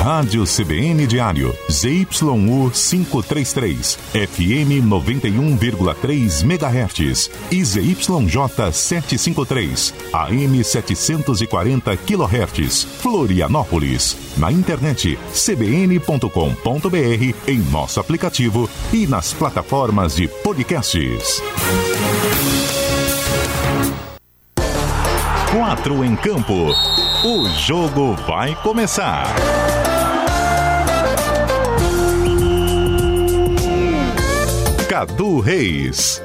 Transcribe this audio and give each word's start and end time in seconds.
Rádio 0.00 0.44
CBN 0.44 1.06
Diário, 1.06 1.54
ZYU 1.70 2.70
533, 2.72 3.98
FM 4.14 4.80
91,3 4.88 6.42
MHz 6.42 7.30
e 7.52 7.62
ZYJ 7.62 8.72
753, 8.72 9.94
AM 10.10 10.64
740 10.64 11.96
kHz, 11.98 12.84
Florianópolis. 12.84 14.16
Na 14.38 14.50
internet 14.50 15.18
cbn.com.br, 15.34 16.16
em 17.46 17.58
nosso 17.70 18.00
aplicativo 18.00 18.70
e 18.94 19.06
nas 19.06 19.34
plataformas 19.34 20.16
de 20.16 20.26
podcasts. 20.28 21.42
Quatro 25.52 26.02
em 26.02 26.16
campo. 26.16 26.72
O 27.22 27.46
jogo 27.50 28.14
vai 28.26 28.54
começar. 28.62 29.26
Cadu 35.00 35.40
Reis. 35.40 36.22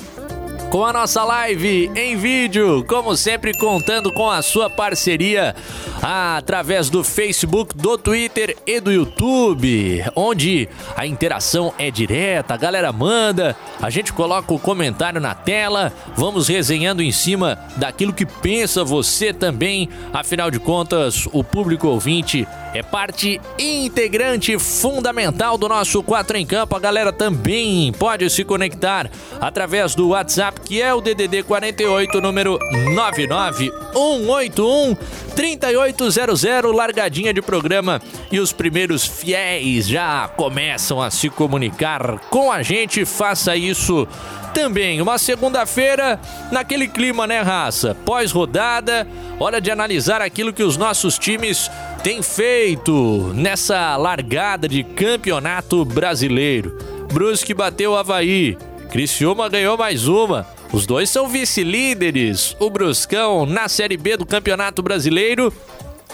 com 0.74 0.84
a 0.84 0.92
nossa 0.92 1.24
live 1.24 1.92
em 1.96 2.18
vídeo, 2.18 2.84
como 2.88 3.16
sempre 3.16 3.56
contando 3.56 4.12
com 4.12 4.28
a 4.28 4.42
sua 4.42 4.72
parceria 4.72 5.56
através 6.02 6.90
do 6.90 7.04
Facebook, 7.04 7.78
do 7.78 7.96
Twitter 7.96 8.58
e 8.66 8.80
do 8.80 8.92
YouTube, 8.92 10.04
onde 10.16 10.68
a 10.98 11.06
interação 11.06 11.72
é 11.78 11.92
direta, 11.92 12.56
a 12.56 12.58
galera 12.58 12.92
manda, 12.92 13.56
a 13.80 13.92
gente 13.92 14.12
coloca 14.12 14.52
o 14.52 14.58
comentário 14.58 15.22
na 15.22 15.36
tela, 15.36 15.94
vamos 16.16 16.48
resenhando 16.48 17.04
em 17.04 17.12
cima 17.12 17.60
daquilo 17.78 18.12
que 18.12 18.26
pensa 18.26 18.84
você 18.84 19.32
também, 19.32 19.88
afinal 20.12 20.50
de 20.50 20.60
contas, 20.60 21.28
o 21.32 21.44
público 21.44 21.88
ouvinte 21.88 22.48
é 22.74 22.82
parte 22.82 23.40
integrante 23.60 24.58
fundamental 24.58 25.60
do 25.60 25.70
nosso 25.70 26.02
4 26.02 26.38
em 26.38 26.46
Campo. 26.46 26.76
A 26.76 26.80
galera 26.80 27.14
também 27.14 27.92
pode 27.92 28.28
se 28.32 28.44
conectar 28.44 29.12
através 29.40 29.94
do 29.94 30.10
WhatsApp, 30.10 30.60
que 30.66 30.82
é 30.82 30.94
o 30.94 31.02
DDD 31.02 31.44
48, 31.44 32.22
número 32.22 32.58
99181 32.94 34.96
3800, 35.36 36.74
largadinha 36.74 37.34
de 37.34 37.42
programa. 37.42 38.02
E 38.32 38.40
os 38.40 38.54
primeiros 38.54 39.06
fiéis 39.06 39.88
já 39.88 40.28
começam 40.28 41.02
a 41.02 41.12
se 41.12 41.30
comunicar 41.30 42.20
com 42.30 42.52
a 42.52 42.64
gente. 42.64 43.06
Faça 43.06 43.56
isso 43.56 44.08
também. 44.54 45.02
Uma 45.02 45.18
segunda-feira, 45.18 46.20
naquele 46.52 46.88
clima, 46.88 47.26
né, 47.26 47.42
raça? 47.42 47.98
Pós-rodada, 48.06 49.08
hora 49.40 49.60
de 49.60 49.72
analisar 49.72 50.22
aquilo 50.22 50.54
que 50.54 50.64
os 50.64 50.78
nossos 50.78 51.18
times 51.18 51.70
têm 52.04 52.22
feito 52.22 53.32
nessa 53.34 53.98
largada 53.98 54.68
de 54.68 54.84
campeonato 54.84 55.84
brasileiro. 55.84 56.78
Brusque 57.12 57.54
bateu 57.54 57.92
o 57.92 57.98
Havaí, 57.98 58.58
Criciúma 58.94 59.50
ganhou 59.50 59.76
mais 59.76 60.08
uma. 60.08 60.46
Os 60.72 60.86
dois 60.86 61.10
são 61.10 61.28
vice-líderes. 61.28 62.56
O 62.60 62.70
Bruscão 62.70 63.44
na 63.44 63.68
Série 63.68 63.98
B 63.98 64.16
do 64.16 64.24
Campeonato 64.24 64.84
Brasileiro 64.84 65.52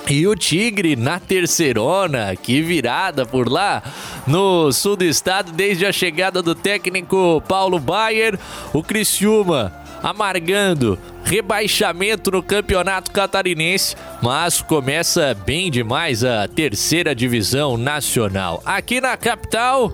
e 0.07 0.25
o 0.25 0.33
Tigre 0.33 0.95
na 0.95 1.19
terceirona, 1.19 2.37
que 2.37 2.61
virada 2.61 3.25
por 3.25 3.49
lá 3.51 3.83
no 4.25 4.71
sul 4.71 4.95
do 4.95 5.03
estado 5.03 5.51
desde 5.51 5.85
a 5.85 5.91
chegada 5.91 6.41
do 6.41 6.55
técnico 6.55 7.43
Paulo 7.49 7.79
Baier. 7.79 8.39
O 8.71 8.81
Criciúma 8.81 9.73
amargando 10.01 10.97
rebaixamento 11.25 12.31
no 12.31 12.41
campeonato 12.41 13.11
catarinense, 13.11 13.93
mas 14.21 14.61
começa 14.61 15.33
bem 15.45 15.69
demais 15.69 16.23
a 16.23 16.47
terceira 16.47 17.13
divisão 17.13 17.75
nacional. 17.75 18.63
Aqui 18.65 19.01
na 19.01 19.17
capital, 19.17 19.93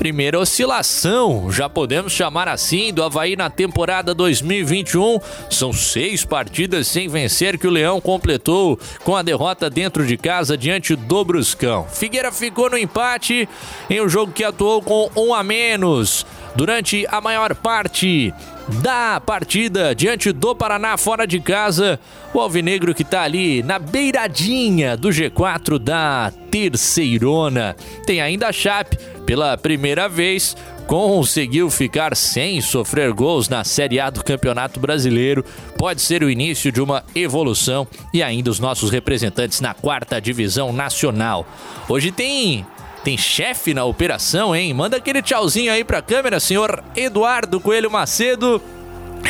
primeira 0.00 0.40
oscilação, 0.40 1.52
já 1.52 1.68
podemos 1.68 2.14
chamar 2.14 2.48
assim, 2.48 2.90
do 2.90 3.02
Havaí 3.02 3.36
na 3.36 3.50
temporada 3.50 4.14
2021. 4.14 5.18
São 5.50 5.74
seis 5.74 6.24
partidas 6.24 6.88
sem 6.88 7.06
vencer 7.06 7.58
que 7.58 7.66
o 7.66 7.70
Leão 7.70 8.00
completou 8.00 8.80
com 9.04 9.14
a 9.14 9.20
derrota 9.20 9.68
dentro 9.68 10.06
de 10.06 10.16
casa 10.16 10.56
diante 10.56 10.96
do 10.96 11.22
Bruscão. 11.22 11.86
Figueira 11.86 12.32
ficou 12.32 12.70
no 12.70 12.78
empate 12.78 13.46
em 13.90 14.00
um 14.00 14.08
jogo 14.08 14.32
que 14.32 14.42
atuou 14.42 14.80
com 14.80 15.10
um 15.14 15.34
a 15.34 15.42
menos 15.44 16.24
durante 16.56 17.06
a 17.10 17.20
maior 17.20 17.54
parte 17.54 18.32
da 18.68 19.20
partida 19.20 19.94
diante 19.94 20.32
do 20.32 20.54
Paraná 20.54 20.96
fora 20.96 21.26
de 21.26 21.40
casa. 21.40 21.98
O 22.32 22.40
Alvinegro 22.40 22.94
que 22.94 23.02
está 23.02 23.22
ali 23.22 23.62
na 23.62 23.78
beiradinha 23.78 24.96
do 24.96 25.08
G4 25.08 25.78
da 25.78 26.32
Terceirona. 26.50 27.74
Tem 28.06 28.20
ainda 28.20 28.48
a 28.48 28.52
Chape 28.52 28.96
pela 29.26 29.56
primeira 29.56 30.08
vez, 30.08 30.56
conseguiu 30.86 31.70
ficar 31.70 32.16
sem 32.16 32.60
sofrer 32.60 33.12
gols 33.12 33.48
na 33.48 33.62
Série 33.62 34.00
A 34.00 34.10
do 34.10 34.24
Campeonato 34.24 34.80
Brasileiro. 34.80 35.44
Pode 35.78 36.00
ser 36.00 36.24
o 36.24 36.30
início 36.30 36.72
de 36.72 36.80
uma 36.80 37.04
evolução 37.14 37.86
e 38.12 38.22
ainda 38.22 38.50
os 38.50 38.58
nossos 38.58 38.90
representantes 38.90 39.60
na 39.60 39.72
quarta 39.72 40.20
divisão 40.20 40.72
nacional. 40.72 41.46
Hoje 41.88 42.10
tem 42.10 42.66
tem 43.02 43.16
chefe 43.16 43.72
na 43.72 43.84
operação, 43.84 44.54
hein? 44.54 44.72
Manda 44.74 44.96
aquele 44.96 45.22
tchauzinho 45.22 45.72
aí 45.72 45.82
pra 45.84 46.02
câmera, 46.02 46.38
senhor 46.38 46.82
Eduardo 46.94 47.60
Coelho 47.60 47.90
Macedo. 47.90 48.60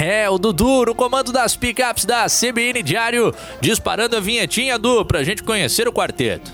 É, 0.00 0.28
o 0.30 0.38
Dudu, 0.38 0.86
no 0.86 0.94
comando 0.94 1.32
das 1.32 1.56
pickups 1.56 2.04
da 2.04 2.26
CBN 2.26 2.82
Diário, 2.82 3.34
disparando 3.60 4.16
a 4.16 4.20
vinhetinha 4.20 4.78
do 4.78 5.04
pra 5.04 5.22
gente 5.22 5.42
conhecer 5.42 5.86
o 5.88 5.92
quarteto. 5.92 6.50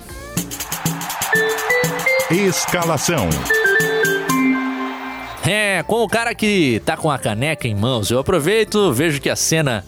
Escalação. 2.31 3.29
É, 5.47 5.85
com 5.85 6.03
o 6.03 6.09
cara 6.09 6.35
que 6.35 6.83
tá 6.85 6.97
com 6.97 7.09
a 7.09 7.19
caneca 7.19 7.69
em 7.69 7.75
mãos, 7.75 8.11
eu 8.11 8.19
aproveito, 8.19 8.93
vejo 8.93 9.21
que 9.21 9.31
a 9.31 9.37
cena 9.37 9.85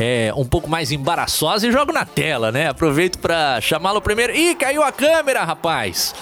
é 0.00 0.32
um 0.34 0.46
pouco 0.46 0.70
mais 0.70 0.90
embaraçosa 0.90 1.68
e 1.68 1.72
jogo 1.72 1.92
na 1.92 2.06
tela, 2.06 2.50
né? 2.50 2.68
Aproveito 2.68 3.18
para 3.18 3.60
chamá-lo 3.60 4.00
primeiro. 4.00 4.34
Ih, 4.34 4.54
caiu 4.54 4.82
a 4.82 4.90
câmera, 4.90 5.44
rapaz! 5.44 6.14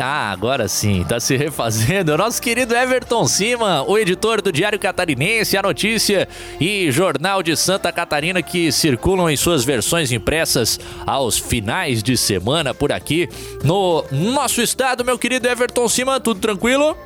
Ah, 0.00 0.30
agora 0.30 0.68
sim, 0.68 1.04
tá 1.08 1.18
se 1.18 1.36
refazendo. 1.36 2.12
O 2.12 2.16
nosso 2.16 2.40
querido 2.40 2.74
Everton 2.74 3.26
Cima, 3.26 3.82
o 3.82 3.98
editor 3.98 4.40
do 4.40 4.52
Diário 4.52 4.78
Catarinense, 4.78 5.56
a 5.56 5.62
notícia 5.62 6.28
e 6.60 6.90
Jornal 6.90 7.42
de 7.42 7.56
Santa 7.56 7.90
Catarina 7.92 8.40
que 8.40 8.70
circulam 8.70 9.28
em 9.28 9.36
suas 9.36 9.64
versões 9.64 10.12
impressas 10.12 10.78
aos 11.04 11.38
finais 11.38 12.02
de 12.02 12.16
semana 12.16 12.72
por 12.72 12.92
aqui 12.92 13.28
no 13.64 14.04
nosso 14.10 14.62
estado, 14.62 15.04
meu 15.04 15.18
querido 15.18 15.48
Everton 15.48 15.88
Cima, 15.88 16.20
tudo 16.20 16.40
tranquilo? 16.40 16.96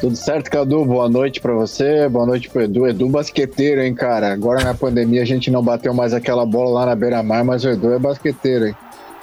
Tudo 0.00 0.16
certo, 0.16 0.50
Cadu? 0.50 0.84
Boa 0.84 1.08
noite 1.08 1.40
para 1.40 1.52
você, 1.52 2.08
boa 2.08 2.26
noite 2.26 2.50
pro 2.50 2.62
Edu. 2.62 2.88
Edu 2.88 3.08
basqueteiro, 3.08 3.80
hein, 3.80 3.94
cara? 3.94 4.32
Agora 4.32 4.64
na 4.64 4.74
pandemia 4.74 5.22
a 5.22 5.24
gente 5.24 5.48
não 5.48 5.62
bateu 5.62 5.94
mais 5.94 6.12
aquela 6.12 6.44
bola 6.44 6.80
lá 6.80 6.86
na 6.86 6.96
beira-mar, 6.96 7.44
mas 7.44 7.64
o 7.64 7.68
Edu 7.68 7.92
é 7.92 7.98
basqueteiro, 8.00 8.66
hein? 8.66 8.74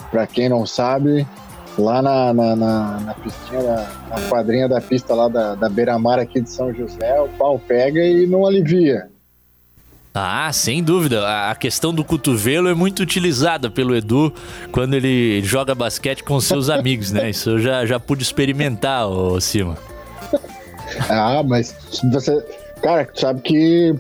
Pra 0.10 0.26
quem 0.26 0.48
não 0.48 0.66
sabe, 0.66 1.28
lá 1.80 2.02
na, 2.02 2.34
na, 2.34 2.56
na, 2.56 3.00
na 3.00 3.14
pistinha, 3.14 3.62
na, 3.62 3.88
na, 4.10 4.22
quadrinha 4.28 4.68
da 4.68 4.82
pista 4.82 5.14
lá 5.14 5.28
da, 5.28 5.56
da 5.56 5.70
beira-mar 5.70 6.20
aqui 6.20 6.42
de 6.42 6.50
São 6.50 6.74
José, 6.74 7.20
o 7.22 7.30
pau 7.30 7.60
pega 7.60 8.02
e 8.02 8.28
não 8.28 8.46
alivia. 8.46 9.10
Ah, 10.14 10.52
sem 10.52 10.84
dúvida. 10.84 11.50
A 11.50 11.56
questão 11.56 11.94
do 11.94 12.04
cotovelo 12.04 12.68
é 12.68 12.74
muito 12.74 13.02
utilizada 13.02 13.70
pelo 13.70 13.96
Edu 13.96 14.34
quando 14.72 14.96
ele 14.96 15.42
joga 15.44 15.74
basquete 15.76 16.24
com 16.24 16.40
seus 16.42 16.68
amigos, 16.70 17.12
né? 17.12 17.30
Isso 17.30 17.52
eu 17.52 17.60
já, 17.60 17.86
já 17.86 18.00
pude 18.00 18.24
experimentar, 18.24 19.08
ô 19.08 19.40
Cima. 19.40 19.78
Ah, 21.10 21.44
mas 21.44 21.76
você. 22.12 22.44
Cara, 22.82 23.08
sabe 23.14 23.42
que 23.42 23.96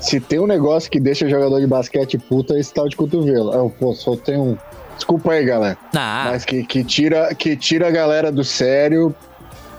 se 0.00 0.20
tem 0.20 0.40
um 0.40 0.46
negócio 0.46 0.90
que 0.90 0.98
deixa 0.98 1.28
jogador 1.28 1.60
de 1.60 1.66
basquete 1.66 2.18
puta, 2.18 2.54
é 2.54 2.60
esse 2.60 2.74
tal 2.74 2.88
de 2.88 2.96
cotovelo. 2.96 3.52
Eu, 3.54 3.70
pô, 3.70 3.94
só 3.94 4.16
tem 4.16 4.36
um. 4.36 4.56
Desculpa 5.02 5.32
aí, 5.32 5.44
galera. 5.44 5.76
Ah. 5.96 6.28
Mas 6.30 6.44
que, 6.44 6.62
que, 6.62 6.84
tira, 6.84 7.34
que 7.34 7.56
tira 7.56 7.88
a 7.88 7.90
galera 7.90 8.30
do 8.30 8.44
sério 8.44 9.12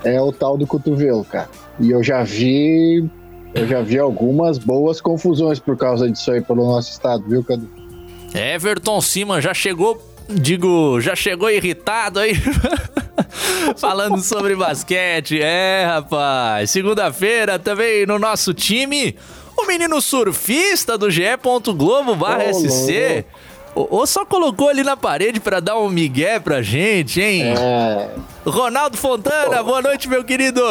é 0.04 0.20
o 0.20 0.34
tal 0.34 0.58
do 0.58 0.68
cotovelo, 0.68 1.24
cara. 1.24 1.50
E 1.80 1.92
eu 1.92 2.04
já 2.04 2.24
vi. 2.24 3.10
Eu 3.56 3.66
já 3.66 3.82
vi 3.82 3.98
algumas 3.98 4.58
boas 4.58 5.00
confusões 5.00 5.60
por 5.60 5.78
causa 5.78 6.12
disso 6.12 6.30
aí 6.30 6.42
pelo 6.42 6.68
nosso 6.68 6.92
estado, 6.92 7.24
viu, 7.26 7.42
Cadu? 7.42 7.70
Everton 8.34 9.00
Siman 9.00 9.40
já 9.40 9.54
chegou, 9.54 10.02
digo, 10.28 11.00
já 11.00 11.16
chegou 11.16 11.50
irritado 11.50 12.20
aí. 12.20 12.34
Falando 13.78 14.20
sobre 14.20 14.58
basquete, 14.58 15.40
é, 15.42 15.86
rapaz. 15.86 16.70
Segunda-feira 16.70 17.58
também 17.58 18.06
no 18.06 18.20
nosso 18.20 18.54
time, 18.54 19.16
o 19.56 19.66
menino 19.68 20.02
surfista 20.02 20.98
do 20.98 21.10
GE. 21.10 21.24
Globo 21.78 22.14
barra 22.14 22.52
SC. 22.54 23.24
Ou 23.76 24.06
só 24.06 24.26
colocou 24.26 24.70
ali 24.70 24.84
na 24.84 24.96
parede 24.96 25.40
para 25.40 25.60
dar 25.60 25.78
um 25.80 25.90
migué 25.90 26.40
pra 26.40 26.62
gente, 26.62 27.20
hein? 27.22 27.54
É. 27.58 28.10
Ronaldo 28.46 28.98
Fontana, 28.98 29.64
boa 29.64 29.82
noite, 29.82 30.08
meu 30.08 30.24
querido. 30.24 30.62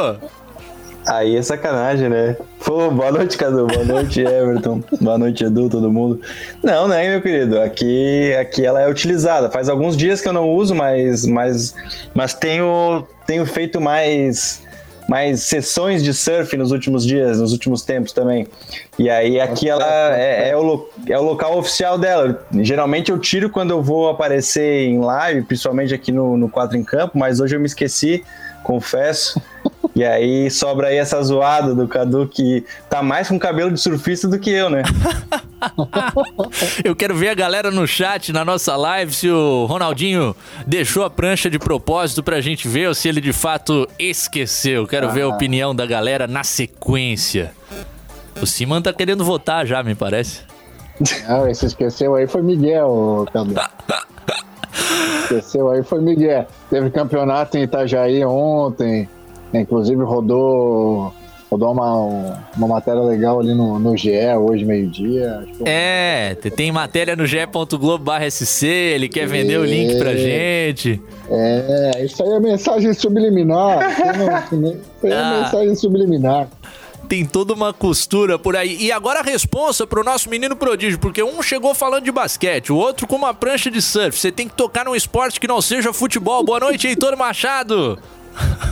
Aí 1.05 1.37
é 1.37 1.43
sacanagem, 1.43 2.09
né? 2.09 2.37
Pô, 2.65 2.89
boa 2.91 3.11
noite, 3.11 3.37
Cadu. 3.37 3.67
Boa 3.67 3.85
noite, 3.85 4.21
Everton. 4.23 4.83
boa 5.01 5.19
noite, 5.19 5.43
Edu, 5.45 5.69
todo 5.69 5.91
mundo. 5.91 6.21
Não, 6.63 6.87
né, 6.87 7.11
meu 7.11 7.21
querido? 7.21 7.61
Aqui, 7.61 8.33
aqui 8.41 8.65
ela 8.65 8.81
é 8.81 8.89
utilizada. 8.89 9.51
Faz 9.51 9.69
alguns 9.69 9.97
dias 9.97 10.21
que 10.21 10.29
eu 10.29 10.33
não 10.33 10.49
uso, 10.49 10.75
mas, 10.75 11.27
mas, 11.27 11.75
mas 12.15 12.35
tenho, 12.35 13.05
tenho 13.27 13.45
feito 13.45 13.81
mais 13.81 14.63
mais 15.13 15.43
sessões 15.43 16.03
de 16.03 16.15
surf 16.15 16.57
nos 16.57 16.71
últimos 16.73 17.05
dias, 17.05 17.39
nos 17.39 17.53
últimos 17.53 17.83
tempos 17.83 18.13
também. 18.13 18.47
E 18.99 19.11
aí 19.11 19.39
aqui 19.39 19.69
ela 19.69 20.17
é, 20.17 20.49
é, 20.49 20.57
o, 20.57 20.89
é 21.07 21.19
o 21.19 21.23
local 21.23 21.59
oficial 21.59 21.99
dela. 21.99 22.43
Geralmente 22.63 23.13
eu 23.13 23.19
tiro 23.19 23.51
quando 23.51 23.73
eu 23.73 23.83
vou 23.83 24.09
aparecer 24.09 24.89
em 24.89 25.01
live, 25.01 25.43
principalmente 25.43 25.93
aqui 25.93 26.11
no, 26.11 26.39
no 26.39 26.49
4 26.49 26.79
em 26.79 26.83
Campo, 26.83 27.19
mas 27.19 27.41
hoje 27.41 27.55
eu 27.55 27.61
me 27.61 27.67
esqueci, 27.67 28.25
confesso. 28.65 29.39
E 29.95 30.05
aí 30.05 30.51
sobra 30.51 30.89
aí 30.89 30.97
essa 30.97 31.23
zoada 31.23 31.75
do 31.75 31.87
Cadu 31.87 32.27
que 32.27 32.65
tá 32.89 33.03
mais 33.03 33.29
com 33.29 33.39
cabelo 33.39 33.71
de 33.71 33.81
surfista 33.81 34.27
do 34.27 34.39
que 34.39 34.51
eu, 34.51 34.71
né? 34.71 34.83
eu 36.85 36.97
quero 36.97 37.15
ver 37.15 37.29
a 37.29 37.35
galera 37.35 37.71
no 37.71 37.87
chat, 37.87 38.33
na 38.33 38.45
nossa 38.45 38.75
live, 38.77 39.13
se 39.13 39.29
o 39.29 39.67
Ronaldinho 39.67 40.35
deixou 40.67 41.05
a 41.05 41.11
prancha 41.11 41.51
de 41.51 41.59
propósito 41.59 42.23
pra 42.23 42.41
gente 42.41 42.67
ver 42.67 42.89
ou 42.89 42.95
se 42.95 43.09
ele 43.09 43.21
de 43.21 43.33
fato 43.33 43.87
esqueceu. 43.99 44.87
Quero 44.87 45.09
ah. 45.09 45.11
ver 45.11 45.23
a 45.23 45.27
ah. 45.27 45.29
opinião 45.29 45.75
da 45.75 45.85
galera 45.85 46.27
na 46.27 46.43
sequência. 46.43 47.53
O 48.41 48.47
Siman 48.47 48.81
tá 48.81 48.93
querendo 48.93 49.25
votar 49.25 49.67
já, 49.67 49.83
me 49.83 49.95
parece. 49.95 50.41
Não, 51.29 51.49
esse 51.49 51.67
esqueceu 51.67 52.15
aí 52.15 52.27
foi 52.27 52.43
Miguel, 52.43 53.27
Cadu. 53.33 53.55
esqueceu 55.23 55.71
aí 55.71 55.83
foi 55.83 56.01
Miguel. 56.01 56.47
Teve 56.71 56.91
campeonato 56.91 57.57
em 57.57 57.63
Itajaí 57.63 58.25
ontem. 58.25 59.09
Inclusive 59.53 60.03
rodou 60.03 61.13
rodou 61.53 61.73
uma, 61.73 62.45
uma 62.57 62.69
matéria 62.69 63.03
legal 63.03 63.39
ali 63.39 63.55
no, 63.55 63.79
no 63.79 63.95
GE 63.95 64.11
hoje, 64.39 64.65
meio-dia. 64.65 65.45
É, 65.67 66.35
tem 66.57 66.73
matéria 66.73 67.15
no 67.15 67.27
ge.globo.sc, 67.27 68.67
ele 68.67 69.09
quer 69.09 69.27
vender 69.27 69.55
é, 69.55 69.59
o 69.59 69.65
link 69.65 69.99
pra 69.99 70.17
gente. 70.17 71.01
É, 71.29 72.03
isso 72.05 72.23
aí 72.23 72.31
é 72.31 72.41
mensagem 72.41 72.95
subliminar. 72.95 73.81
isso 74.51 75.07
aí 75.07 75.13
é 75.13 75.17
ah. 75.17 75.41
mensagem 75.43 75.75
subliminar 75.75 76.49
tem 77.09 77.27
toda 77.27 77.53
uma 77.53 77.75
costura 77.75 78.39
por 78.39 78.57
aí. 78.57 78.75
E 78.81 78.91
agora 78.91 79.21
a 79.21 79.23
responsa 79.23 79.87
pro 79.87 80.03
nosso 80.03 80.31
menino 80.31 80.57
prodígio, 80.57 80.99
porque 80.99 81.23
um 81.23 81.43
chegou 81.43 81.75
falando 81.75 82.05
de 82.05 82.11
basquete, 82.11 82.73
o 82.73 82.77
outro 82.77 83.07
com 83.07 83.17
uma 83.17 83.35
prancha 83.35 83.71
de 83.71 83.83
surf. 83.83 84.19
Você 84.19 84.33
tem 84.33 84.49
que 84.49 84.55
tocar 84.55 84.87
num 84.87 84.97
esporte 84.97 85.39
que 85.39 85.47
não 85.47 85.61
seja 85.61 85.93
futebol. 85.93 86.43
Boa 86.43 86.61
noite, 86.61 86.87
Heitor 86.87 87.15
Machado. 87.15 87.99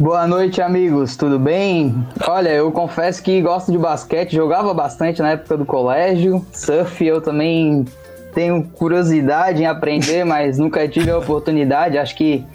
Boa 0.00 0.28
noite, 0.28 0.62
amigos, 0.62 1.16
tudo 1.16 1.40
bem? 1.40 1.92
Olha, 2.24 2.50
eu 2.50 2.70
confesso 2.70 3.20
que 3.20 3.42
gosto 3.42 3.72
de 3.72 3.76
basquete, 3.76 4.32
jogava 4.32 4.72
bastante 4.72 5.20
na 5.20 5.32
época 5.32 5.56
do 5.56 5.66
colégio. 5.66 6.46
Surf 6.52 7.04
eu 7.04 7.20
também 7.20 7.84
tenho 8.32 8.62
curiosidade 8.62 9.60
em 9.60 9.66
aprender, 9.66 10.22
mas 10.24 10.56
nunca 10.56 10.86
tive 10.86 11.10
a 11.10 11.18
oportunidade. 11.18 11.98
Acho 11.98 12.14
que 12.14 12.46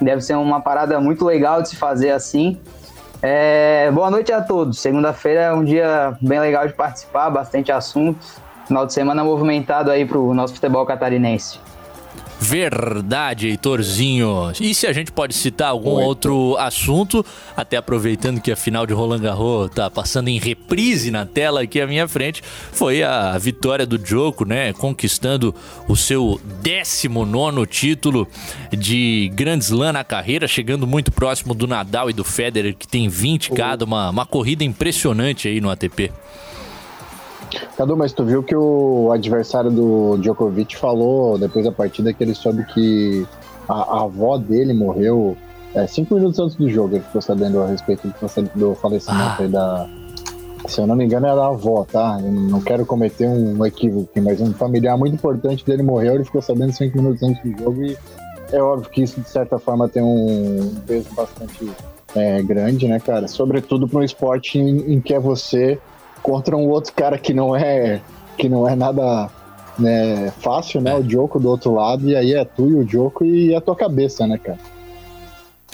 deve 0.00 0.20
ser 0.22 0.34
uma 0.34 0.60
parada 0.60 1.00
muito 1.00 1.24
legal 1.24 1.62
de 1.62 1.68
se 1.68 1.76
fazer 1.76 2.10
assim. 2.10 2.58
É, 3.22 3.88
boa 3.92 4.10
noite 4.10 4.32
a 4.32 4.42
todos. 4.42 4.80
Segunda-feira 4.80 5.40
é 5.42 5.52
um 5.52 5.62
dia 5.62 6.18
bem 6.20 6.40
legal 6.40 6.66
de 6.66 6.72
participar, 6.72 7.30
bastante 7.30 7.70
assuntos. 7.70 8.38
Final 8.66 8.84
de 8.84 8.92
semana 8.92 9.22
movimentado 9.22 9.92
aí 9.92 10.04
pro 10.04 10.34
nosso 10.34 10.54
futebol 10.54 10.84
catarinense. 10.84 11.60
Verdade, 12.40 13.48
Heitorzinho. 13.48 14.52
E 14.60 14.72
se 14.72 14.86
a 14.86 14.92
gente 14.92 15.10
pode 15.10 15.34
citar 15.34 15.70
algum 15.70 15.90
outro 15.90 16.56
assunto, 16.56 17.24
até 17.56 17.76
aproveitando 17.76 18.40
que 18.40 18.52
a 18.52 18.56
final 18.56 18.86
de 18.86 18.92
Roland 18.92 19.20
Garros 19.20 19.70
tá 19.74 19.90
passando 19.90 20.28
em 20.28 20.38
reprise 20.38 21.10
na 21.10 21.26
tela 21.26 21.62
aqui 21.62 21.80
à 21.80 21.86
minha 21.86 22.06
frente, 22.06 22.42
foi 22.72 23.02
a 23.02 23.36
vitória 23.38 23.84
do 23.84 23.98
Djoko, 23.98 24.44
né, 24.44 24.72
conquistando 24.72 25.54
o 25.88 25.96
seu 25.96 26.40
19 26.62 27.66
título 27.66 28.28
de 28.70 29.30
Grand 29.34 29.58
Slam 29.58 29.92
na 29.92 30.04
carreira, 30.04 30.46
chegando 30.46 30.86
muito 30.86 31.10
próximo 31.10 31.54
do 31.54 31.66
Nadal 31.66 32.08
e 32.08 32.12
do 32.12 32.22
Federer, 32.22 32.76
que 32.76 32.86
tem 32.86 33.08
20 33.08 33.50
cada, 33.52 33.84
uma, 33.84 34.10
uma 34.10 34.26
corrida 34.26 34.62
impressionante 34.62 35.48
aí 35.48 35.60
no 35.60 35.70
ATP. 35.70 36.12
Cadu, 37.76 37.96
mas 37.96 38.12
tu 38.12 38.24
viu 38.24 38.42
que 38.42 38.54
o 38.54 39.10
adversário 39.12 39.70
do 39.70 40.16
Djokovic 40.18 40.76
falou 40.76 41.38
depois 41.38 41.64
da 41.64 41.72
partida 41.72 42.12
que 42.12 42.22
ele 42.22 42.34
soube 42.34 42.64
que 42.64 43.26
a, 43.68 43.98
a 43.98 44.02
avó 44.04 44.36
dele 44.38 44.72
morreu 44.72 45.36
é, 45.74 45.86
cinco 45.86 46.14
minutos 46.14 46.38
antes 46.38 46.56
do 46.56 46.68
jogo. 46.68 46.96
Ele 46.96 47.04
ficou 47.04 47.20
sabendo 47.20 47.60
a 47.62 47.66
respeito 47.66 48.12
do 48.54 48.74
falecimento 48.74 49.42
ah. 49.42 49.48
da. 49.48 49.90
Se 50.66 50.80
eu 50.80 50.86
não 50.86 50.96
me 50.96 51.04
engano, 51.04 51.26
era 51.26 51.40
a 51.40 51.48
avó, 51.48 51.86
tá? 51.90 52.18
Eu 52.20 52.32
não 52.32 52.60
quero 52.60 52.84
cometer 52.84 53.26
um 53.26 53.64
equívoco, 53.64 54.10
mas 54.20 54.40
um 54.40 54.52
familiar 54.52 54.98
muito 54.98 55.14
importante 55.14 55.64
dele 55.64 55.82
morreu. 55.82 56.14
Ele 56.14 56.24
ficou 56.24 56.42
sabendo 56.42 56.72
cinco 56.72 56.98
minutos 56.98 57.22
antes 57.22 57.42
do 57.42 57.58
jogo 57.58 57.84
e 57.84 57.96
é 58.52 58.60
óbvio 58.60 58.90
que 58.90 59.02
isso, 59.02 59.20
de 59.20 59.28
certa 59.28 59.58
forma, 59.58 59.88
tem 59.88 60.02
um 60.02 60.74
peso 60.86 61.08
bastante 61.14 61.70
é, 62.14 62.42
grande, 62.42 62.88
né, 62.88 62.98
cara? 62.98 63.28
Sobretudo 63.28 63.86
para 63.86 64.00
um 64.00 64.02
esporte 64.02 64.58
em, 64.58 64.94
em 64.94 65.00
que 65.00 65.14
é 65.14 65.20
você 65.20 65.78
contra 66.22 66.56
um 66.56 66.68
outro 66.68 66.92
cara 66.92 67.18
que 67.18 67.32
não 67.32 67.54
é 67.54 68.00
que 68.36 68.48
não 68.48 68.68
é 68.68 68.76
nada 68.76 69.28
né, 69.78 70.30
fácil, 70.38 70.80
né? 70.80 70.94
O 70.94 71.08
Joko 71.08 71.38
do 71.38 71.48
outro 71.48 71.74
lado, 71.74 72.08
e 72.08 72.16
aí 72.16 72.34
é 72.34 72.44
tu 72.44 72.68
e 72.68 72.74
o 72.74 72.88
Joko 72.88 73.24
e 73.24 73.54
a 73.54 73.60
tua 73.60 73.76
cabeça, 73.76 74.26
né, 74.26 74.38
cara? 74.38 74.58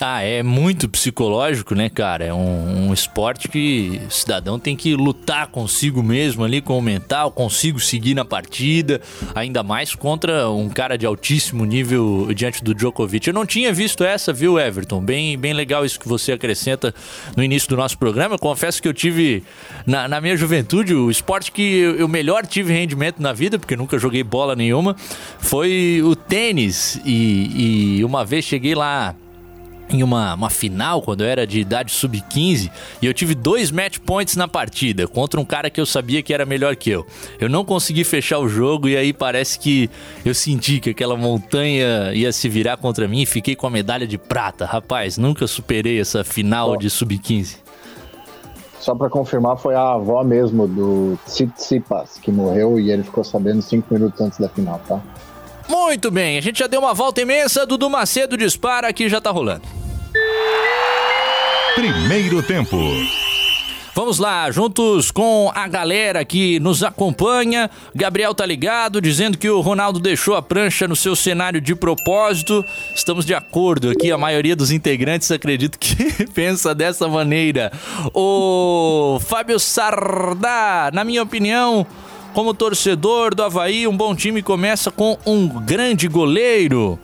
Ah, 0.01 0.23
é 0.23 0.43
muito 0.43 0.89
psicológico, 0.89 1.73
né, 1.73 1.89
cara? 1.89 2.25
É 2.25 2.35
um, 2.35 2.89
um, 2.89 2.93
esporte 2.93 3.49
que 3.49 4.01
o 4.09 4.11
cidadão 4.11 4.59
tem 4.59 4.75
que 4.75 4.97
lutar 4.97 5.47
consigo 5.47 6.03
mesmo 6.03 6.43
ali 6.43 6.61
com 6.61 6.77
o 6.77 6.83
mental, 6.83 7.31
consigo 7.31 7.79
seguir 7.79 8.13
na 8.13 8.25
partida, 8.25 9.01
ainda 9.37 9.63
mais 9.63 9.95
contra 9.95 10.51
um 10.51 10.69
cara 10.69 10.99
de 10.99 11.07
altíssimo 11.07 11.65
nível 11.65 12.29
diante 12.35 12.63
do 12.65 12.75
Djokovic. 12.75 13.29
Eu 13.29 13.35
não 13.35 13.47
tinha 13.47 13.73
visto 13.73 14.03
essa, 14.03 14.33
viu, 14.33 14.59
Everton? 14.59 15.01
Bem, 15.01 15.39
bem 15.39 15.53
legal 15.53 15.85
isso 15.85 16.01
que 16.01 16.09
você 16.09 16.33
acrescenta 16.33 16.93
no 17.37 17.45
início 17.45 17.69
do 17.69 17.77
nosso 17.77 17.97
programa. 17.97 18.35
Eu 18.35 18.41
confesso 18.41 18.83
que 18.83 18.89
eu 18.89 18.95
tive, 18.95 19.45
na, 19.87 20.09
na 20.09 20.21
minha 20.21 20.37
juventude, 20.37 20.93
o 20.93 21.09
esporte 21.09 21.53
que 21.53 21.79
eu 21.97 22.09
melhor 22.09 22.45
tive 22.45 22.73
rendimento 22.73 23.23
na 23.23 23.33
vida, 23.33 23.61
porque 23.61 23.77
nunca 23.77 23.97
joguei 23.97 24.25
bola 24.25 24.57
nenhuma, 24.57 24.97
foi 25.39 26.03
o 26.03 26.17
tênis. 26.17 27.01
E, 27.05 27.99
e 27.99 28.05
uma 28.05 28.25
vez 28.25 28.45
cheguei 28.45 28.75
lá 28.75 29.15
em 29.91 30.03
uma, 30.03 30.35
uma 30.35 30.51
final, 30.51 31.03
quando 31.03 31.23
eu 31.23 31.27
era 31.27 31.47
de 31.47 31.61
idade 31.61 31.93
sub-15, 31.93 32.71
e 33.01 33.07
eu 33.07 33.15
tive 33.15 33.35
dois 33.35 33.71
match 33.71 33.99
points 33.99 34.37
na 34.37 34.49
partida 34.49 35.07
contra 35.07 35.41
um 35.41 35.45
cara 35.45 35.71
que 35.71 35.81
eu 35.81 35.87
sabia 35.87 36.23
que 36.23 36.33
era 36.33 36.47
melhor 36.47 36.77
que 36.77 36.91
eu. 36.91 37.07
Eu 37.39 37.49
não 37.49 37.65
consegui 37.65 38.05
fechar 38.05 38.39
o 38.39 38.49
jogo 38.49 38.89
e 38.89 38.97
aí 38.97 39.13
parece 39.13 39.59
que 39.59 39.91
eu 40.25 40.35
senti 40.35 40.81
que 40.81 40.91
aquela 40.91 41.17
montanha 41.17 42.13
ia 42.15 42.33
se 42.33 42.49
virar 42.49 42.77
contra 42.77 43.07
mim 43.07 43.23
e 43.23 43.27
fiquei 43.27 43.55
com 43.55 43.67
a 43.67 43.71
medalha 43.71 44.07
de 44.07 44.19
prata. 44.19 44.65
Rapaz, 44.65 45.19
nunca 45.19 45.47
superei 45.47 46.01
essa 46.01 46.25
final 46.25 46.73
Bom, 46.73 46.79
de 46.79 46.91
sub-15. 46.91 47.65
Só 48.85 48.95
para 48.95 49.09
confirmar, 49.09 49.57
foi 49.57 49.75
a 49.75 49.93
avó 49.93 50.23
mesmo 50.23 50.69
do 50.69 51.19
Tsitsipas 51.25 52.19
que 52.19 52.31
morreu 52.31 52.79
e 52.79 52.91
ele 52.91 53.03
ficou 53.03 53.25
sabendo 53.25 53.63
cinco 53.63 53.95
minutos 53.95 54.21
antes 54.21 54.39
da 54.39 54.47
final, 54.47 54.79
tá? 54.87 55.01
Muito 55.69 56.11
bem, 56.11 56.39
a 56.39 56.41
gente 56.41 56.59
já 56.59 56.67
deu 56.67 56.81
uma 56.81 56.95
volta 56.95 57.21
imensa. 57.21 57.67
Dudu 57.67 57.89
Macedo 57.89 58.37
dispara 58.37 58.89
aqui 58.89 59.09
já 59.09 59.21
tá 59.21 59.31
rolando. 59.31 59.63
Primeiro 61.75 62.43
tempo. 62.43 62.77
Vamos 63.97 64.19
lá, 64.19 64.51
juntos 64.51 65.13
com 65.13 65.53
a 65.55 65.69
galera 65.69 66.25
que 66.25 66.59
nos 66.59 66.83
acompanha. 66.83 67.71
Gabriel 67.95 68.35
tá 68.35 68.45
ligado, 68.45 69.01
dizendo 69.01 69.39
que 69.39 69.49
o 69.49 69.61
Ronaldo 69.61 70.01
deixou 70.01 70.35
a 70.35 70.43
prancha 70.43 70.89
no 70.89 70.97
seu 70.97 71.15
cenário 71.15 71.61
de 71.61 71.77
propósito. 71.77 72.65
Estamos 72.93 73.25
de 73.25 73.35
acordo 73.35 73.91
aqui, 73.91 74.11
a 74.11 74.19
maioria 74.19 74.57
dos 74.57 74.73
integrantes 74.73 75.31
acredito 75.31 75.79
que 75.79 76.27
pensa 76.35 76.75
dessa 76.75 77.07
maneira. 77.07 77.71
O 78.13 79.21
Fábio 79.21 79.61
Sardá, 79.61 80.91
na 80.93 81.05
minha 81.05 81.23
opinião, 81.23 81.87
como 82.35 82.53
torcedor 82.53 83.33
do 83.33 83.45
Havaí, 83.45 83.87
um 83.87 83.97
bom 83.97 84.15
time 84.15 84.43
começa 84.43 84.91
com 84.91 85.17
um 85.25 85.49
grande 85.49 86.09
goleiro 86.09 86.99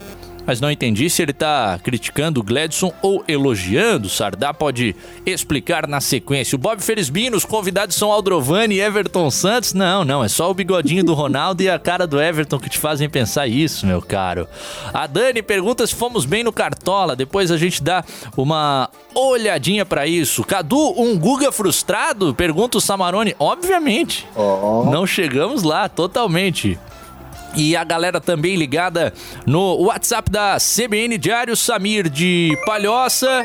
mas 0.46 0.60
não 0.60 0.70
entendi 0.70 1.08
se 1.08 1.22
ele 1.22 1.30
está 1.30 1.78
criticando 1.82 2.40
o 2.40 2.42
Gladson 2.42 2.92
ou 3.02 3.24
elogiando. 3.26 4.08
Sardá 4.08 4.52
pode 4.52 4.94
explicar 5.24 5.86
na 5.86 6.00
sequência. 6.00 6.56
O 6.56 6.58
Bob 6.58 6.82
Felisbino, 6.82 7.36
os 7.36 7.44
convidados 7.44 7.96
são 7.96 8.10
Aldrovani 8.10 8.76
e 8.76 8.80
Everton 8.80 9.30
Santos. 9.30 9.74
Não, 9.74 10.04
não, 10.04 10.24
é 10.24 10.28
só 10.28 10.50
o 10.50 10.54
bigodinho 10.54 11.04
do 11.04 11.14
Ronaldo 11.14 11.62
e 11.62 11.68
a 11.68 11.78
cara 11.78 12.06
do 12.06 12.20
Everton 12.20 12.58
que 12.58 12.68
te 12.68 12.78
fazem 12.78 13.08
pensar 13.08 13.46
isso, 13.46 13.86
meu 13.86 14.02
caro. 14.02 14.48
A 14.92 15.06
Dani 15.06 15.42
pergunta 15.42 15.86
se 15.86 15.94
fomos 15.94 16.24
bem 16.24 16.42
no 16.42 16.52
Cartola. 16.52 17.14
Depois 17.14 17.50
a 17.50 17.56
gente 17.56 17.82
dá 17.82 18.04
uma 18.36 18.88
olhadinha 19.14 19.84
para 19.84 20.06
isso. 20.06 20.44
Cadu, 20.44 20.94
um 21.00 21.18
Guga 21.18 21.52
frustrado? 21.52 22.34
Pergunta 22.34 22.78
o 22.78 22.80
Samarone. 22.80 23.34
Obviamente. 23.38 24.26
Oh. 24.34 24.88
Não 24.90 25.06
chegamos 25.06 25.62
lá 25.62 25.88
totalmente. 25.88 26.78
E 27.56 27.76
a 27.76 27.84
galera 27.84 28.20
também 28.20 28.56
ligada 28.56 29.12
no 29.46 29.82
WhatsApp 29.82 30.30
da 30.30 30.56
CBN 30.58 31.18
Diário 31.18 31.56
Samir 31.56 32.08
de 32.08 32.56
Palhoça 32.64 33.44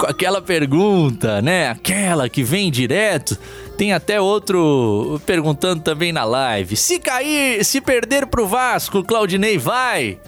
com 0.00 0.06
aquela 0.06 0.40
pergunta, 0.40 1.42
né? 1.42 1.68
Aquela 1.68 2.28
que 2.28 2.42
vem 2.42 2.70
direto. 2.70 3.38
Tem 3.76 3.92
até 3.92 4.20
outro 4.20 5.20
perguntando 5.24 5.82
também 5.82 6.12
na 6.12 6.24
live. 6.24 6.74
Se 6.74 6.98
cair, 6.98 7.64
se 7.64 7.80
perder 7.80 8.26
pro 8.26 8.46
Vasco, 8.46 9.04
Claudinei 9.04 9.56
vai? 9.56 10.18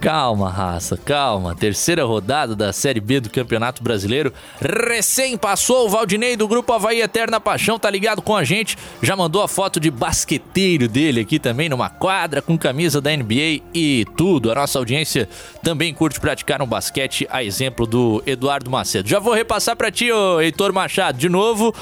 Calma, 0.00 0.48
raça, 0.48 0.96
calma. 0.96 1.54
Terceira 1.54 2.04
rodada 2.04 2.56
da 2.56 2.72
Série 2.72 3.00
B 3.00 3.20
do 3.20 3.28
Campeonato 3.28 3.82
Brasileiro. 3.82 4.32
Recém 4.58 5.36
passou 5.36 5.84
o 5.84 5.88
Valdinei 5.90 6.38
do 6.38 6.48
Grupo 6.48 6.72
Havaí 6.72 7.02
Eterna 7.02 7.38
Paixão, 7.38 7.78
tá 7.78 7.90
ligado 7.90 8.22
com 8.22 8.34
a 8.34 8.42
gente. 8.42 8.78
Já 9.02 9.14
mandou 9.14 9.42
a 9.42 9.48
foto 9.48 9.78
de 9.78 9.90
basqueteiro 9.90 10.88
dele 10.88 11.20
aqui 11.20 11.38
também, 11.38 11.68
numa 11.68 11.90
quadra, 11.90 12.40
com 12.40 12.56
camisa 12.56 12.98
da 12.98 13.14
NBA 13.14 13.60
e 13.74 14.06
tudo. 14.16 14.50
A 14.50 14.54
nossa 14.54 14.78
audiência 14.78 15.28
também 15.62 15.92
curte 15.92 16.18
praticar 16.18 16.62
um 16.62 16.66
basquete, 16.66 17.28
a 17.30 17.44
exemplo 17.44 17.86
do 17.86 18.22
Eduardo 18.24 18.70
Macedo. 18.70 19.06
Já 19.06 19.18
vou 19.18 19.34
repassar 19.34 19.76
para 19.76 19.90
ti, 19.90 20.10
ô 20.10 20.40
Heitor 20.40 20.72
Machado, 20.72 21.18
de 21.18 21.28
novo. 21.28 21.74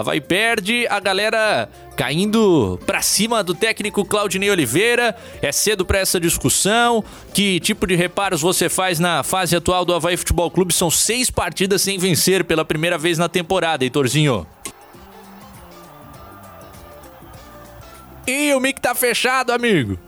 Havaí 0.00 0.20
perde, 0.20 0.86
a 0.88 0.98
galera 0.98 1.68
caindo 1.96 2.80
para 2.86 3.02
cima 3.02 3.44
do 3.44 3.54
técnico 3.54 4.04
Claudinei 4.04 4.50
Oliveira. 4.50 5.14
É 5.42 5.52
cedo 5.52 5.84
para 5.84 5.98
essa 5.98 6.18
discussão. 6.18 7.04
Que 7.34 7.60
tipo 7.60 7.86
de 7.86 7.94
reparos 7.94 8.40
você 8.40 8.68
faz 8.68 8.98
na 8.98 9.22
fase 9.22 9.54
atual 9.54 9.84
do 9.84 9.94
Havaí 9.94 10.16
Futebol 10.16 10.50
Clube? 10.50 10.72
São 10.72 10.90
seis 10.90 11.30
partidas 11.30 11.82
sem 11.82 11.98
vencer 11.98 12.44
pela 12.44 12.64
primeira 12.64 12.96
vez 12.96 13.18
na 13.18 13.28
temporada, 13.28 13.84
Heitorzinho. 13.84 14.46
Ih, 18.26 18.54
o 18.54 18.60
mic 18.60 18.80
tá 18.80 18.94
fechado, 18.94 19.52
amigo. 19.52 19.98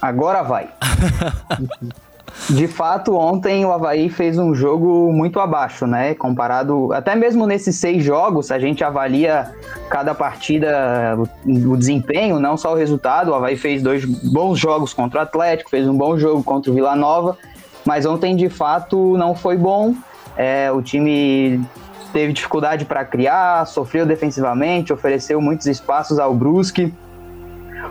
Agora 0.00 0.42
vai. 0.42 0.70
De 2.50 2.68
fato, 2.68 3.16
ontem 3.16 3.64
o 3.64 3.72
Havaí 3.72 4.08
fez 4.08 4.38
um 4.38 4.54
jogo 4.54 5.12
muito 5.12 5.40
abaixo, 5.40 5.84
né? 5.84 6.14
Comparado. 6.14 6.92
Até 6.92 7.16
mesmo 7.16 7.44
nesses 7.44 7.76
seis 7.76 8.04
jogos, 8.04 8.52
a 8.52 8.58
gente 8.58 8.84
avalia 8.84 9.52
cada 9.88 10.14
partida, 10.14 11.18
o, 11.44 11.76
desempenho, 11.76 12.38
não 12.38 12.56
só 12.56 12.72
o 12.72 12.76
resultado. 12.76 13.32
O 13.32 13.34
Havaí 13.34 13.56
fez 13.56 13.82
dois 13.82 14.04
bons 14.04 14.58
jogos 14.58 14.92
contra 14.92 15.20
o 15.20 15.22
Atlético, 15.22 15.70
fez 15.70 15.88
um 15.88 15.96
bom 15.96 16.16
jogo 16.16 16.44
contra 16.44 16.70
o 16.70 16.74
Vila 16.74 16.94
Nova, 16.94 17.36
mas 17.84 18.06
ontem 18.06 18.36
de 18.36 18.48
fato 18.48 19.16
não 19.16 19.34
foi 19.34 19.56
bom. 19.56 19.94
É, 20.36 20.70
o 20.70 20.80
time 20.80 21.60
teve 22.12 22.32
dificuldade 22.32 22.84
para 22.84 23.04
criar, 23.04 23.66
sofreu 23.66 24.06
defensivamente, 24.06 24.92
ofereceu 24.92 25.40
muitos 25.40 25.66
espaços 25.66 26.18
ao 26.18 26.32
Brusque. 26.32 26.94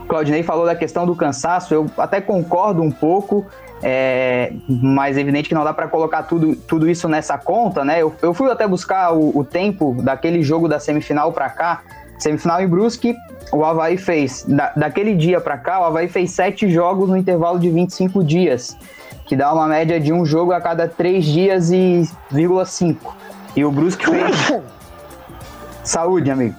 O 0.04 0.06
Claudinei 0.08 0.44
falou 0.44 0.66
da 0.66 0.76
questão 0.76 1.06
do 1.06 1.16
cansaço, 1.16 1.74
eu 1.74 1.88
até 1.98 2.22
concordo 2.22 2.82
um 2.82 2.92
pouco. 2.92 3.46
É, 3.84 4.54
mas 4.68 5.18
é 5.18 5.22
evidente 5.22 5.50
que 5.50 5.56
não 5.56 5.64
dá 5.64 5.74
para 5.74 5.88
colocar 5.88 6.24
tudo, 6.24 6.56
tudo 6.56 6.90
isso 6.90 7.08
nessa 7.08 7.38
conta, 7.38 7.84
né? 7.84 8.02
Eu, 8.02 8.14
eu 8.22 8.34
fui 8.34 8.50
até 8.50 8.68
buscar 8.68 9.14
o, 9.14 9.38
o 9.38 9.44
tempo 9.44 9.96
daquele 10.02 10.42
jogo 10.42 10.68
da 10.68 10.80
semifinal 10.80 11.32
para 11.32 11.50
cá. 11.50 11.82
Semifinal 12.18 12.62
em 12.62 12.68
Brusque, 12.68 13.14
o 13.52 13.66
Havaí 13.66 13.98
fez, 13.98 14.46
da, 14.48 14.72
daquele 14.76 15.14
dia 15.14 15.42
para 15.42 15.58
cá, 15.58 15.82
o 15.82 15.84
Havaí 15.84 16.08
fez 16.08 16.32
sete 16.32 16.70
jogos 16.72 17.10
no 17.10 17.18
intervalo 17.18 17.60
de 17.60 17.70
25 17.70 18.24
dias, 18.24 18.78
que 19.26 19.36
dá 19.36 19.54
uma 19.54 19.68
média 19.68 20.00
de 20.00 20.14
um 20.14 20.26
jogo 20.26 20.54
a 20.54 20.62
cada 20.62 20.88
três 20.88 21.26
dias 21.26 21.72
e 21.72 22.10
vírgula 22.32 22.66
cinco. 22.66 23.16
E 23.56 23.66
o 23.66 23.72
Brusque 23.72 24.06
fez. 24.06 24.54
Saúde, 25.84 26.32
amigo. 26.32 26.56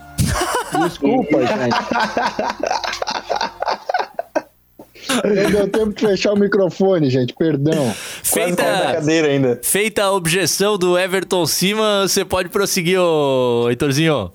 Desculpa, 0.79 1.41
gente. 1.41 1.77
Não 5.25 5.51
deu 5.51 5.69
tempo 5.69 5.93
de 5.93 6.07
fechar 6.07 6.33
o 6.33 6.39
microfone, 6.39 7.11
gente, 7.11 7.35
perdão. 7.35 7.93
Feita, 8.23 8.63
cadeira 8.63 9.29
ainda. 9.29 9.61
feita 9.63 10.03
a 10.05 10.13
objeção 10.13 10.77
do 10.77 10.99
Everton 10.99 11.47
Cima, 11.47 12.07
você 12.07 12.25
pode 12.25 12.49
prosseguir, 12.49 13.01
ô 13.01 13.69
Heitorzinho. 13.69 14.33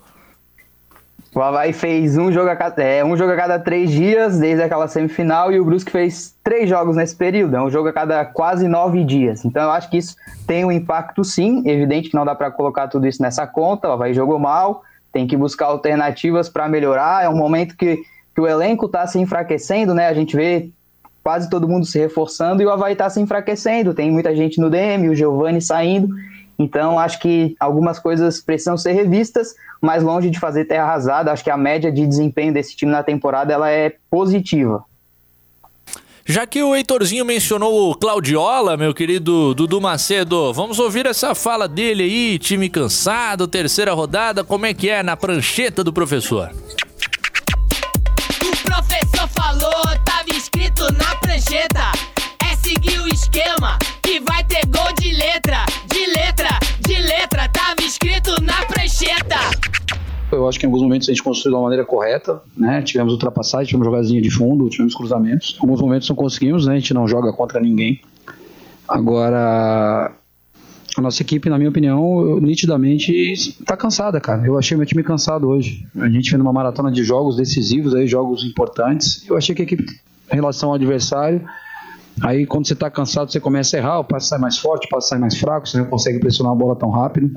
O 1.33 1.39
Havaí 1.39 1.71
fez 1.71 2.17
um 2.17 2.29
jogo, 2.29 2.49
a 2.49 2.57
cada, 2.57 2.83
é, 2.83 3.05
um 3.05 3.15
jogo 3.15 3.31
a 3.31 3.37
cada 3.37 3.57
três 3.57 3.89
dias, 3.89 4.37
desde 4.37 4.63
aquela 4.63 4.89
semifinal, 4.89 5.49
e 5.53 5.61
o 5.61 5.63
Brusque 5.63 5.89
fez 5.89 6.35
três 6.43 6.69
jogos 6.69 6.97
nesse 6.97 7.15
período. 7.15 7.55
É 7.55 7.61
um 7.61 7.69
jogo 7.69 7.87
a 7.87 7.93
cada 7.93 8.25
quase 8.25 8.67
nove 8.67 9.05
dias. 9.05 9.45
Então 9.45 9.63
eu 9.63 9.71
acho 9.71 9.89
que 9.89 9.97
isso 9.97 10.13
tem 10.45 10.65
um 10.65 10.71
impacto 10.71 11.23
sim. 11.23 11.63
Evidente 11.65 12.09
que 12.09 12.15
não 12.17 12.25
dá 12.25 12.35
para 12.35 12.51
colocar 12.51 12.89
tudo 12.89 13.07
isso 13.07 13.21
nessa 13.21 13.47
conta. 13.47 13.87
O 13.87 13.93
Havaí 13.93 14.13
jogou 14.13 14.37
mal, 14.37 14.83
tem 15.13 15.25
que 15.25 15.37
buscar 15.37 15.67
alternativas 15.67 16.49
para 16.49 16.67
melhorar. 16.67 17.23
É 17.23 17.29
um 17.29 17.37
momento 17.37 17.77
que 17.77 18.01
que 18.41 18.45
o 18.45 18.47
elenco 18.47 18.87
está 18.87 19.05
se 19.05 19.19
enfraquecendo, 19.19 19.93
né? 19.93 20.07
A 20.07 20.13
gente 20.13 20.35
vê 20.35 20.69
quase 21.23 21.49
todo 21.49 21.67
mundo 21.67 21.85
se 21.85 21.99
reforçando 21.99 22.61
e 22.61 22.65
o 22.65 22.71
Havaí 22.71 22.93
está 22.93 23.09
se 23.09 23.21
enfraquecendo. 23.21 23.93
Tem 23.93 24.11
muita 24.11 24.35
gente 24.35 24.59
no 24.59 24.69
DM, 24.69 25.09
o 25.09 25.15
Giovani 25.15 25.61
saindo. 25.61 26.09
Então, 26.57 26.97
acho 26.97 27.19
que 27.19 27.55
algumas 27.59 27.99
coisas 27.99 28.41
precisam 28.41 28.77
ser 28.77 28.93
revistas, 28.93 29.53
mas 29.79 30.03
longe 30.03 30.29
de 30.29 30.39
fazer 30.39 30.65
terra 30.65 30.83
arrasada, 30.83 31.31
acho 31.31 31.43
que 31.43 31.49
a 31.49 31.57
média 31.57 31.91
de 31.91 32.05
desempenho 32.05 32.53
desse 32.53 32.75
time 32.75 32.91
na 32.91 33.03
temporada 33.03 33.53
ela 33.53 33.69
é 33.69 33.95
positiva. 34.09 34.83
Já 36.23 36.45
que 36.45 36.61
o 36.61 36.75
Heitorzinho 36.75 37.25
mencionou 37.25 37.89
o 37.89 37.95
Claudiola, 37.95 38.77
meu 38.77 38.93
querido 38.93 39.55
Dudu 39.55 39.81
Macedo, 39.81 40.53
vamos 40.53 40.77
ouvir 40.77 41.07
essa 41.07 41.33
fala 41.33 41.67
dele 41.67 42.03
aí, 42.03 42.39
time 42.39 42.69
cansado, 42.69 43.47
terceira 43.47 43.91
rodada, 43.93 44.43
como 44.43 44.67
é 44.67 44.73
que 44.73 44.87
é 44.87 45.01
na 45.01 45.17
prancheta 45.17 45.83
do 45.83 45.91
professor? 45.91 46.51
Prancheta. 51.31 51.91
É 52.43 52.55
seguir 52.57 52.99
o 52.99 53.07
esquema 53.07 53.79
que 54.03 54.19
vai 54.19 54.43
ter 54.43 54.65
gol 54.67 54.93
de 54.99 55.13
letra, 55.13 55.65
de 55.87 56.05
letra, 56.07 56.49
de 56.85 57.01
letra. 57.01 57.47
Tava 57.47 57.81
escrito 57.81 58.31
na 58.41 58.65
prancheta. 58.65 59.37
Eu 60.29 60.45
acho 60.49 60.59
que 60.59 60.65
em 60.65 60.67
alguns 60.67 60.81
momentos 60.81 61.07
a 61.07 61.11
gente 61.13 61.23
construiu 61.23 61.53
de 61.53 61.55
uma 61.55 61.63
maneira 61.63 61.85
correta, 61.85 62.41
né? 62.55 62.81
Tivemos 62.81 63.13
ultrapassagem, 63.13 63.67
tivemos 63.67 63.85
jogadinha 63.85 64.21
de 64.21 64.29
fundo, 64.29 64.69
tivemos 64.69 64.93
cruzamentos. 64.93 65.55
Em 65.57 65.61
alguns 65.61 65.79
momentos 65.79 66.09
não 66.09 66.17
conseguimos, 66.17 66.67
né? 66.67 66.73
A 66.73 66.79
gente 66.79 66.93
não 66.93 67.07
joga 67.07 67.31
contra 67.31 67.61
ninguém. 67.61 68.01
Agora, 68.85 70.11
a 70.97 71.01
nossa 71.01 71.21
equipe, 71.21 71.49
na 71.49 71.57
minha 71.57 71.69
opinião, 71.69 72.41
nitidamente 72.41 73.13
está 73.31 73.77
cansada, 73.77 74.19
cara. 74.19 74.45
Eu 74.45 74.59
achei 74.59 74.75
meu 74.75 74.85
time 74.85 75.01
cansado 75.01 75.47
hoje. 75.47 75.87
A 75.95 76.09
gente 76.09 76.29
fez 76.29 76.41
uma 76.41 76.51
maratona 76.51 76.91
de 76.91 77.05
jogos 77.05 77.37
decisivos, 77.37 77.95
aí, 77.95 78.05
jogos 78.05 78.43
importantes. 78.43 79.25
Eu 79.29 79.37
achei 79.37 79.55
que 79.55 79.61
a 79.61 79.65
equipe, 79.65 79.85
em 80.31 80.35
relação 80.35 80.69
ao 80.69 80.75
adversário, 80.75 81.43
aí 82.21 82.45
quando 82.45 82.67
você 82.67 82.73
está 82.73 82.89
cansado, 82.89 83.31
você 83.31 83.39
começa 83.39 83.75
a 83.75 83.79
errar, 83.79 83.99
o 83.99 84.03
passe 84.03 84.29
sai 84.29 84.39
mais 84.39 84.57
forte, 84.57 84.87
o 84.87 84.89
passe 84.89 85.09
sai 85.09 85.19
mais 85.19 85.37
fraco, 85.37 85.67
você 85.67 85.77
não 85.77 85.85
consegue 85.85 86.19
pressionar 86.19 86.53
a 86.53 86.55
bola 86.55 86.75
tão 86.75 86.89
rápido. 86.89 87.31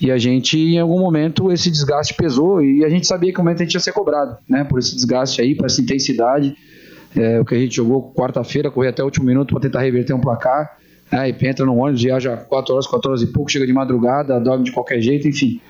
E 0.00 0.10
a 0.10 0.16
gente, 0.16 0.58
em 0.58 0.78
algum 0.78 0.98
momento, 0.98 1.52
esse 1.52 1.70
desgaste 1.70 2.14
pesou 2.14 2.62
e 2.62 2.84
a 2.84 2.88
gente 2.88 3.06
sabia 3.06 3.32
que 3.32 3.38
o 3.38 3.44
momento 3.44 3.60
a 3.60 3.64
gente 3.64 3.74
ia 3.74 3.80
ser 3.80 3.92
cobrado, 3.92 4.38
né? 4.48 4.64
Por 4.64 4.78
esse 4.78 4.94
desgaste 4.94 5.42
aí, 5.42 5.54
por 5.54 5.66
essa 5.66 5.80
intensidade. 5.80 6.56
É, 7.14 7.38
o 7.38 7.44
que 7.44 7.54
a 7.54 7.58
gente 7.58 7.76
jogou 7.76 8.10
quarta-feira, 8.14 8.70
correr 8.70 8.88
até 8.88 9.02
o 9.02 9.04
último 9.04 9.26
minuto 9.26 9.52
para 9.52 9.60
tentar 9.60 9.80
reverter 9.80 10.14
um 10.14 10.20
placar. 10.20 10.78
Né, 11.12 11.28
entra 11.42 11.66
no 11.66 11.76
ônibus, 11.76 12.02
viaja 12.02 12.36
4 12.36 12.72
horas, 12.72 12.86
4 12.86 13.10
horas 13.10 13.22
e 13.22 13.26
pouco, 13.26 13.50
chega 13.50 13.66
de 13.66 13.72
madrugada, 13.72 14.40
dorme 14.40 14.64
de 14.64 14.72
qualquer 14.72 15.02
jeito, 15.02 15.28
enfim. 15.28 15.60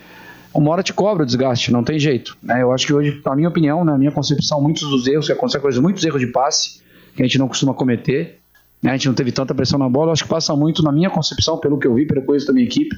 Uma 0.53 0.73
hora 0.73 0.83
te 0.83 0.93
cobra 0.93 1.23
o 1.23 1.27
desgaste, 1.27 1.73
não 1.73 1.85
tem 1.85 1.99
jeito. 1.99 2.37
Né? 2.43 2.63
Eu 2.63 2.73
acho 2.73 2.87
que 2.87 2.93
hoje, 2.93 3.21
na 3.25 3.37
minha 3.37 3.49
opinião, 3.49 3.85
na 3.85 3.97
minha 3.97 4.11
concepção, 4.11 4.61
muitos 4.61 4.89
dos 4.89 5.07
erros 5.07 5.27
que 5.27 5.33
acontecem 5.33 5.61
coisas, 5.61 5.81
muitos 5.81 6.05
erros 6.05 6.21
de 6.21 6.27
passe 6.27 6.81
que 7.15 7.23
a 7.23 7.25
gente 7.25 7.39
não 7.39 7.47
costuma 7.47 7.73
cometer. 7.73 8.41
Né? 8.83 8.91
A 8.91 8.93
gente 8.95 9.07
não 9.07 9.15
teve 9.15 9.31
tanta 9.31 9.55
pressão 9.55 9.79
na 9.79 9.89
bola. 9.89 10.09
Eu 10.09 10.13
acho 10.13 10.25
que 10.25 10.29
passa 10.29 10.55
muito, 10.57 10.83
na 10.83 10.91
minha 10.91 11.09
concepção, 11.11 11.59
pelo 11.59 11.79
que 11.79 11.87
eu 11.87 11.95
vi, 11.95 12.07
pelo 12.07 12.23
coisa 12.23 12.47
da 12.47 12.53
minha 12.53 12.67
equipe, 12.67 12.97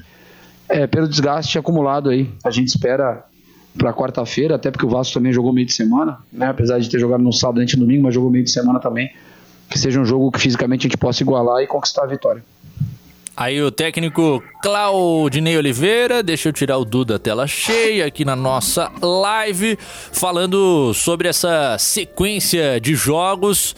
É, 0.69 0.87
pelo 0.87 1.07
desgaste 1.07 1.59
acumulado 1.59 2.09
aí. 2.09 2.29
A 2.43 2.49
gente 2.49 2.69
espera 2.69 3.23
para 3.77 3.93
quarta-feira, 3.93 4.55
até 4.55 4.71
porque 4.71 4.85
o 4.85 4.89
Vasco 4.89 5.13
também 5.13 5.33
jogou 5.33 5.51
meio 5.51 5.67
de 5.67 5.73
semana, 5.73 6.19
né? 6.31 6.47
Apesar 6.47 6.79
de 6.79 6.89
ter 6.89 6.99
jogado 6.99 7.21
no 7.21 7.33
sábado 7.33 7.59
antes 7.59 7.75
no 7.75 7.81
domingo, 7.85 8.03
mas 8.03 8.13
jogou 8.13 8.31
meio 8.31 8.43
de 8.43 8.51
semana 8.51 8.79
também. 8.79 9.11
Que 9.69 9.77
seja 9.77 9.99
um 9.99 10.05
jogo 10.05 10.31
que 10.31 10.39
fisicamente 10.39 10.87
a 10.87 10.89
gente 10.89 10.97
possa 10.97 11.21
igualar 11.21 11.61
e 11.61 11.67
conquistar 11.67 12.03
a 12.03 12.07
vitória. 12.07 12.43
Aí 13.35 13.59
o 13.63 13.71
técnico 13.71 14.43
Claudinei 14.61 15.57
Oliveira, 15.57 16.21
deixa 16.21 16.49
eu 16.49 16.53
tirar 16.53 16.77
o 16.77 16.85
Duda 16.85 17.15
da 17.15 17.19
tela 17.19 17.47
cheia 17.47 18.05
aqui 18.05 18.23
na 18.23 18.35
nossa 18.35 18.91
live, 19.01 19.77
falando 20.11 20.93
sobre 20.93 21.27
essa 21.27 21.75
sequência 21.79 22.79
de 22.79 22.93
jogos. 22.93 23.75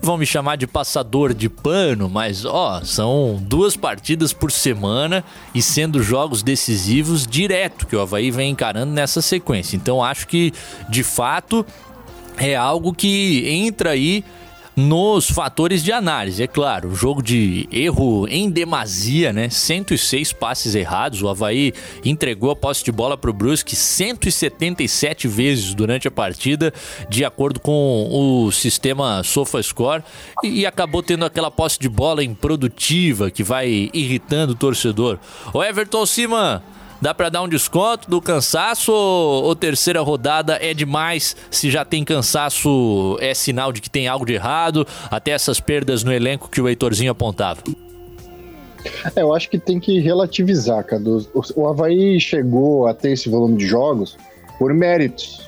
Vão 0.00 0.16
me 0.16 0.24
chamar 0.24 0.56
de 0.56 0.66
passador 0.66 1.34
de 1.34 1.50
pano, 1.50 2.08
mas 2.08 2.46
ó, 2.46 2.82
são 2.82 3.38
duas 3.42 3.76
partidas 3.76 4.32
por 4.32 4.50
semana 4.50 5.22
e 5.54 5.60
sendo 5.60 6.02
jogos 6.02 6.42
decisivos 6.42 7.26
direto 7.26 7.86
que 7.86 7.96
o 7.96 8.00
Havaí 8.00 8.30
vem 8.30 8.52
encarando 8.52 8.92
nessa 8.92 9.20
sequência. 9.20 9.76
Então 9.76 10.02
acho 10.02 10.26
que 10.26 10.50
de 10.88 11.02
fato 11.02 11.64
é 12.38 12.56
algo 12.56 12.92
que 12.94 13.44
entra 13.48 13.90
aí 13.90 14.24
nos 14.76 15.30
fatores 15.30 15.82
de 15.82 15.92
análise. 15.92 16.42
É 16.42 16.46
claro, 16.46 16.94
jogo 16.94 17.22
de 17.22 17.68
erro 17.70 18.26
em 18.28 18.50
demasia, 18.50 19.32
né? 19.32 19.48
106 19.48 20.32
passes 20.32 20.74
errados. 20.74 21.22
O 21.22 21.28
Havaí 21.28 21.72
entregou 22.04 22.50
a 22.50 22.56
posse 22.56 22.84
de 22.84 22.92
bola 22.92 23.16
para 23.16 23.30
o 23.30 23.32
Brusque 23.32 23.76
177 23.76 25.28
vezes 25.28 25.74
durante 25.74 26.08
a 26.08 26.10
partida, 26.10 26.72
de 27.08 27.24
acordo 27.24 27.60
com 27.60 28.08
o 28.10 28.50
sistema 28.50 29.22
SofaScore, 29.22 30.02
e 30.42 30.66
acabou 30.66 31.02
tendo 31.02 31.24
aquela 31.24 31.50
posse 31.50 31.78
de 31.78 31.88
bola 31.88 32.24
improdutiva 32.24 33.30
que 33.30 33.42
vai 33.42 33.90
irritando 33.92 34.52
o 34.52 34.56
torcedor. 34.56 35.18
O 35.52 35.62
Everton 35.62 36.04
Siman 36.06 36.62
Dá 37.04 37.12
para 37.12 37.28
dar 37.28 37.42
um 37.42 37.48
desconto 37.50 38.08
do 38.08 38.18
cansaço 38.18 38.90
ou, 38.90 39.54
terceira 39.54 40.00
rodada 40.00 40.56
é 40.58 40.72
demais? 40.72 41.36
Se 41.50 41.70
já 41.70 41.84
tem 41.84 42.02
cansaço, 42.02 43.18
é 43.20 43.34
sinal 43.34 43.74
de 43.74 43.82
que 43.82 43.90
tem 43.90 44.08
algo 44.08 44.24
de 44.24 44.32
errado? 44.32 44.86
Até 45.10 45.32
essas 45.32 45.60
perdas 45.60 46.02
no 46.02 46.10
elenco 46.10 46.48
que 46.48 46.62
o 46.62 46.66
Heitorzinho 46.66 47.12
apontava. 47.12 47.60
É, 49.14 49.20
eu 49.20 49.34
acho 49.34 49.50
que 49.50 49.58
tem 49.58 49.78
que 49.78 50.00
relativizar, 50.00 50.82
Cadu. 50.82 51.28
O, 51.34 51.42
o 51.56 51.68
Havaí 51.68 52.18
chegou 52.18 52.86
a 52.86 52.94
ter 52.94 53.10
esse 53.10 53.28
volume 53.28 53.58
de 53.58 53.66
jogos 53.66 54.16
por 54.58 54.72
méritos, 54.72 55.46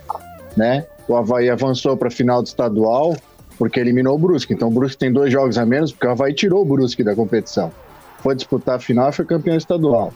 né? 0.54 0.84
O 1.08 1.16
Havaí 1.16 1.48
avançou 1.48 1.96
para 1.96 2.08
a 2.08 2.10
final 2.10 2.42
do 2.42 2.48
estadual 2.48 3.16
porque 3.56 3.80
eliminou 3.80 4.14
o 4.14 4.18
Brusque. 4.18 4.52
Então 4.52 4.68
o 4.68 4.70
Brusque 4.70 4.98
tem 4.98 5.10
dois 5.10 5.32
jogos 5.32 5.56
a 5.56 5.64
menos 5.64 5.90
porque 5.90 6.06
o 6.06 6.10
Havaí 6.10 6.34
tirou 6.34 6.60
o 6.60 6.66
Brusque 6.66 7.02
da 7.02 7.14
competição. 7.14 7.72
Foi 8.18 8.34
disputar 8.34 8.76
a 8.76 8.78
final 8.78 9.08
e 9.08 9.12
foi 9.12 9.24
campeão 9.24 9.56
estadual 9.56 10.12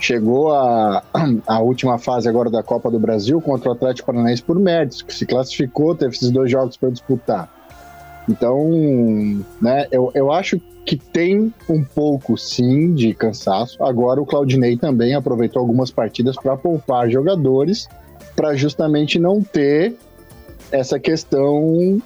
chegou 0.00 0.52
a, 0.52 1.02
a 1.46 1.60
última 1.60 1.98
fase 1.98 2.28
agora 2.28 2.50
da 2.50 2.62
Copa 2.62 2.90
do 2.90 2.98
Brasil 2.98 3.40
contra 3.40 3.68
o 3.68 3.72
Atlético 3.72 4.06
Paranaense 4.06 4.42
por 4.42 4.58
méritos, 4.58 5.02
que 5.02 5.14
se 5.14 5.26
classificou, 5.26 5.94
teve 5.94 6.14
esses 6.14 6.30
dois 6.30 6.50
jogos 6.50 6.76
para 6.76 6.90
disputar. 6.90 7.48
Então, 8.28 8.70
né, 9.60 9.86
eu, 9.90 10.10
eu 10.14 10.32
acho 10.32 10.60
que 10.84 10.96
tem 10.96 11.52
um 11.68 11.84
pouco 11.84 12.36
sim 12.36 12.94
de 12.94 13.14
cansaço. 13.14 13.82
Agora 13.82 14.20
o 14.20 14.26
Claudinei 14.26 14.76
também 14.76 15.14
aproveitou 15.14 15.60
algumas 15.60 15.90
partidas 15.90 16.36
para 16.36 16.56
poupar 16.56 17.10
jogadores 17.10 17.88
para 18.34 18.54
justamente 18.54 19.18
não 19.18 19.42
ter 19.42 19.94
essa 20.72 20.98
questão 20.98 22.00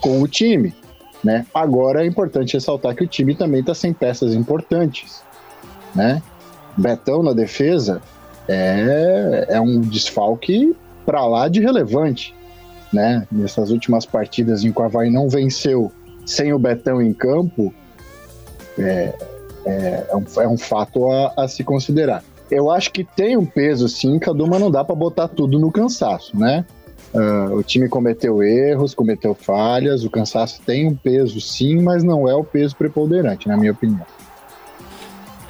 com 0.00 0.20
o 0.20 0.28
time. 0.28 0.74
Né? 1.22 1.46
Agora 1.54 2.02
é 2.02 2.06
importante 2.06 2.54
ressaltar 2.54 2.96
que 2.96 3.04
o 3.04 3.06
time 3.06 3.34
também 3.34 3.60
está 3.60 3.74
sem 3.74 3.92
peças 3.92 4.34
importantes. 4.34 5.22
Né? 5.94 6.22
Betão 6.76 7.22
na 7.22 7.32
defesa 7.32 8.00
é, 8.48 9.46
é 9.48 9.60
um 9.60 9.80
desfalque 9.80 10.74
para 11.04 11.26
lá 11.26 11.48
de 11.48 11.60
relevante, 11.60 12.34
né? 12.92 13.26
Nessas 13.30 13.70
últimas 13.70 14.06
partidas 14.06 14.64
em 14.64 14.72
que 14.72 14.80
o 14.80 14.84
Havaí 14.84 15.10
não 15.10 15.28
venceu 15.28 15.92
sem 16.24 16.52
o 16.52 16.58
Betão 16.58 17.02
em 17.02 17.12
campo, 17.12 17.72
é, 18.78 19.12
é, 19.64 20.06
é, 20.10 20.16
um, 20.16 20.42
é 20.42 20.48
um, 20.48 20.58
fato 20.58 21.10
a, 21.10 21.32
a, 21.36 21.48
se 21.48 21.62
considerar. 21.64 22.22
Eu 22.50 22.70
acho 22.70 22.92
que 22.92 23.04
tem 23.04 23.36
um 23.36 23.46
peso 23.46 23.88
sim, 23.88 24.18
Cadu, 24.18 24.46
mas 24.46 24.60
não 24.60 24.70
dá 24.70 24.84
para 24.84 24.94
botar 24.94 25.28
tudo 25.28 25.58
no 25.58 25.70
cansaço, 25.70 26.36
né? 26.38 26.64
Uh, 27.14 27.56
o 27.56 27.62
time 27.62 27.88
cometeu 27.88 28.42
erros, 28.42 28.94
cometeu 28.94 29.34
falhas, 29.34 30.02
o 30.02 30.10
cansaço 30.10 30.62
tem 30.64 30.88
um 30.88 30.94
peso 30.94 31.40
sim, 31.40 31.82
mas 31.82 32.02
não 32.02 32.26
é 32.26 32.34
o 32.34 32.42
peso 32.42 32.74
preponderante, 32.74 33.48
na 33.48 33.56
minha 33.56 33.72
opinião. 33.72 34.06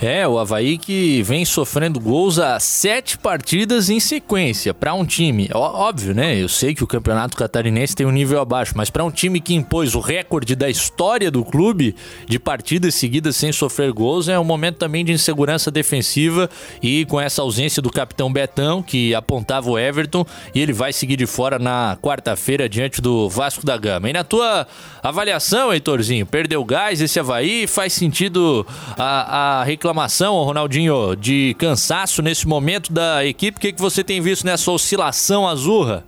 É, 0.03 0.27
o 0.27 0.37
Havaí 0.37 0.79
que 0.79 1.23
vem 1.23 1.45
sofrendo 1.45 2.01
gols 2.01 2.37
a 2.37 2.59
sete 2.59 3.17
partidas 3.17 3.89
em 3.89 4.01
sequência. 4.01 4.75
Para 4.75 4.93
um 4.95 5.05
time, 5.05 5.49
óbvio, 5.55 6.13
né? 6.13 6.37
Eu 6.37 6.49
sei 6.49 6.75
que 6.75 6.83
o 6.83 6.89
campeonato 6.89 7.37
catarinense 7.37 7.95
tem 7.95 8.05
um 8.05 8.11
nível 8.11 8.41
abaixo, 8.41 8.73
mas 8.75 8.91
para 8.91 9.05
um 9.05 9.13
time 9.13 9.41
que 9.41 9.55
impôs 9.55 9.95
o 9.95 10.01
recorde 10.01 10.57
da 10.57 10.69
história 10.69 11.31
do 11.31 11.45
clube 11.45 11.95
de 12.27 12.37
partidas 12.41 12.97
seguidas 12.97 13.37
sem 13.37 13.53
sofrer 13.53 13.93
gols, 13.93 14.27
é 14.27 14.37
um 14.37 14.43
momento 14.43 14.79
também 14.79 15.05
de 15.05 15.13
insegurança 15.13 15.71
defensiva 15.71 16.51
e 16.83 17.05
com 17.05 17.21
essa 17.21 17.41
ausência 17.41 17.81
do 17.81 17.89
capitão 17.89 18.33
Betão, 18.33 18.83
que 18.83 19.15
apontava 19.15 19.71
o 19.71 19.79
Everton, 19.79 20.27
e 20.53 20.61
ele 20.61 20.73
vai 20.73 20.93
seguir 20.93 21.15
de 21.15 21.27
fora 21.27 21.61
na 21.61 21.97
quarta-feira 22.03 22.69
diante 22.69 23.01
do 23.01 23.29
Vasco 23.29 23.65
da 23.65 23.77
Gama. 23.77 24.11
E 24.11 24.13
na 24.13 24.25
tua 24.25 24.67
avaliação, 25.01 25.73
Heitorzinho, 25.73 26.27
perdeu 26.27 26.65
gás 26.65 27.01
esse 27.01 27.21
Havaí? 27.21 27.69
Faz 27.69 27.93
sentido 27.93 28.67
a, 28.99 29.61
a 29.61 29.65
reclamação? 29.65 29.92
Reclamação, 29.93 30.43
Ronaldinho, 30.43 31.15
de 31.15 31.55
cansaço 31.59 32.23
nesse 32.23 32.49
momento 32.49 32.91
da 32.91 33.25
equipe. 33.25 33.59
O 33.59 33.61
que, 33.61 33.73
que 33.73 33.81
você 33.81 34.03
tem 34.03 34.21
visto 34.23 34.45
nessa 34.45 34.71
oscilação 34.71 35.47
azurra? 35.47 36.03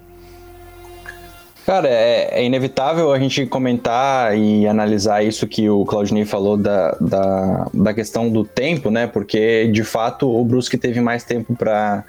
Cara, 1.67 1.89
é, 1.89 2.41
é, 2.41 2.45
inevitável 2.45 3.13
a 3.13 3.19
gente 3.19 3.47
comentar 3.47 4.37
e 4.37 4.67
analisar 4.67 5.23
isso 5.23 5.47
que 5.47 5.69
o 5.69 5.85
Claudinei 5.85 6.25
falou 6.25 6.59
da, 6.59 6.95
da, 7.01 7.67
da 7.73 7.95
questão 7.95 8.29
do 8.29 8.45
tempo, 8.45 8.91
né? 8.91 9.07
Porque 9.07 9.67
de 9.69 9.83
fato 9.83 10.29
o 10.29 10.45
Brusque 10.45 10.77
teve 10.77 11.01
mais 11.01 11.25
tempo 11.25 11.55
para 11.55 12.05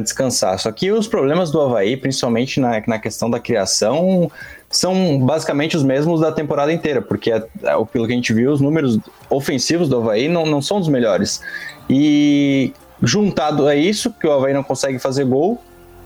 descansar. 0.00 0.58
Só 0.58 0.70
que 0.72 0.92
os 0.92 1.08
problemas 1.08 1.50
do 1.50 1.60
Havaí, 1.60 1.96
principalmente 1.96 2.60
na, 2.60 2.82
na 2.86 2.98
questão 2.98 3.30
da 3.30 3.40
criação, 3.40 4.30
são 4.70 5.18
basicamente 5.24 5.76
os 5.76 5.82
mesmos 5.82 6.20
da 6.20 6.30
temporada 6.30 6.72
inteira, 6.72 7.00
porque 7.00 7.32
é, 7.32 7.36
é, 7.62 7.84
pelo 7.90 8.06
que 8.06 8.12
a 8.12 8.16
gente 8.16 8.32
viu, 8.32 8.52
os 8.52 8.60
números 8.60 8.98
ofensivos 9.30 9.88
do 9.88 9.96
Havaí 9.96 10.28
não, 10.28 10.44
não 10.44 10.60
são 10.60 10.78
dos 10.78 10.88
melhores. 10.88 11.40
E 11.88 12.72
juntado 13.02 13.66
a 13.66 13.74
isso, 13.74 14.12
que 14.12 14.26
o 14.26 14.32
Havaí 14.32 14.52
não 14.52 14.62
consegue 14.62 14.98
fazer 14.98 15.24
gol, 15.24 15.62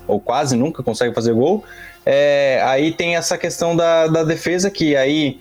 ou 0.06 0.20
quase 0.20 0.56
nunca 0.56 0.82
consegue 0.82 1.14
fazer 1.14 1.32
gol, 1.32 1.64
é, 2.04 2.62
aí 2.64 2.92
tem 2.92 3.16
essa 3.16 3.36
questão 3.36 3.74
da, 3.74 4.06
da 4.06 4.22
defesa, 4.22 4.70
que 4.70 4.94
aí 4.96 5.40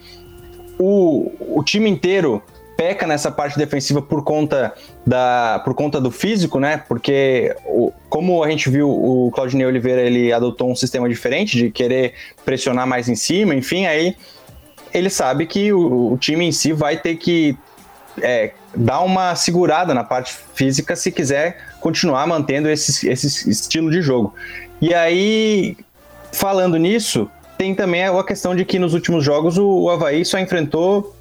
o, 0.79 1.31
o 1.57 1.63
time 1.63 1.89
inteiro 1.89 2.41
peca 2.75 3.05
nessa 3.05 3.29
parte 3.29 3.57
defensiva 3.57 4.01
por 4.01 4.23
conta, 4.23 4.73
da, 5.05 5.61
por 5.63 5.73
conta 5.73 5.99
do 5.99 6.11
físico, 6.11 6.59
né? 6.59 6.83
Porque, 6.87 7.55
o, 7.65 7.91
como 8.09 8.43
a 8.43 8.49
gente 8.49 8.69
viu, 8.69 8.89
o 8.89 9.31
Claudinei 9.31 9.65
Oliveira 9.65 10.01
ele 10.01 10.31
adotou 10.31 10.69
um 10.69 10.75
sistema 10.75 11.09
diferente 11.09 11.57
de 11.57 11.71
querer 11.71 12.13
pressionar 12.45 12.85
mais 12.87 13.09
em 13.09 13.15
cima, 13.15 13.55
enfim, 13.55 13.85
aí 13.85 14.15
ele 14.93 15.09
sabe 15.09 15.45
que 15.45 15.71
o, 15.73 16.13
o 16.13 16.17
time 16.17 16.45
em 16.45 16.51
si 16.51 16.73
vai 16.73 16.97
ter 16.97 17.15
que 17.15 17.57
é, 18.21 18.51
dar 18.75 19.01
uma 19.01 19.35
segurada 19.35 19.93
na 19.93 20.03
parte 20.03 20.35
física 20.53 20.95
se 20.95 21.11
quiser 21.11 21.57
continuar 21.79 22.27
mantendo 22.27 22.69
esse, 22.69 23.09
esse 23.09 23.49
estilo 23.49 23.89
de 23.89 24.01
jogo. 24.01 24.33
E 24.81 24.93
aí, 24.93 25.77
falando 26.31 26.77
nisso, 26.77 27.29
tem 27.57 27.73
também 27.73 28.03
a 28.03 28.23
questão 28.23 28.55
de 28.55 28.65
que 28.65 28.79
nos 28.79 28.93
últimos 28.93 29.23
jogos 29.23 29.57
o, 29.57 29.67
o 29.67 29.89
Havaí 29.89 30.25
só 30.25 30.39
enfrentou 30.39 31.15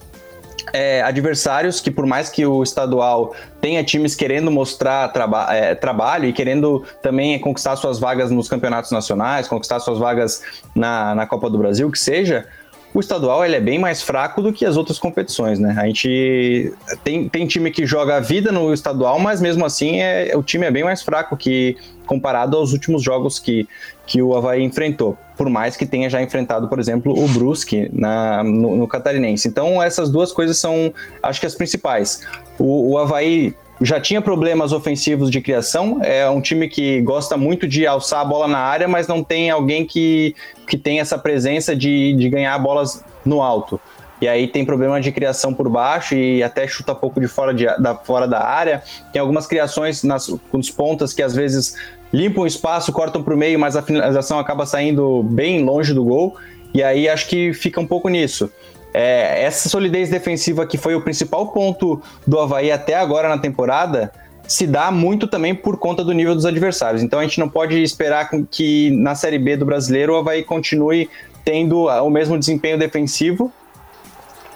é, 0.72 1.02
adversários 1.02 1.80
que, 1.80 1.90
por 1.90 2.06
mais 2.06 2.28
que 2.28 2.44
o 2.44 2.62
estadual 2.62 3.34
tenha 3.60 3.82
times 3.84 4.14
querendo 4.14 4.50
mostrar 4.50 5.08
traba 5.08 5.54
é, 5.54 5.74
trabalho 5.74 6.26
e 6.26 6.32
querendo 6.32 6.84
também 7.02 7.38
conquistar 7.38 7.76
suas 7.76 7.98
vagas 7.98 8.30
nos 8.30 8.48
campeonatos 8.48 8.90
nacionais, 8.90 9.48
conquistar 9.48 9.80
suas 9.80 9.98
vagas 9.98 10.42
na, 10.74 11.14
na 11.14 11.26
Copa 11.26 11.50
do 11.50 11.58
Brasil, 11.58 11.90
que 11.90 11.98
seja, 11.98 12.46
o 12.92 13.00
estadual 13.00 13.44
ele 13.44 13.56
é 13.56 13.60
bem 13.60 13.78
mais 13.78 14.02
fraco 14.02 14.42
do 14.42 14.52
que 14.52 14.64
as 14.66 14.76
outras 14.76 14.98
competições, 14.98 15.58
né? 15.58 15.76
A 15.78 15.86
gente 15.86 16.72
tem, 17.04 17.28
tem 17.28 17.46
time 17.46 17.70
que 17.70 17.86
joga 17.86 18.16
a 18.16 18.20
vida 18.20 18.50
no 18.50 18.72
estadual, 18.72 19.18
mas 19.18 19.40
mesmo 19.40 19.64
assim 19.64 20.00
é, 20.00 20.32
o 20.36 20.42
time 20.42 20.66
é 20.66 20.70
bem 20.70 20.82
mais 20.82 21.02
fraco 21.02 21.36
que 21.36 21.76
comparado 22.06 22.56
aos 22.56 22.72
últimos 22.72 23.02
jogos 23.02 23.38
que, 23.38 23.68
que 24.06 24.20
o 24.20 24.36
Havaí 24.36 24.62
enfrentou, 24.62 25.16
por 25.36 25.48
mais 25.48 25.76
que 25.76 25.86
tenha 25.86 26.10
já 26.10 26.20
enfrentado, 26.20 26.68
por 26.68 26.80
exemplo, 26.80 27.16
o 27.16 27.28
Brusque 27.28 27.88
na, 27.92 28.42
no, 28.42 28.74
no 28.74 28.88
Catarinense. 28.88 29.46
Então 29.46 29.80
essas 29.80 30.10
duas 30.10 30.32
coisas 30.32 30.58
são, 30.58 30.92
acho 31.22 31.38
que 31.38 31.46
as 31.46 31.54
principais. 31.54 32.26
O, 32.58 32.92
o 32.92 32.98
Havaí 32.98 33.54
já 33.80 33.98
tinha 33.98 34.20
problemas 34.20 34.72
ofensivos 34.72 35.30
de 35.30 35.40
criação. 35.40 36.00
É 36.02 36.28
um 36.28 36.40
time 36.40 36.68
que 36.68 37.00
gosta 37.00 37.36
muito 37.36 37.66
de 37.66 37.86
alçar 37.86 38.20
a 38.20 38.24
bola 38.24 38.46
na 38.46 38.58
área, 38.58 38.86
mas 38.86 39.08
não 39.08 39.24
tem 39.24 39.50
alguém 39.50 39.86
que, 39.86 40.34
que 40.68 40.76
tem 40.76 41.00
essa 41.00 41.18
presença 41.18 41.74
de, 41.74 42.12
de 42.12 42.28
ganhar 42.28 42.58
bolas 42.58 43.02
no 43.24 43.40
alto. 43.42 43.80
e 44.20 44.28
aí 44.28 44.46
tem 44.46 44.64
problema 44.64 45.00
de 45.00 45.10
criação 45.10 45.54
por 45.54 45.68
baixo 45.68 46.14
e 46.14 46.42
até 46.42 46.66
chuta 46.68 46.94
pouco 46.94 47.20
de 47.20 47.26
fora, 47.26 47.54
de, 47.54 47.66
da, 47.78 47.94
fora 47.94 48.28
da 48.28 48.42
área. 48.44 48.82
Tem 49.12 49.20
algumas 49.20 49.46
criações 49.46 50.02
nas, 50.02 50.26
com 50.26 50.58
os 50.58 50.70
pontas 50.70 51.14
que 51.14 51.22
às 51.22 51.34
vezes 51.34 51.74
limpam 52.12 52.42
o 52.42 52.46
espaço, 52.46 52.92
cortam 52.92 53.22
para 53.22 53.34
o 53.34 53.36
meio, 53.36 53.58
mas 53.58 53.76
a 53.76 53.82
finalização 53.82 54.38
acaba 54.38 54.66
saindo 54.66 55.22
bem 55.22 55.64
longe 55.64 55.94
do 55.94 56.04
gol. 56.04 56.36
E 56.74 56.82
aí 56.82 57.08
acho 57.08 57.26
que 57.28 57.52
fica 57.54 57.80
um 57.80 57.86
pouco 57.86 58.08
nisso. 58.08 58.50
É, 58.92 59.44
essa 59.44 59.68
solidez 59.68 60.08
defensiva 60.08 60.66
que 60.66 60.76
foi 60.76 60.94
o 60.94 61.00
principal 61.00 61.48
ponto 61.48 62.02
do 62.26 62.38
Havaí 62.40 62.72
até 62.72 62.94
agora 62.94 63.28
na 63.28 63.38
temporada 63.38 64.12
se 64.50 64.66
dá 64.66 64.90
muito 64.90 65.28
também 65.28 65.54
por 65.54 65.78
conta 65.78 66.02
do 66.02 66.12
nível 66.12 66.34
dos 66.34 66.44
adversários. 66.44 67.04
Então 67.04 67.20
a 67.20 67.22
gente 67.22 67.38
não 67.38 67.48
pode 67.48 67.80
esperar 67.80 68.28
que 68.50 68.90
na 68.90 69.14
Série 69.14 69.38
B 69.38 69.56
do 69.56 69.64
brasileiro 69.64 70.12
o 70.12 70.16
Havaí 70.16 70.42
continue 70.42 71.08
tendo 71.44 71.86
o 71.86 72.10
mesmo 72.10 72.36
desempenho 72.36 72.76
defensivo. 72.76 73.52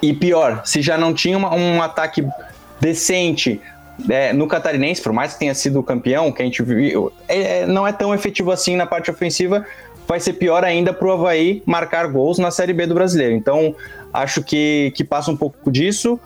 E 0.01 0.13
pior, 0.13 0.61
se 0.65 0.81
já 0.81 0.97
não 0.97 1.13
tinha 1.13 1.37
uma, 1.37 1.55
um 1.55 1.81
ataque 1.81 2.27
decente 2.81 3.61
é, 4.09 4.33
no 4.33 4.47
Catarinense, 4.47 5.01
por 5.01 5.13
mais 5.13 5.33
que 5.33 5.39
tenha 5.39 5.55
sido 5.55 5.81
campeão, 5.81 6.29
que 6.29 6.41
a 6.41 6.45
gente 6.45 6.61
viu, 6.61 7.11
é, 7.27 7.59
é 7.59 7.65
não 7.65 7.87
é 7.87 7.93
tão 7.93 8.13
efetivo 8.13 8.51
assim 8.51 8.75
na 8.75 8.85
parte 8.85 9.09
ofensiva, 9.09 9.65
vai 10.07 10.19
ser 10.19 10.33
pior 10.33 10.63
ainda 10.63 10.93
para 10.93 11.07
o 11.07 11.11
Havaí 11.11 11.63
marcar 11.65 12.07
gols 12.07 12.37
na 12.37 12.51
Série 12.51 12.73
B 12.73 12.85
do 12.85 12.93
brasileiro. 12.93 13.33
Então, 13.33 13.73
acho 14.23 14.43
que, 14.43 14.91
que 14.95 15.03
passa 15.03 15.31
um 15.31 15.37
pouco 15.37 15.71
disso 15.71 16.19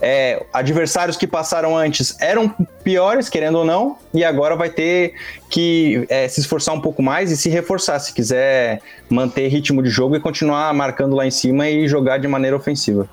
é, 0.00 0.44
adversários 0.52 1.16
que 1.16 1.26
passaram 1.26 1.76
antes 1.76 2.16
eram 2.20 2.48
piores, 2.82 3.28
querendo 3.28 3.58
ou 3.58 3.64
não, 3.64 3.98
e 4.14 4.24
agora 4.24 4.56
vai 4.56 4.70
ter 4.70 5.14
que 5.50 6.06
é, 6.08 6.26
se 6.26 6.40
esforçar 6.40 6.74
um 6.74 6.80
pouco 6.80 7.02
mais 7.02 7.30
e 7.30 7.36
se 7.36 7.48
reforçar 7.48 7.98
se 7.98 8.12
quiser 8.14 8.80
manter 9.08 9.48
ritmo 9.48 9.82
de 9.82 9.90
jogo 9.90 10.16
e 10.16 10.20
continuar 10.20 10.72
marcando 10.72 11.14
lá 11.14 11.26
em 11.26 11.30
cima 11.30 11.68
e 11.68 11.86
jogar 11.86 12.18
de 12.18 12.26
maneira 12.26 12.56
ofensiva. 12.56 13.08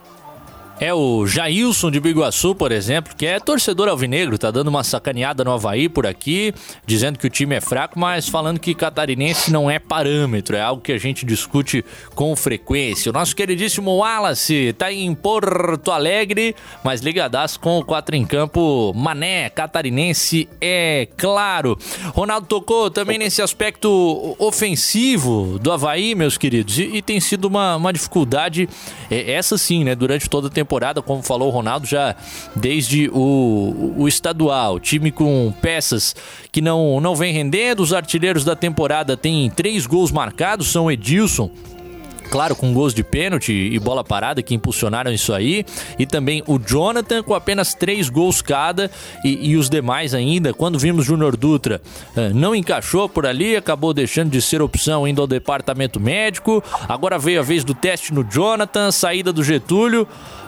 É 0.79 0.93
o 0.93 1.25
Jailson 1.25 1.89
de 1.89 1.99
Biguaçu, 1.99 2.53
por 2.53 2.71
exemplo, 2.71 3.15
que 3.15 3.25
é 3.25 3.39
torcedor 3.39 3.87
alvinegro, 3.87 4.37
tá 4.37 4.51
dando 4.51 4.67
uma 4.67 4.83
sacaneada 4.83 5.43
no 5.43 5.51
Havaí 5.51 5.89
por 5.89 6.05
aqui, 6.05 6.53
dizendo 6.85 7.17
que 7.17 7.25
o 7.25 7.31
time 7.31 7.55
é 7.55 7.61
fraco, 7.61 7.99
mas 7.99 8.29
falando 8.29 8.59
que 8.59 8.75
catarinense 8.75 9.51
não 9.51 9.71
é 9.71 9.79
parâmetro, 9.79 10.55
é 10.55 10.61
algo 10.61 10.79
que 10.79 10.91
a 10.91 10.97
gente 10.99 11.25
discute 11.25 11.83
com 12.13 12.35
frequência. 12.35 13.09
O 13.09 13.13
nosso 13.13 13.35
queridíssimo 13.35 13.97
Wallace 13.97 14.71
tá 14.77 14.93
em 14.93 15.15
Porto 15.15 15.89
Alegre, 15.89 16.55
mas 16.83 17.01
ligadaço 17.01 17.59
com 17.59 17.79
o 17.79 17.83
4 17.83 18.15
em 18.15 18.23
campo 18.23 18.93
Mané, 18.95 19.49
catarinense, 19.49 20.47
é 20.61 21.07
claro. 21.17 21.75
Ronaldo 22.13 22.45
tocou 22.45 22.91
também 22.91 23.17
nesse 23.17 23.41
aspecto 23.41 24.35
ofensivo 24.37 25.57
do 25.57 25.71
Havaí, 25.71 26.13
meus 26.13 26.37
queridos, 26.37 26.77
e, 26.77 26.97
e 26.97 27.01
tem 27.01 27.19
sido 27.19 27.45
uma, 27.45 27.77
uma 27.77 27.91
dificuldade, 27.91 28.69
é, 29.09 29.31
essa 29.31 29.57
sim, 29.57 29.83
né, 29.83 29.95
durante 29.95 30.29
toda 30.29 30.49
a 30.49 30.51
temporada, 30.67 31.01
como 31.01 31.23
falou 31.23 31.47
o 31.47 31.51
Ronaldo, 31.51 31.87
já 31.87 32.13
desde 32.53 33.09
o, 33.13 33.93
o 33.97 34.07
estadual. 34.07 34.79
Time 34.81 35.11
com 35.11 35.53
peças 35.61 36.13
que 36.51 36.59
não, 36.59 36.99
não 36.99 37.15
vem 37.15 37.33
rendendo. 37.33 37.81
Os 37.81 37.93
artilheiros 37.93 38.43
da 38.43 38.55
temporada 38.55 39.15
têm 39.15 39.49
três 39.49 39.85
gols 39.85 40.11
marcados, 40.11 40.67
são 40.67 40.91
Edilson, 40.91 41.49
claro, 42.29 42.53
com 42.53 42.73
gols 42.73 42.93
de 42.93 43.03
pênalti 43.03 43.53
e 43.53 43.79
bola 43.79 44.03
parada 44.03 44.43
que 44.43 44.53
impulsionaram 44.53 45.11
isso 45.11 45.31
aí. 45.33 45.65
E 45.97 46.05
também 46.05 46.43
o 46.45 46.59
Jonathan 46.59 47.23
com 47.23 47.33
apenas 47.33 47.73
três 47.73 48.09
gols 48.09 48.41
cada 48.41 48.91
e, 49.23 49.51
e 49.51 49.55
os 49.55 49.69
demais 49.69 50.13
ainda. 50.13 50.53
Quando 50.53 50.77
vimos 50.77 51.05
Júnior 51.05 51.37
Dutra, 51.37 51.81
eh, 52.15 52.29
não 52.33 52.53
encaixou 52.53 53.07
por 53.07 53.25
ali, 53.25 53.55
acabou 53.55 53.93
deixando 53.93 54.31
de 54.31 54.41
ser 54.41 54.61
opção 54.61 55.07
indo 55.07 55.21
ao 55.21 55.27
departamento 55.27 55.97
médico. 55.99 56.61
Agora 56.89 57.17
veio 57.17 57.39
a 57.39 57.43
vez 57.43 57.63
do 57.63 57.73
teste 57.73 58.13
no 58.13 58.25
Jonathan, 58.29 58.91
saída 58.91 59.31
do 59.31 59.43
Getúlio. 59.43 60.05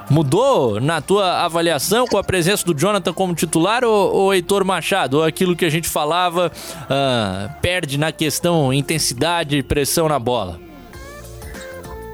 Mudou 0.10 0.82
na 0.82 1.02
tua 1.02 1.44
avaliação 1.44 2.08
com 2.08 2.18
a 2.18 2.24
presença 2.24 2.66
do 2.66 2.74
Jonathan 2.74 3.14
como 3.14 3.36
titular 3.36 3.84
ou, 3.84 4.12
ou 4.12 4.34
Heitor 4.34 4.66
Machado? 4.66 5.18
Ou 5.18 5.24
aquilo 5.24 5.56
que 5.56 5.66
a 5.66 5.70
gente 5.70 5.88
falava 5.88 6.52
uh, 6.52 7.62
perde 7.62 7.98
na 7.98 8.12
questão 8.12 8.74
intensidade 8.74 9.58
e 9.58 9.64
pressão 9.64 10.10
na 10.10 10.18
bola? 10.18 10.60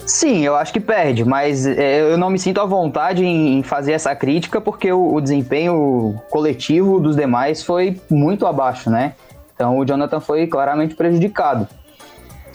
Sim, 0.05 0.45
eu 0.45 0.55
acho 0.55 0.71
que 0.71 0.79
perde, 0.79 1.25
mas 1.25 1.65
é, 1.65 2.01
eu 2.01 2.17
não 2.17 2.29
me 2.29 2.37
sinto 2.37 2.61
à 2.61 2.65
vontade 2.65 3.25
em 3.25 3.63
fazer 3.63 3.93
essa 3.93 4.13
crítica 4.13 4.61
porque 4.61 4.91
o, 4.91 5.15
o 5.15 5.21
desempenho 5.21 6.21
coletivo 6.29 6.99
dos 6.99 7.15
demais 7.15 7.63
foi 7.63 7.99
muito 8.09 8.45
abaixo, 8.45 8.89
né? 8.89 9.13
Então 9.55 9.79
o 9.79 9.85
Jonathan 9.85 10.19
foi 10.19 10.45
claramente 10.45 10.95
prejudicado. 10.95 11.67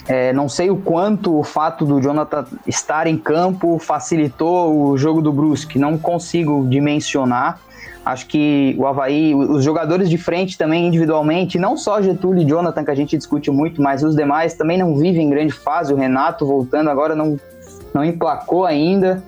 É, 0.07 0.33
não 0.33 0.49
sei 0.49 0.69
o 0.69 0.77
quanto 0.77 1.37
o 1.37 1.43
fato 1.43 1.85
do 1.85 2.01
Jonathan 2.01 2.45
estar 2.65 3.07
em 3.07 3.17
campo 3.17 3.77
facilitou 3.79 4.89
o 4.89 4.97
jogo 4.97 5.21
do 5.21 5.31
Brusque, 5.31 5.77
não 5.77 5.97
consigo 5.97 6.65
dimensionar. 6.67 7.59
Acho 8.03 8.25
que 8.25 8.75
o 8.79 8.87
Havaí, 8.87 9.35
os 9.35 9.63
jogadores 9.63 10.09
de 10.09 10.17
frente 10.17 10.57
também 10.57 10.87
individualmente, 10.87 11.59
não 11.59 11.77
só 11.77 12.01
Getúlio 12.01 12.41
e 12.41 12.45
Jonathan, 12.45 12.83
que 12.83 12.89
a 12.89 12.95
gente 12.95 13.15
discute 13.15 13.51
muito, 13.51 13.79
mas 13.79 14.03
os 14.03 14.15
demais 14.15 14.55
também 14.55 14.77
não 14.77 14.97
vivem 14.97 15.29
grande 15.29 15.53
fase. 15.53 15.93
O 15.93 15.95
Renato 15.95 16.45
voltando 16.45 16.89
agora 16.89 17.15
não, 17.15 17.39
não 17.93 18.03
emplacou 18.03 18.65
ainda. 18.65 19.23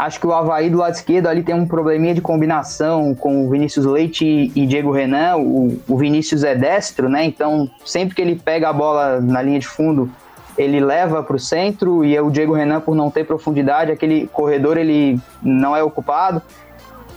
Acho 0.00 0.18
que 0.18 0.26
o 0.26 0.32
Havaí 0.32 0.70
do 0.70 0.78
lado 0.78 0.94
esquerdo 0.94 1.26
ali 1.26 1.42
tem 1.42 1.54
um 1.54 1.66
probleminha 1.66 2.14
de 2.14 2.22
combinação 2.22 3.14
com 3.14 3.44
o 3.44 3.50
Vinícius 3.50 3.84
Leite 3.84 4.50
e 4.54 4.66
Diego 4.66 4.90
Renan. 4.90 5.36
O, 5.36 5.78
o 5.86 5.98
Vinícius 5.98 6.42
é 6.42 6.54
destro, 6.54 7.06
né? 7.06 7.22
Então, 7.26 7.70
sempre 7.84 8.14
que 8.14 8.22
ele 8.22 8.34
pega 8.34 8.70
a 8.70 8.72
bola 8.72 9.20
na 9.20 9.42
linha 9.42 9.58
de 9.58 9.68
fundo, 9.68 10.10
ele 10.56 10.80
leva 10.80 11.22
para 11.22 11.36
o 11.36 11.38
centro 11.38 12.02
e 12.02 12.18
o 12.18 12.30
Diego 12.30 12.54
Renan, 12.54 12.80
por 12.80 12.96
não 12.96 13.10
ter 13.10 13.26
profundidade, 13.26 13.92
aquele 13.92 14.26
corredor 14.28 14.78
ele 14.78 15.20
não 15.42 15.76
é 15.76 15.82
ocupado. 15.82 16.40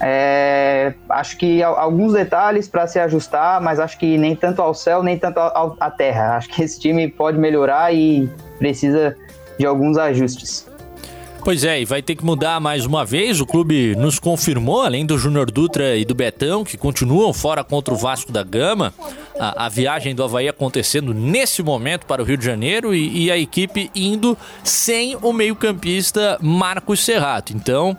É, 0.02 0.94
acho 1.08 1.38
que 1.38 1.64
alguns 1.64 2.12
detalhes 2.12 2.68
para 2.68 2.86
se 2.86 3.00
ajustar, 3.00 3.62
mas 3.62 3.80
acho 3.80 3.98
que 3.98 4.18
nem 4.18 4.36
tanto 4.36 4.62
ao 4.62 4.74
céu, 4.74 5.02
nem 5.02 5.18
tanto 5.18 5.40
à 5.40 5.90
terra. 5.90 6.36
Acho 6.36 6.50
que 6.50 6.62
esse 6.62 6.78
time 6.82 7.08
pode 7.08 7.38
melhorar 7.38 7.96
e 7.96 8.30
precisa 8.60 9.16
de 9.58 9.66
alguns 9.66 9.98
ajustes. 9.98 10.73
Pois 11.44 11.66
é, 11.66 11.82
e 11.82 11.86
vai 11.86 12.02
ter 12.02 12.16
que 12.16 12.24
mudar 12.24 12.62
mais 12.62 12.86
uma 12.86 13.04
vez. 13.04 13.42
O 13.42 13.46
clube 13.46 13.96
nos 13.98 14.18
confirmou, 14.18 14.82
além 14.82 15.06
do 15.06 15.18
Júnior 15.18 15.52
Dutra 15.52 15.98
e 15.98 16.06
do 16.06 16.16
Betão, 16.16 16.64
que 16.64 16.78
continuam 16.78 17.34
fora 17.34 17.66
contra 17.66 17.94
o 17.94 17.98
Vasco 17.98 18.32
da 18.32 18.44
Gama, 18.44 18.94
a, 19.38 19.66
a 19.66 19.70
viagem 19.70 20.16
do 20.16 20.24
Havaí 20.24 20.48
acontecendo 20.48 21.14
nesse 21.14 21.62
momento 21.62 22.06
para 22.06 22.22
o 22.22 22.26
Rio 22.26 22.38
de 22.38 22.46
Janeiro 22.46 22.96
e, 22.96 23.26
e 23.26 23.32
a 23.32 23.38
equipe 23.38 23.92
indo 23.94 24.38
sem 24.64 25.18
o 25.22 25.34
meio-campista 25.34 26.38
Marcos 26.42 27.04
Serrato. 27.04 27.52
Então 27.54 27.98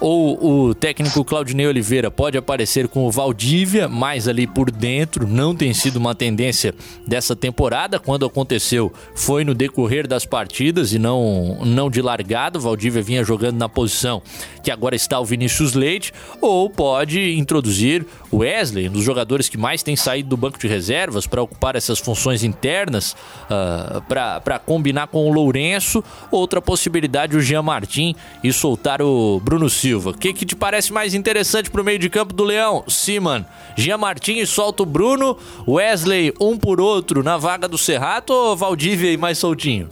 ou 0.00 0.68
o 0.68 0.74
técnico 0.74 1.24
Claudinei 1.24 1.66
Oliveira 1.66 2.10
pode 2.10 2.36
aparecer 2.36 2.88
com 2.88 3.06
o 3.06 3.10
Valdívia 3.10 3.88
mais 3.88 4.28
ali 4.28 4.46
por 4.46 4.70
dentro, 4.70 5.26
não 5.26 5.54
tem 5.54 5.72
sido 5.72 5.96
uma 5.96 6.14
tendência 6.14 6.74
dessa 7.06 7.34
temporada, 7.34 7.98
quando 7.98 8.26
aconteceu 8.26 8.92
foi 9.14 9.44
no 9.44 9.54
decorrer 9.54 10.06
das 10.06 10.24
partidas 10.24 10.92
e 10.92 10.98
não, 10.98 11.58
não 11.64 11.90
de 11.90 12.02
largada, 12.02 12.58
o 12.58 12.62
Valdívia 12.62 13.02
vinha 13.02 13.24
jogando 13.24 13.56
na 13.56 13.68
posição 13.68 14.22
que 14.64 14.70
agora 14.70 14.96
está 14.96 15.20
o 15.20 15.24
Vinícius 15.24 15.74
Leite, 15.74 16.12
ou 16.40 16.70
pode 16.70 17.34
introduzir 17.36 18.06
Wesley, 18.36 18.88
um 18.88 18.92
dos 18.92 19.04
jogadores 19.04 19.48
que 19.48 19.56
mais 19.56 19.82
tem 19.82 19.94
saído 19.96 20.28
do 20.30 20.36
banco 20.36 20.58
de 20.58 20.66
reservas 20.66 21.26
para 21.26 21.42
ocupar 21.42 21.76
essas 21.76 21.98
funções 21.98 22.42
internas, 22.42 23.12
uh, 23.12 24.02
ah, 24.10 24.40
para 24.42 24.58
combinar 24.58 25.06
com 25.06 25.28
o 25.28 25.32
Lourenço, 25.32 26.02
outra 26.30 26.60
possibilidade 26.60 27.36
o 27.36 27.40
Jean 27.40 27.62
Martin 27.62 28.14
e 28.42 28.52
soltar 28.52 29.00
o 29.00 29.40
Bruno 29.40 29.70
Silva. 29.70 30.10
O 30.10 30.14
que, 30.14 30.32
que 30.32 30.44
te 30.44 30.56
parece 30.56 30.92
mais 30.92 31.14
interessante 31.14 31.70
pro 31.70 31.84
meio 31.84 31.98
de 31.98 32.10
campo 32.10 32.34
do 32.34 32.44
Leão? 32.44 32.84
Siman, 32.88 33.46
Jean 33.76 33.98
Martins 33.98 34.48
solta 34.48 34.82
o 34.82 34.86
Bruno, 34.86 35.36
Wesley 35.66 36.32
um 36.40 36.56
por 36.56 36.80
outro 36.80 37.22
na 37.22 37.36
vaga 37.36 37.68
do 37.68 37.78
Serrato 37.78 38.32
ou 38.32 38.56
Valdívia 38.56 39.12
e 39.12 39.16
mais 39.16 39.38
soltinho? 39.38 39.88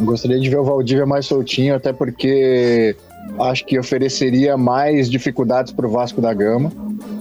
Gostaria 0.00 0.40
de 0.40 0.50
ver 0.50 0.58
o 0.58 0.64
Valdívia 0.64 1.06
mais 1.06 1.26
soltinho, 1.26 1.74
até 1.74 1.92
porque 1.92 2.96
acho 3.38 3.64
que 3.66 3.78
ofereceria 3.78 4.56
mais 4.56 5.10
dificuldades 5.10 5.72
para 5.72 5.86
o 5.86 5.90
Vasco 5.90 6.20
da 6.20 6.32
Gama, 6.32 6.72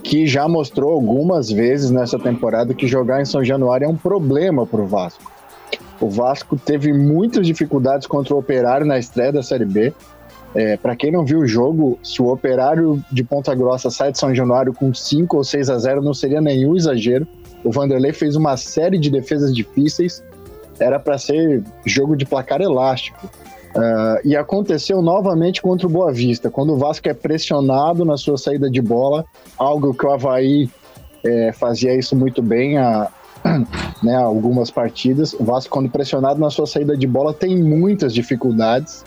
que 0.03 0.27
já 0.27 0.47
mostrou 0.47 0.91
algumas 0.91 1.49
vezes 1.49 1.89
nessa 1.89 2.19
temporada 2.19 2.73
que 2.73 2.87
jogar 2.87 3.21
em 3.21 3.25
São 3.25 3.43
Januário 3.43 3.85
é 3.85 3.87
um 3.87 3.95
problema 3.95 4.65
para 4.65 4.81
o 4.81 4.85
Vasco. 4.85 5.31
O 5.99 6.09
Vasco 6.09 6.57
teve 6.57 6.91
muitas 6.91 7.47
dificuldades 7.47 8.05
contra 8.07 8.33
o 8.33 8.37
Operário 8.37 8.85
na 8.85 8.99
estreia 8.99 9.31
da 9.31 9.41
Série 9.41 9.65
B. 9.65 9.93
É, 10.53 10.77
para 10.77 10.95
quem 10.95 11.11
não 11.11 11.25
viu 11.25 11.39
o 11.39 11.47
jogo, 11.47 11.97
se 12.03 12.21
o 12.21 12.27
Operário 12.27 13.03
de 13.11 13.23
Ponta 13.23 13.55
Grossa 13.55 13.89
sai 13.89 14.11
de 14.11 14.19
São 14.19 14.35
Januário 14.35 14.73
com 14.73 14.93
5 14.93 15.37
ou 15.37 15.43
6 15.43 15.69
a 15.69 15.79
0, 15.79 16.01
não 16.01 16.13
seria 16.13 16.41
nenhum 16.41 16.75
exagero. 16.75 17.27
O 17.63 17.71
Vanderlei 17.71 18.11
fez 18.11 18.35
uma 18.35 18.57
série 18.57 18.99
de 18.99 19.09
defesas 19.09 19.55
difíceis, 19.55 20.23
era 20.79 20.99
para 20.99 21.17
ser 21.17 21.63
jogo 21.85 22.15
de 22.15 22.25
placar 22.25 22.61
elástico. 22.61 23.29
Uh, 23.75 24.21
e 24.23 24.35
aconteceu 24.35 25.01
novamente 25.01 25.61
contra 25.61 25.87
o 25.87 25.89
Boa 25.89 26.11
Vista, 26.11 26.49
quando 26.49 26.73
o 26.73 26.77
Vasco 26.77 27.09
é 27.09 27.13
pressionado 27.13 28.05
na 28.05 28.17
sua 28.17 28.37
saída 28.37 28.69
de 28.69 28.81
bola, 28.81 29.25
algo 29.57 29.93
que 29.95 30.05
o 30.05 30.11
Havaí 30.11 30.69
é, 31.23 31.51
fazia 31.53 31.95
isso 31.95 32.15
muito 32.15 32.41
bem 32.41 32.77
há 32.77 33.09
né, 34.03 34.15
algumas 34.15 34.69
partidas. 34.69 35.33
O 35.33 35.43
Vasco, 35.43 35.71
quando 35.71 35.89
pressionado 35.89 36.39
na 36.39 36.49
sua 36.49 36.67
saída 36.67 36.95
de 36.95 37.07
bola, 37.07 37.33
tem 37.33 37.61
muitas 37.61 38.13
dificuldades. 38.13 39.03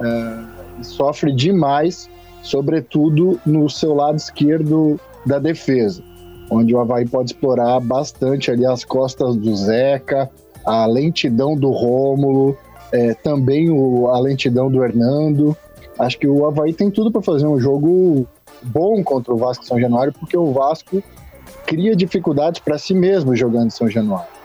Uh, 0.00 0.84
sofre 0.84 1.32
demais, 1.32 2.08
sobretudo 2.42 3.40
no 3.44 3.68
seu 3.68 3.94
lado 3.94 4.16
esquerdo 4.16 4.98
da 5.26 5.38
defesa, 5.38 6.02
onde 6.50 6.74
o 6.74 6.80
Havaí 6.80 7.06
pode 7.06 7.32
explorar 7.32 7.80
bastante 7.80 8.50
ali 8.50 8.64
as 8.64 8.84
costas 8.84 9.36
do 9.36 9.54
Zeca, 9.56 10.30
a 10.64 10.86
lentidão 10.86 11.56
do 11.56 11.70
Rômulo, 11.70 12.56
é, 12.92 13.14
também 13.14 13.70
o, 13.70 14.08
a 14.08 14.18
lentidão 14.18 14.70
do 14.70 14.82
Hernando. 14.84 15.56
Acho 15.98 16.18
que 16.18 16.28
o 16.28 16.46
Havaí 16.46 16.72
tem 16.72 16.90
tudo 16.90 17.10
para 17.10 17.22
fazer 17.22 17.46
um 17.46 17.58
jogo 17.58 18.26
bom 18.62 19.02
contra 19.02 19.32
o 19.32 19.36
Vasco 19.36 19.64
São 19.64 19.80
Januário, 19.80 20.12
porque 20.12 20.36
o 20.36 20.52
Vasco 20.52 21.02
cria 21.66 21.94
dificuldades 21.94 22.60
para 22.60 22.78
si 22.78 22.94
mesmo 22.94 23.34
jogando 23.34 23.66
em 23.66 23.70
São 23.70 23.88
Januário. 23.88 24.38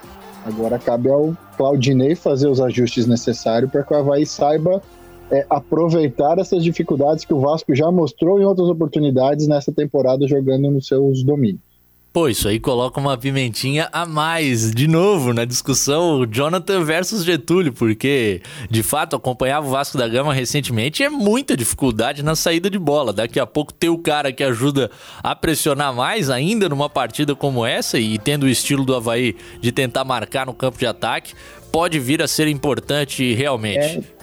Agora 0.44 0.78
cabe 0.78 1.08
ao 1.08 1.34
Claudinei 1.56 2.14
fazer 2.14 2.48
os 2.48 2.60
ajustes 2.60 3.06
necessários 3.06 3.70
para 3.70 3.82
que 3.82 3.94
o 3.94 3.96
Havaí 3.96 4.26
saiba 4.26 4.82
é, 5.30 5.46
aproveitar 5.48 6.38
essas 6.38 6.62
dificuldades 6.62 7.24
que 7.24 7.32
o 7.32 7.40
Vasco 7.40 7.74
já 7.74 7.90
mostrou 7.90 8.38
em 8.40 8.44
outras 8.44 8.68
oportunidades 8.68 9.48
nessa 9.48 9.72
temporada 9.72 10.28
jogando 10.28 10.70
nos 10.70 10.86
seus 10.86 11.22
domínios. 11.22 11.73
Pô, 12.14 12.28
isso 12.28 12.46
aí 12.46 12.60
coloca 12.60 13.00
uma 13.00 13.18
pimentinha 13.18 13.88
a 13.92 14.06
mais, 14.06 14.70
de 14.70 14.86
novo, 14.86 15.34
na 15.34 15.44
discussão 15.44 16.24
Jonathan 16.24 16.84
versus 16.84 17.24
Getúlio, 17.24 17.72
porque, 17.72 18.40
de 18.70 18.84
fato, 18.84 19.16
acompanhava 19.16 19.66
o 19.66 19.70
Vasco 19.70 19.98
da 19.98 20.06
Gama 20.06 20.32
recentemente 20.32 21.02
é 21.02 21.10
muita 21.10 21.56
dificuldade 21.56 22.22
na 22.22 22.36
saída 22.36 22.70
de 22.70 22.78
bola. 22.78 23.12
Daqui 23.12 23.40
a 23.40 23.46
pouco 23.46 23.72
ter 23.72 23.88
o 23.88 23.98
cara 23.98 24.32
que 24.32 24.44
ajuda 24.44 24.92
a 25.24 25.34
pressionar 25.34 25.92
mais 25.92 26.30
ainda 26.30 26.68
numa 26.68 26.88
partida 26.88 27.34
como 27.34 27.66
essa 27.66 27.98
e 27.98 28.16
tendo 28.16 28.44
o 28.44 28.48
estilo 28.48 28.84
do 28.84 28.94
Havaí 28.94 29.34
de 29.60 29.72
tentar 29.72 30.04
marcar 30.04 30.46
no 30.46 30.54
campo 30.54 30.78
de 30.78 30.86
ataque, 30.86 31.34
pode 31.72 31.98
vir 31.98 32.22
a 32.22 32.28
ser 32.28 32.46
importante 32.46 33.34
realmente. 33.34 33.98
É. 33.98 34.13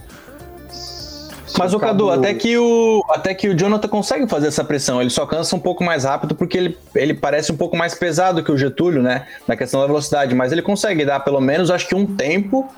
Mas 1.58 1.74
o 1.74 1.80
Cadu, 1.80 2.10
até 2.10 2.34
que 2.34 2.58
o, 2.58 3.04
até 3.10 3.34
que 3.34 3.50
o 3.50 3.58
Jonathan 3.58 3.88
consegue 3.88 4.28
fazer 4.28 4.48
essa 4.48 4.64
pressão, 4.64 5.02
ele 5.02 5.10
só 5.10 5.26
cansa 5.26 5.56
um 5.56 5.60
pouco 5.60 5.84
mais 5.84 6.04
rápido 6.04 6.36
porque 6.36 6.58
ele, 6.58 6.78
ele 6.96 7.14
parece 7.14 7.52
um 7.52 7.58
pouco 7.58 7.76
mais 7.76 7.94
pesado 7.94 8.44
que 8.44 8.52
o 8.52 8.58
Getúlio, 8.58 9.02
né? 9.02 9.26
Na 9.48 9.56
questão 9.56 9.80
da 9.80 9.88
velocidade, 9.88 10.34
mas 10.34 10.52
ele 10.52 10.62
consegue 10.62 11.06
dar 11.06 11.20
pelo 11.20 11.42
menos, 11.42 11.70
acho 11.70 11.88
que 11.88 11.96
um 11.96 12.06
tempo 12.06 12.70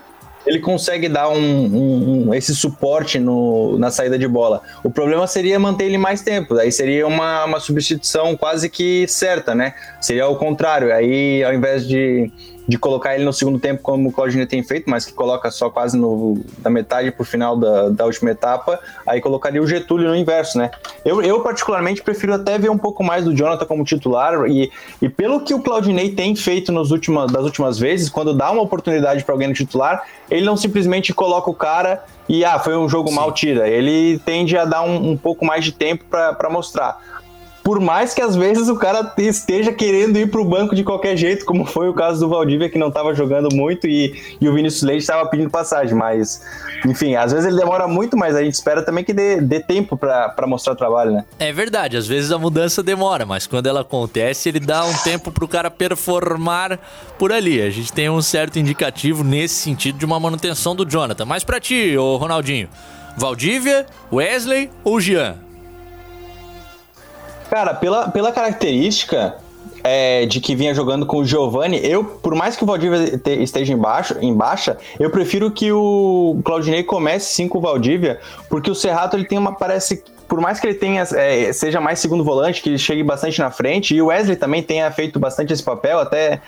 ele 0.46 0.60
consegue 0.60 1.08
dar 1.08 1.30
um, 1.30 1.36
um, 1.38 2.28
um, 2.28 2.34
esse 2.34 2.54
suporte 2.54 3.18
no, 3.18 3.78
na 3.78 3.90
saída 3.90 4.18
de 4.18 4.28
bola. 4.28 4.62
O 4.84 4.92
problema 4.92 5.26
seria 5.26 5.58
manter 5.58 5.86
ele 5.86 5.98
mais 5.98 6.22
tempo, 6.22 6.58
aí 6.58 6.72
seria 6.72 7.08
uma, 7.08 7.46
uma 7.46 7.60
substituição 7.60 8.36
quase 8.36 8.70
que 8.70 9.08
certa, 9.08 9.56
né? 9.56 9.74
Seria 10.02 10.28
o 10.28 10.36
contrário, 10.36 10.94
aí 10.94 11.44
ao 11.44 11.54
invés 11.54 11.88
de 11.88 12.30
de 12.67 12.78
colocar 12.78 13.15
ele 13.15 13.26
no 13.26 13.34
segundo 13.34 13.60
tempo, 13.60 13.82
como 13.82 14.10
o 14.10 14.12
Claudinei 14.12 14.45
tem 14.45 14.63
feito, 14.63 14.89
mas 14.89 15.06
que 15.06 15.13
coloca 15.13 15.52
só 15.52 15.69
quase 15.69 15.97
no, 15.97 16.39
da 16.60 16.69
metade 16.69 17.12
para 17.12 17.21
o 17.21 17.26
final 17.26 17.58
da, 17.58 17.89
da 17.89 18.06
última 18.06 18.32
etapa, 18.32 18.80
aí 19.06 19.19
colocaria 19.19 19.62
o 19.62 19.67
Getúlio 19.67 20.08
no 20.10 20.15
inverso, 20.15 20.58
né? 20.58 20.71
Eu, 21.04 21.21
eu, 21.21 21.41
particularmente, 21.41 22.02
prefiro 22.02 22.34
até 22.34 22.58
ver 22.58 22.69
um 22.69 22.78
pouco 22.78 23.04
mais 23.04 23.26
do 23.26 23.34
Jonathan 23.36 23.65
como 23.65 23.84
titular, 23.84 24.45
e, 24.47 24.71
e 25.02 25.10
pelo 25.10 25.41
que 25.41 25.54
o 25.54 25.60
Claudinei 25.60 26.12
tem 26.12 26.36
feito 26.36 26.71
nos 26.71 26.91
últimos 26.91 27.32
das 27.32 27.43
últimas 27.43 27.78
vezes, 27.78 28.10
quando 28.10 28.34
dá 28.34 28.49
uma 28.52 28.62
oportunidade 28.62 29.23
para 29.23 29.34
alguém 29.34 29.47
no 29.47 29.54
titular, 29.54 30.04
ele 30.30 30.45
não 30.45 30.56
simplesmente 30.56 31.13
coloca 31.13 31.49
o 31.49 31.54
cara 31.54 32.04
e, 32.28 32.45
ah, 32.45 32.58
foi 32.60 32.78
um 32.78 32.88
jogo 32.88 33.10
Sim. 33.10 33.15
mal, 33.15 33.32
tira. 33.32 33.67
Ele 33.67 34.19
tende 34.19 34.58
a 34.58 34.65
dar 34.65 34.84
um, 34.84 35.12
um 35.12 35.17
pouco 35.17 35.45
mais 35.45 35.65
de 35.65 35.71
tempo 35.71 36.06
para 36.06 36.49
mostrar 36.49 36.99
por 37.63 37.80
mais 37.80 38.13
que 38.13 38.21
às 38.21 38.36
vezes 38.36 38.67
o 38.67 38.76
cara 38.76 39.13
esteja 39.17 39.71
querendo 39.71 40.17
ir 40.17 40.30
para 40.30 40.41
o 40.41 40.45
banco 40.45 40.76
de 40.76 40.84
qualquer 40.84 41.15
jeito, 41.15 41.45
como 41.45 41.65
foi 41.65 41.88
o 41.88 41.93
caso 41.93 42.19
do 42.19 42.28
Valdívia, 42.28 42.69
que 42.69 42.78
não 42.78 42.89
estava 42.89 43.13
jogando 43.15 43.56
muito 43.56 43.88
e, 43.88 44.38
e 44.41 44.49
o 44.49 44.54
Vinícius 44.54 44.84
Leite 44.84 45.02
estava 45.02 45.28
pedindo 45.30 45.49
passagem. 45.49 45.95
Mas, 45.95 46.41
enfim, 46.86 47.15
às 47.15 47.32
vezes 47.32 47.47
ele 47.47 47.58
demora 47.58 47.88
muito, 47.88 48.17
mas 48.17 48.36
a 48.36 48.43
gente 48.43 48.54
espera 48.54 48.84
também 48.84 49.04
que 49.04 49.13
dê, 49.13 49.39
dê 49.39 49.62
tempo 49.62 49.95
para 49.95 50.45
mostrar 50.45 50.76
trabalho, 50.76 51.12
né? 51.12 51.26
É 51.39 51.54
verdade, 51.54 51.95
às 51.95 52.06
vezes 52.06 52.32
a 52.32 52.38
mudança 52.38 52.84
demora, 52.84 53.26
mas 53.26 53.47
quando 53.47 53.67
ela 53.67 53.82
acontece, 53.82 54.49
ele 54.49 54.60
dá 54.60 54.84
um 54.84 54.93
tempo 54.97 55.32
para 55.32 55.45
o 55.45 55.47
cara 55.47 55.71
performar 55.71 56.78
por 57.17 57.32
ali. 57.32 57.62
A 57.62 57.69
gente 57.69 57.93
tem 57.93 58.10
um 58.10 58.21
certo 58.21 58.60
indicativo 58.60 59.23
nesse 59.23 59.56
sentido 59.56 59.97
de 59.97 60.06
uma 60.06 60.19
manutenção 60.19 60.76
do 60.76 60.86
Jonathan. 60.86 61.23
Mas 61.23 61.45
para 61.45 61.62
ti, 61.62 61.95
ô 61.97 62.17
Ronaldinho, 62.17 62.67
Valdívia, 63.15 63.86
Wesley 64.12 64.69
ou 64.84 64.99
Jean? 64.99 65.53
Cara, 67.54 67.76
pela, 67.76 68.10
pela 68.10 68.32
característica 68.32 69.36
é, 69.84 70.26
de 70.26 70.39
que 70.39 70.56
vinha 70.56 70.74
jogando 70.74 71.06
com 71.06 71.18
o 71.18 71.24
Giovani, 71.24 71.80
eu, 71.84 72.04
por 72.04 72.34
mais 72.34 72.56
que 72.56 72.63
o 72.63 72.66
Valdívia 72.66 73.22
esteja 73.44 73.72
embaixo, 73.72 74.16
em 74.20 74.34
baixa, 74.34 74.76
eu 75.00 75.12
prefiro 75.12 75.52
que 75.52 75.72
o 75.72 76.42
Claudinei 76.44 76.82
comece 76.82 77.32
sim 77.32 77.48
com 77.48 77.60
o 77.60 77.62
Valdívia, 77.62 78.20
porque 78.50 78.72
o 78.72 78.74
Serrato 78.74 79.16
ele 79.16 79.26
tem 79.26 79.38
uma. 79.38 79.54
Parece 79.54 80.04
por 80.28 80.42
mais 80.42 80.60
que 80.60 80.66
ele 80.66 80.74
tenha 80.74 81.04
é, 81.13 81.54
seja 81.54 81.80
mais 81.80 82.00
segundo 82.00 82.24
volante, 82.24 82.60
que 82.60 82.70
ele 82.70 82.80
chegue 82.80 83.04
bastante 83.04 83.39
na 83.39 83.52
frente, 83.52 83.94
e 83.94 84.02
o 84.02 84.08
Wesley 84.08 84.36
também 84.36 84.63
tenha 84.63 84.89
feito 84.89 85.20
bastante 85.20 85.54
esse 85.54 85.62
papel, 85.62 86.00
até 86.00 86.42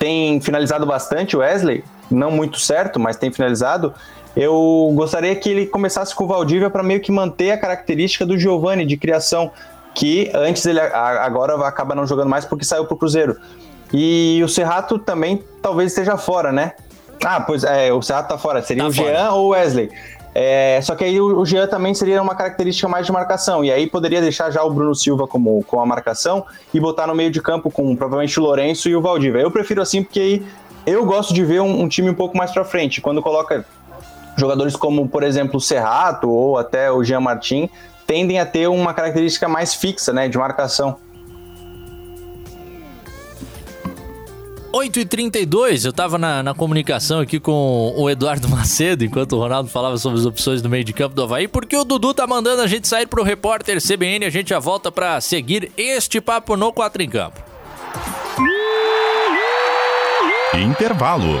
tem 0.00 0.40
finalizado 0.40 0.84
bastante 0.84 1.36
o 1.36 1.38
Wesley, 1.38 1.84
não 2.10 2.32
muito 2.32 2.58
certo, 2.58 2.98
mas 2.98 3.16
tem 3.16 3.30
finalizado. 3.30 3.94
Eu 4.36 4.90
gostaria 4.94 5.34
que 5.34 5.48
ele 5.48 5.66
começasse 5.66 6.14
com 6.14 6.24
o 6.24 6.26
Valdívia 6.26 6.70
para 6.70 6.82
meio 6.82 7.00
que 7.00 7.10
manter 7.10 7.52
a 7.52 7.58
característica 7.58 8.24
do 8.24 8.38
Giovani 8.38 8.84
de 8.84 8.96
criação, 8.96 9.52
que 9.94 10.30
antes 10.34 10.64
ele 10.66 10.80
agora 10.80 11.54
acaba 11.66 11.94
não 11.94 12.06
jogando 12.06 12.28
mais 12.28 12.44
porque 12.44 12.64
saiu 12.64 12.84
pro 12.84 12.96
Cruzeiro. 12.96 13.36
E 13.92 14.40
o 14.44 14.48
Serrato 14.48 14.98
também 14.98 15.42
talvez 15.60 15.92
esteja 15.92 16.16
fora, 16.16 16.52
né? 16.52 16.72
Ah, 17.24 17.40
pois 17.40 17.64
é, 17.64 17.92
o 17.92 18.00
Serrato 18.00 18.28
tá 18.28 18.38
fora. 18.38 18.62
Seria 18.62 18.84
tá 18.84 18.88
o 18.88 18.92
fora. 18.92 19.08
Jean 19.08 19.30
ou 19.32 19.46
o 19.46 19.48
Wesley. 19.48 19.90
É, 20.32 20.80
só 20.82 20.94
que 20.94 21.02
aí 21.02 21.20
o, 21.20 21.44
Jean 21.44 21.66
também 21.66 21.92
seria 21.92 22.22
uma 22.22 22.34
característica 22.34 22.88
mais 22.88 23.04
de 23.04 23.12
marcação. 23.12 23.64
E 23.64 23.70
aí 23.70 23.86
poderia 23.86 24.20
deixar 24.20 24.50
já 24.50 24.62
o 24.62 24.70
Bruno 24.70 24.94
Silva 24.94 25.26
como, 25.26 25.62
com 25.64 25.80
a 25.80 25.86
marcação 25.86 26.46
e 26.72 26.78
botar 26.78 27.06
no 27.06 27.14
meio 27.14 27.30
de 27.30 27.42
campo 27.42 27.70
com 27.70 27.94
provavelmente 27.96 28.38
o 28.38 28.42
Lourenço 28.42 28.88
e 28.88 28.94
o 28.94 29.00
Valdívia. 29.00 29.40
Eu 29.40 29.50
prefiro 29.50 29.82
assim 29.82 30.02
porque 30.02 30.20
aí 30.20 30.46
eu 30.86 31.04
gosto 31.04 31.34
de 31.34 31.44
ver 31.44 31.60
um, 31.60 31.82
um 31.82 31.88
time 31.88 32.10
um 32.10 32.14
pouco 32.14 32.36
mais 32.36 32.52
pra 32.52 32.64
frente. 32.64 33.00
Quando 33.00 33.20
coloca 33.20 33.64
jogadores 34.36 34.76
como, 34.76 35.08
por 35.08 35.22
exemplo, 35.22 35.56
o 35.56 35.60
Serrato 35.60 36.30
ou 36.30 36.56
até 36.56 36.90
o 36.90 37.02
Jean 37.02 37.20
Martin, 37.20 37.68
tendem 38.10 38.40
a 38.40 38.44
ter 38.44 38.66
uma 38.66 38.92
característica 38.92 39.48
mais 39.48 39.72
fixa, 39.72 40.12
né, 40.12 40.28
de 40.28 40.36
marcação. 40.36 40.98
8h32, 44.72 45.84
eu 45.84 45.92
tava 45.92 46.18
na, 46.18 46.42
na, 46.42 46.52
comunicação 46.52 47.20
aqui 47.20 47.38
com 47.38 47.94
o 47.96 48.10
Eduardo 48.10 48.48
Macedo, 48.48 49.04
enquanto 49.04 49.34
o 49.34 49.38
Ronaldo 49.38 49.68
falava 49.68 49.96
sobre 49.96 50.18
as 50.18 50.26
opções 50.26 50.60
do 50.60 50.68
meio 50.68 50.82
de 50.82 50.92
campo 50.92 51.14
do 51.14 51.22
Havaí, 51.22 51.46
porque 51.46 51.76
o 51.76 51.84
Dudu 51.84 52.12
tá 52.12 52.26
mandando 52.26 52.62
a 52.62 52.66
gente 52.66 52.88
sair 52.88 53.06
pro 53.06 53.22
repórter 53.22 53.80
CBN, 53.80 54.26
a 54.26 54.30
gente 54.30 54.50
já 54.50 54.58
volta 54.58 54.90
para 54.90 55.20
seguir 55.20 55.70
este 55.76 56.20
papo 56.20 56.56
no 56.56 56.72
4 56.72 57.02
em 57.04 57.08
Campo. 57.08 57.40
Intervalo. 60.54 61.40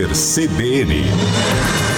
Repórter 0.00 0.14
CBN. 0.14 1.89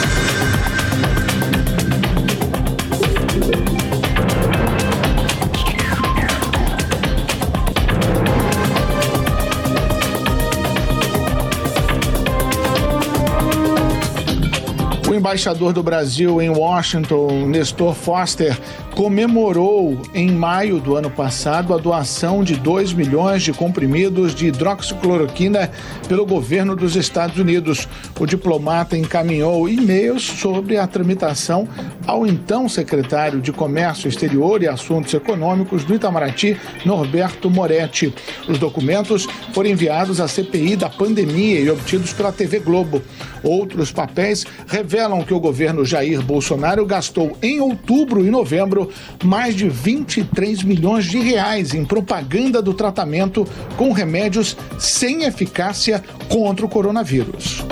Embaixador 15.23 15.73
do 15.73 15.85
Brasil 15.85 16.43
em 16.43 16.51
Washington, 16.51 17.47
Nestor 17.47 17.95
Foster, 17.95 18.59
comemorou 18.97 20.03
em 20.13 20.33
maio 20.33 20.81
do 20.81 20.97
ano 20.97 21.09
passado 21.09 21.73
a 21.73 21.79
doação 21.79 22.43
de 22.43 22.57
2 22.57 22.93
milhões 22.93 23.45
de 23.45 23.53
comprimidos 23.53 24.35
de 24.35 24.49
hidroxicloroquina 24.49 25.71
pelo 26.09 26.27
governo 26.27 26.75
dos 26.75 26.97
Estados 26.97 27.39
Unidos. 27.39 27.89
O 28.19 28.27
diplomata 28.27 28.99
encaminhou 28.99 29.69
e-mails 29.69 30.25
sobre 30.25 30.77
a 30.77 30.89
tramitação 30.89 31.69
ao 32.05 32.27
então 32.27 32.69
secretário 32.69 33.41
de 33.41 33.53
Comércio 33.53 34.09
Exterior 34.09 34.61
e 34.61 34.67
Assuntos 34.67 35.15
Econômicos 35.15 35.85
do 35.85 35.95
Itamaraty, 35.95 36.57
Norberto 36.85 37.49
Moretti. 37.49 38.13
Os 38.49 38.59
documentos 38.59 39.29
foram 39.53 39.71
enviados 39.71 40.21
à 40.21 40.27
CPI 40.27 40.75
da 40.75 40.91
pandemia 40.91 41.61
e 41.61 41.71
obtidos 41.71 42.13
pela 42.13 42.33
TV 42.33 42.59
Globo. 42.59 43.01
Outros 43.43 43.91
papéis 43.91 44.45
revelam 44.67 45.12
que 45.20 45.35
o 45.35 45.40
governo 45.40 45.85
Jair 45.85 46.22
Bolsonaro 46.22 46.87
gastou 46.87 47.37
em 47.42 47.61
outubro 47.61 48.25
e 48.25 48.31
novembro 48.31 48.88
mais 49.22 49.55
de 49.55 49.68
23 49.68 50.62
milhões 50.62 51.05
de 51.05 51.18
reais 51.18 51.75
em 51.75 51.85
propaganda 51.85 52.62
do 52.62 52.72
tratamento 52.72 53.46
com 53.77 53.92
remédios 53.92 54.57
sem 54.79 55.25
eficácia 55.25 56.03
contra 56.29 56.64
o 56.64 56.68
coronavírus. 56.68 57.62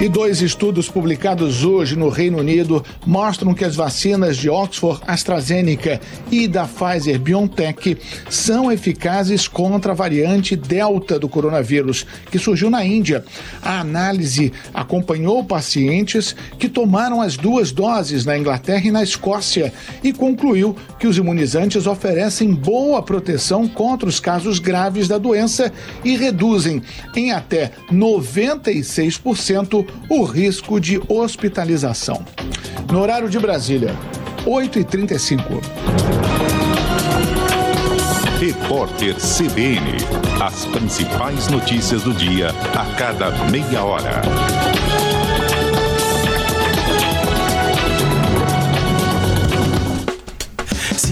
E 0.00 0.08
dois 0.08 0.40
estudos 0.40 0.88
publicados 0.88 1.62
hoje 1.62 1.94
no 1.94 2.08
Reino 2.08 2.38
Unido 2.38 2.82
mostram 3.04 3.52
que 3.52 3.66
as 3.66 3.76
vacinas 3.76 4.38
de 4.38 4.48
Oxford 4.48 5.02
AstraZeneca 5.06 6.00
e 6.30 6.48
da 6.48 6.66
Pfizer 6.66 7.20
BioNTech 7.20 7.98
são 8.30 8.72
eficazes 8.72 9.46
contra 9.46 9.92
a 9.92 9.94
variante 9.94 10.56
Delta 10.56 11.18
do 11.18 11.28
coronavírus, 11.28 12.06
que 12.30 12.38
surgiu 12.38 12.70
na 12.70 12.82
Índia. 12.82 13.22
A 13.60 13.80
análise 13.80 14.50
acompanhou 14.72 15.44
pacientes 15.44 16.34
que 16.58 16.70
tomaram 16.70 17.20
as 17.20 17.36
duas 17.36 17.70
doses 17.70 18.24
na 18.24 18.38
Inglaterra 18.38 18.86
e 18.86 18.90
na 18.90 19.02
Escócia 19.02 19.70
e 20.02 20.14
concluiu 20.14 20.74
que 20.98 21.06
os 21.06 21.18
imunizantes 21.18 21.86
oferecem 21.86 22.54
boa 22.54 23.02
proteção 23.02 23.68
contra 23.68 24.08
os 24.08 24.18
casos 24.18 24.58
graves 24.58 25.06
da 25.06 25.18
doença 25.18 25.70
e 26.02 26.16
reduzem 26.16 26.82
em 27.14 27.32
até 27.32 27.72
96% 27.92 29.89
o 30.08 30.24
risco 30.24 30.80
de 30.80 31.00
hospitalização. 31.08 32.24
No 32.90 33.00
horário 33.00 33.28
de 33.28 33.38
Brasília, 33.38 33.94
8h35. 34.44 35.40
Repórter 38.40 39.14
CBN. 39.16 39.98
As 40.40 40.64
principais 40.66 41.48
notícias 41.48 42.02
do 42.02 42.14
dia 42.14 42.50
a 42.50 42.94
cada 42.96 43.30
meia 43.50 43.84
hora. 43.84 44.22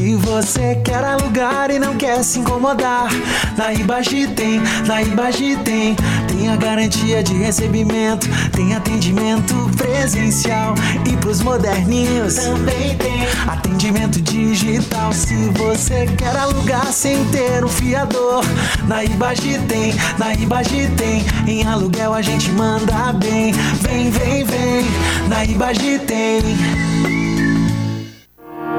Se 0.08 0.14
você 0.14 0.74
quer 0.76 1.04
alugar 1.04 1.70
e 1.70 1.78
não 1.78 1.94
quer 1.94 2.24
se 2.24 2.38
incomodar, 2.38 3.10
na 3.58 3.74
Ibagi 3.74 4.26
tem, 4.28 4.58
na 4.86 5.02
Ibagi 5.02 5.54
tem. 5.56 5.94
Tem 6.26 6.48
a 6.48 6.56
garantia 6.56 7.22
de 7.22 7.34
recebimento, 7.34 8.26
tem 8.52 8.74
atendimento 8.74 9.54
presencial. 9.76 10.74
E 11.06 11.14
pros 11.18 11.42
moderninhos 11.42 12.36
também 12.36 12.96
tem 12.96 13.26
atendimento 13.46 14.18
digital. 14.22 15.12
Se 15.12 15.34
você 15.50 16.06
quer 16.16 16.34
alugar 16.38 16.90
sem 16.90 17.22
ter 17.26 17.62
um 17.62 17.68
fiador, 17.68 18.42
na 18.86 19.04
Ibagi 19.04 19.58
tem, 19.68 19.92
na 20.18 20.32
Ibagi 20.32 20.88
tem. 20.96 21.22
Em 21.46 21.66
aluguel 21.66 22.14
a 22.14 22.22
gente 22.22 22.50
manda 22.52 23.12
bem. 23.12 23.52
Vem, 23.82 24.10
vem, 24.10 24.42
vem, 24.42 24.86
na 25.28 25.44
Ibagi 25.44 25.98
tem. 25.98 27.37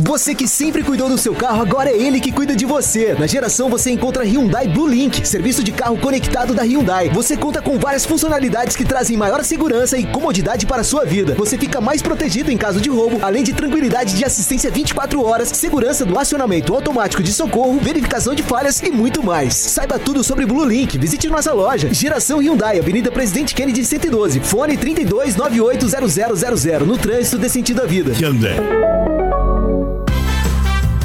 Você 0.00 0.34
que 0.34 0.46
sempre 0.46 0.82
cuidou 0.82 1.08
do 1.08 1.16
seu 1.16 1.34
carro, 1.34 1.62
agora 1.62 1.88
é 1.88 1.96
ele 1.96 2.20
que 2.20 2.30
cuida 2.30 2.54
de 2.54 2.66
você. 2.66 3.14
Na 3.14 3.26
geração 3.26 3.70
você 3.70 3.90
encontra 3.90 4.22
Hyundai 4.22 4.68
Blue 4.68 4.86
Link, 4.86 5.26
serviço 5.26 5.64
de 5.64 5.72
carro 5.72 5.96
conectado 5.96 6.52
da 6.52 6.62
Hyundai. 6.62 7.08
Você 7.08 7.36
conta 7.36 7.62
com 7.62 7.78
várias 7.78 8.04
funcionalidades 8.04 8.76
que 8.76 8.84
trazem 8.84 9.16
maior 9.16 9.42
segurança 9.42 9.96
e 9.96 10.04
comodidade 10.04 10.66
para 10.66 10.82
a 10.82 10.84
sua 10.84 11.04
vida. 11.04 11.34
Você 11.34 11.56
fica 11.56 11.80
mais 11.80 12.02
protegido 12.02 12.50
em 12.50 12.56
caso 12.56 12.80
de 12.80 12.90
roubo, 12.90 13.18
além 13.22 13.42
de 13.42 13.54
tranquilidade 13.54 14.14
de 14.14 14.24
assistência 14.24 14.70
24 14.70 15.24
horas, 15.24 15.48
segurança 15.48 16.04
do 16.04 16.18
acionamento 16.18 16.74
automático 16.74 17.22
de 17.22 17.32
socorro, 17.32 17.80
verificação 17.80 18.34
de 18.34 18.42
falhas 18.42 18.82
e 18.82 18.90
muito 18.90 19.22
mais. 19.22 19.54
Saiba 19.54 19.98
tudo 19.98 20.22
sobre 20.22 20.44
Blue 20.44 20.64
Link. 20.64 20.98
Visite 20.98 21.28
nossa 21.28 21.52
loja. 21.52 21.92
Geração 21.94 22.40
Hyundai, 22.40 22.78
Avenida 22.78 23.10
Presidente 23.10 23.54
Kennedy 23.54 23.84
112, 23.84 24.40
fone 24.40 24.76
32 24.76 25.34
980000 25.34 26.84
no 26.84 26.98
trânsito 26.98 27.38
desse 27.38 27.54
sentido 27.54 27.80
à 27.80 27.86
vida. 27.86 28.12
Hyundai. 28.12 28.56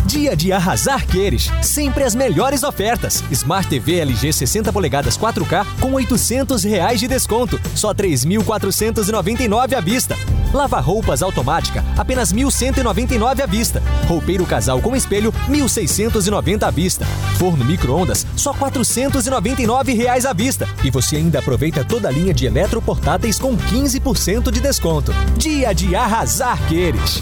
Dia 0.09 0.35
de 0.35 0.51
arrasar 0.51 1.05
queres, 1.05 1.51
sempre 1.61 2.03
as 2.03 2.15
melhores 2.15 2.63
ofertas. 2.63 3.23
Smart 3.29 3.69
TV 3.69 3.99
LG 3.99 4.33
60 4.33 4.73
polegadas 4.73 5.15
4K 5.15 5.63
com 5.79 5.93
800 5.93 6.63
reais 6.63 6.99
de 6.99 7.07
desconto, 7.07 7.61
só 7.75 7.93
3.499 7.93 9.75
à 9.75 9.79
vista. 9.79 10.17
Lava 10.51 10.79
roupas 10.79 11.21
automática, 11.21 11.85
apenas 11.95 12.33
1.199 12.33 13.41
à 13.41 13.45
vista. 13.45 13.83
Roupeiro 14.07 14.47
casal 14.47 14.81
com 14.81 14.95
espelho, 14.95 15.31
1.690 15.47 16.63
à 16.63 16.71
vista. 16.71 17.05
Forno 17.37 17.63
micro-ondas, 17.63 18.25
só 18.35 18.51
499 18.51 19.93
reais 19.93 20.25
à 20.25 20.33
vista. 20.33 20.67
E 20.83 20.89
você 20.89 21.17
ainda 21.17 21.37
aproveita 21.37 21.85
toda 21.85 22.07
a 22.07 22.11
linha 22.11 22.33
de 22.33 22.47
eletroportáteis 22.47 23.37
com 23.37 23.55
15% 23.55 24.49
de 24.49 24.59
desconto. 24.59 25.13
Dia 25.37 25.71
de 25.71 25.95
arrasar 25.95 26.57
queres. 26.67 27.21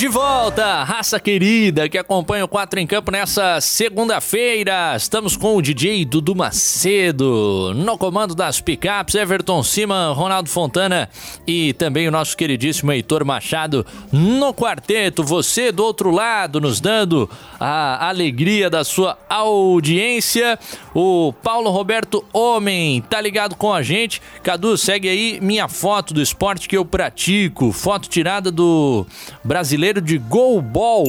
De 0.00 0.08
volta, 0.08 0.82
raça 0.82 1.20
querida 1.20 1.86
que 1.86 1.98
acompanha 1.98 2.46
o 2.46 2.48
4 2.48 2.80
em 2.80 2.86
Campo 2.86 3.10
nessa 3.10 3.60
segunda-feira. 3.60 4.96
Estamos 4.96 5.36
com 5.36 5.54
o 5.54 5.60
DJ 5.60 6.06
Dudu 6.06 6.34
Macedo, 6.34 7.74
no 7.74 7.98
comando 7.98 8.34
das 8.34 8.62
picapes, 8.62 9.14
Everton 9.14 9.62
Cima, 9.62 10.10
Ronaldo 10.14 10.48
Fontana 10.48 11.06
e 11.46 11.74
também 11.74 12.08
o 12.08 12.10
nosso 12.10 12.34
queridíssimo 12.34 12.90
Heitor 12.90 13.26
Machado 13.26 13.84
no 14.10 14.54
quarteto. 14.54 15.22
Você 15.22 15.70
do 15.70 15.84
outro 15.84 16.10
lado, 16.10 16.62
nos 16.62 16.80
dando 16.80 17.28
a 17.60 18.08
alegria 18.08 18.70
da 18.70 18.82
sua 18.84 19.18
audiência. 19.28 20.58
O 20.94 21.34
Paulo 21.42 21.68
Roberto 21.68 22.24
Homem 22.32 23.02
tá 23.02 23.20
ligado 23.20 23.54
com 23.54 23.70
a 23.70 23.82
gente. 23.82 24.22
Cadu, 24.42 24.78
segue 24.78 25.10
aí 25.10 25.38
minha 25.42 25.68
foto 25.68 26.14
do 26.14 26.22
esporte 26.22 26.66
que 26.66 26.76
eu 26.78 26.86
pratico. 26.86 27.70
Foto 27.70 28.08
tirada 28.08 28.50
do 28.50 29.06
brasileiro 29.44 29.89
de 29.98 30.18
Goalball 30.18 31.06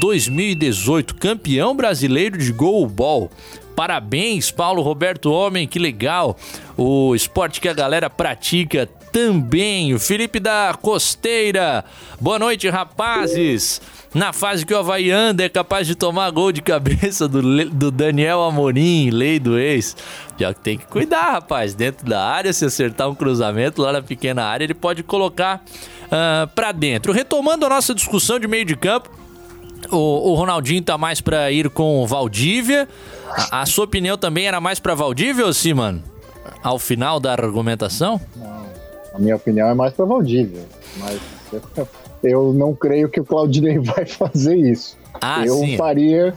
2018, 0.00 1.14
campeão 1.14 1.74
brasileiro 1.74 2.36
de 2.36 2.52
Goalball. 2.52 3.30
Parabéns, 3.74 4.50
Paulo 4.50 4.82
Roberto 4.82 5.32
Homem, 5.32 5.66
que 5.66 5.78
legal. 5.78 6.36
O 6.76 7.14
esporte 7.14 7.58
que 7.58 7.68
a 7.68 7.74
galera 7.74 8.10
pratica 8.10 8.86
também. 9.10 9.94
O 9.94 9.98
Felipe 9.98 10.38
da 10.38 10.76
Costeira. 10.80 11.84
Boa 12.20 12.38
noite, 12.38 12.68
rapazes. 12.68 13.80
Na 14.14 14.30
fase 14.32 14.66
que 14.66 14.74
o 14.74 14.78
Havaí 14.78 15.10
anda, 15.10 15.42
é 15.42 15.48
capaz 15.48 15.86
de 15.86 15.94
tomar 15.94 16.30
gol 16.30 16.52
de 16.52 16.60
cabeça 16.60 17.26
do, 17.26 17.64
do 17.70 17.90
Daniel 17.90 18.42
Amorim, 18.42 19.08
lei 19.08 19.38
do 19.38 19.58
ex. 19.58 19.96
Já 20.38 20.52
que 20.52 20.60
tem 20.60 20.76
que 20.76 20.86
cuidar, 20.86 21.32
rapaz. 21.32 21.74
Dentro 21.74 22.06
da 22.06 22.22
área, 22.22 22.52
se 22.52 22.64
acertar 22.64 23.08
um 23.08 23.14
cruzamento 23.14 23.80
lá 23.80 23.92
na 23.92 24.02
pequena 24.02 24.44
área, 24.44 24.64
ele 24.64 24.74
pode 24.74 25.02
colocar 25.02 25.64
uh, 26.12 26.46
pra 26.54 26.70
dentro. 26.70 27.12
Retomando 27.12 27.64
a 27.64 27.68
nossa 27.68 27.94
discussão 27.94 28.38
de 28.38 28.46
meio 28.46 28.64
de 28.64 28.76
campo, 28.76 29.10
o, 29.90 30.30
o 30.30 30.34
Ronaldinho 30.34 30.82
tá 30.82 30.98
mais 30.98 31.20
pra 31.20 31.50
ir 31.50 31.70
com 31.70 32.02
o 32.02 32.06
Valdívia. 32.06 32.88
A, 33.50 33.62
a, 33.62 33.66
sua 33.66 33.84
opinião 33.84 34.18
também 34.18 34.46
era 34.46 34.60
mais 34.60 34.78
pra 34.78 34.94
Valdívia 34.94 35.46
ou 35.46 35.52
sim, 35.52 35.72
mano? 35.72 36.02
Ao 36.62 36.78
final 36.78 37.18
da 37.18 37.32
argumentação? 37.32 38.20
Não. 38.36 38.62
A 39.14 39.18
minha 39.18 39.36
opinião 39.36 39.68
é 39.68 39.74
mais 39.74 39.92
pra 39.92 40.04
Valdívia. 40.04 40.62
Mas 40.98 41.20
eu 42.22 42.52
não 42.52 42.74
creio 42.74 43.08
que 43.08 43.20
o 43.20 43.24
Claudinei 43.24 43.78
vai 43.80 44.06
fazer 44.06 44.56
isso. 44.56 44.96
Ah, 45.20 45.44
eu 45.44 45.56
sim. 45.56 45.76
faria. 45.76 46.34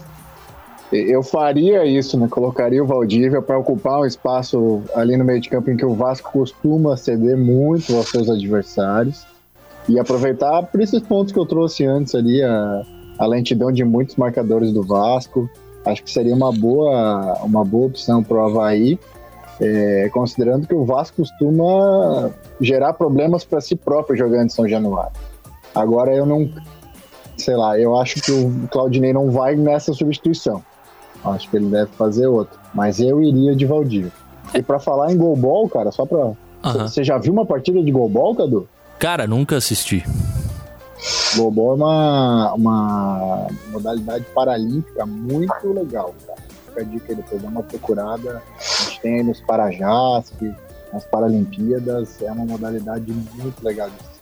Eu 0.92 1.24
faria 1.24 1.86
isso, 1.86 2.18
né? 2.18 2.28
Colocaria 2.30 2.82
o 2.82 2.86
Valdívia 2.86 3.42
para 3.42 3.58
ocupar 3.58 4.02
um 4.02 4.06
espaço 4.06 4.84
ali 4.94 5.18
no 5.18 5.26
meio 5.26 5.42
de 5.42 5.50
campo 5.50 5.70
em 5.72 5.76
que 5.76 5.86
o 5.86 5.96
Vasco 5.96 6.32
costuma 6.32 6.96
ceder 6.96 7.36
muito 7.36 7.96
aos 7.96 8.10
seus 8.10 8.30
adversários 8.30 9.26
e 9.88 10.00
aproveitar 10.00 10.64
por 10.64 10.82
esses 10.82 11.02
pontos 11.02 11.32
que 11.32 11.40
eu 11.40 11.46
trouxe 11.46 11.86
antes 11.86 12.16
ali, 12.16 12.42
a, 12.42 12.84
a 13.18 13.26
lentidão 13.26 13.72
de 13.72 13.84
muitos 13.84 14.16
marcadores 14.16 14.72
do 14.72 14.84
Vasco. 14.84 15.50
Acho 15.86 16.04
que 16.04 16.12
seria 16.12 16.34
uma 16.34 16.52
boa, 16.52 17.40
uma 17.44 17.64
boa 17.64 17.88
opção 17.88 18.24
para 18.24 18.38
o 18.38 18.42
Havaí, 18.42 19.00
é, 19.62 20.10
considerando 20.12 20.68
que 20.68 20.74
o 20.74 20.84
Vasco 20.84 21.18
costuma 21.18 22.32
gerar 22.60 22.94
problemas 22.94 23.46
para 23.46 23.62
si 23.62 23.76
próprio 23.76 24.18
jogando 24.18 24.46
em 24.46 24.50
São 24.50 24.68
Januário. 24.68 25.14
Agora 25.76 26.14
eu 26.14 26.26
não, 26.26 26.50
sei 27.38 27.56
lá, 27.56 27.80
eu 27.80 27.96
acho 27.98 28.22
que 28.22 28.32
o 28.32 28.68
Claudinei 28.72 29.14
não 29.14 29.30
vai 29.30 29.56
nessa 29.56 29.94
substituição. 29.94 30.64
Acho 31.24 31.50
que 31.50 31.58
ele 31.58 31.68
deve 31.68 31.92
fazer 31.92 32.28
outra. 32.28 32.58
Mas 32.74 33.00
eu 33.00 33.22
iria 33.22 33.56
de 33.56 33.66
Valdívia. 33.66 34.12
E 34.54 34.62
para 34.62 34.80
falar 34.80 35.12
em 35.12 35.18
golbol, 35.18 35.68
cara, 35.70 35.92
só 35.92 36.06
pra. 36.06 36.32
Aham. 36.64 36.88
Você 36.88 37.04
já 37.04 37.18
viu 37.18 37.34
uma 37.34 37.46
partida 37.46 37.82
de 37.82 37.92
golbol, 37.92 38.36
Cadu? 38.36 38.68
Cara, 39.00 39.28
nunca 39.28 39.58
assisti. 39.58 40.04
Golbol 41.36 41.72
é 41.72 41.76
uma, 41.76 42.54
uma 42.54 43.48
modalidade 43.72 44.26
paralímpica 44.34 45.06
muito 45.06 45.74
legal, 45.74 46.16
cara. 46.26 46.40
Fica 46.68 46.82
a 46.82 46.84
dica 46.84 47.06
aí 47.10 47.16
depois, 47.16 47.42
dá 47.42 47.48
uma 47.50 47.64
procurada. 47.64 48.42
A 48.58 48.84
gente 48.84 49.02
tem 49.02 49.16
aí 49.16 49.24
nos 49.24 49.42
Parajás, 49.42 50.32
que 50.40 50.54
nas 50.92 51.06
Paralimpíadas, 51.06 52.22
é 52.22 52.32
uma 52.32 52.46
modalidade 52.46 53.12
muito 53.12 53.64
legal 53.64 53.90
de. 53.90 54.15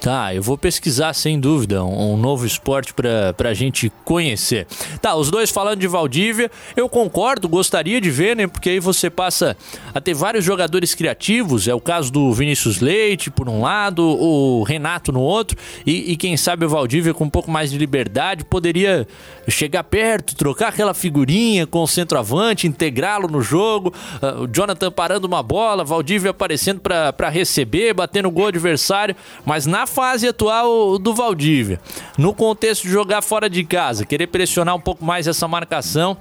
Tá, 0.00 0.32
eu 0.32 0.40
vou 0.40 0.56
pesquisar 0.56 1.12
sem 1.12 1.40
dúvida 1.40 1.82
um, 1.82 2.14
um 2.14 2.16
novo 2.16 2.46
esporte 2.46 2.94
pra, 2.94 3.32
pra 3.32 3.52
gente 3.52 3.90
conhecer. 4.04 4.64
Tá, 5.02 5.16
os 5.16 5.28
dois 5.28 5.50
falando 5.50 5.80
de 5.80 5.88
Valdívia, 5.88 6.48
eu 6.76 6.88
concordo, 6.88 7.48
gostaria 7.48 8.00
de 8.00 8.08
ver, 8.08 8.36
né? 8.36 8.46
Porque 8.46 8.70
aí 8.70 8.80
você 8.80 9.10
passa 9.10 9.56
a 9.92 10.00
ter 10.00 10.14
vários 10.14 10.44
jogadores 10.44 10.94
criativos. 10.94 11.66
É 11.66 11.74
o 11.74 11.80
caso 11.80 12.12
do 12.12 12.32
Vinícius 12.32 12.80
Leite, 12.80 13.28
por 13.28 13.48
um 13.48 13.62
lado, 13.62 14.04
o 14.04 14.62
Renato 14.62 15.10
no 15.10 15.20
outro, 15.20 15.58
e, 15.84 16.12
e 16.12 16.16
quem 16.16 16.36
sabe 16.36 16.64
o 16.64 16.68
Valdívia 16.68 17.12
com 17.12 17.24
um 17.24 17.30
pouco 17.30 17.50
mais 17.50 17.68
de 17.70 17.76
liberdade 17.76 18.44
poderia 18.44 19.06
chegar 19.48 19.82
perto, 19.82 20.36
trocar 20.36 20.68
aquela 20.68 20.94
figurinha 20.94 21.66
com 21.66 21.82
o 21.82 21.88
centroavante, 21.88 22.68
integrá-lo 22.68 23.26
no 23.26 23.42
jogo. 23.42 23.92
ah, 24.22 24.42
o 24.42 24.46
Jonathan 24.46 24.92
parando 24.92 25.26
uma 25.26 25.42
bola, 25.42 25.84
Valdívia 25.84 26.30
aparecendo 26.30 26.80
pra 26.80 27.28
receber, 27.28 27.94
batendo 27.94 28.30
gol 28.30 28.46
adversário, 28.46 29.16
mas 29.44 29.66
na 29.66 29.87
fase 29.88 30.28
atual 30.28 30.98
do 30.98 31.14
Valdívia, 31.14 31.80
no 32.16 32.32
contexto 32.32 32.82
de 32.82 32.90
jogar 32.90 33.22
fora 33.22 33.50
de 33.50 33.64
casa, 33.64 34.06
querer 34.06 34.28
pressionar 34.28 34.76
um 34.76 34.80
pouco 34.80 35.04
mais 35.04 35.26
essa 35.26 35.48
marcação, 35.48 36.16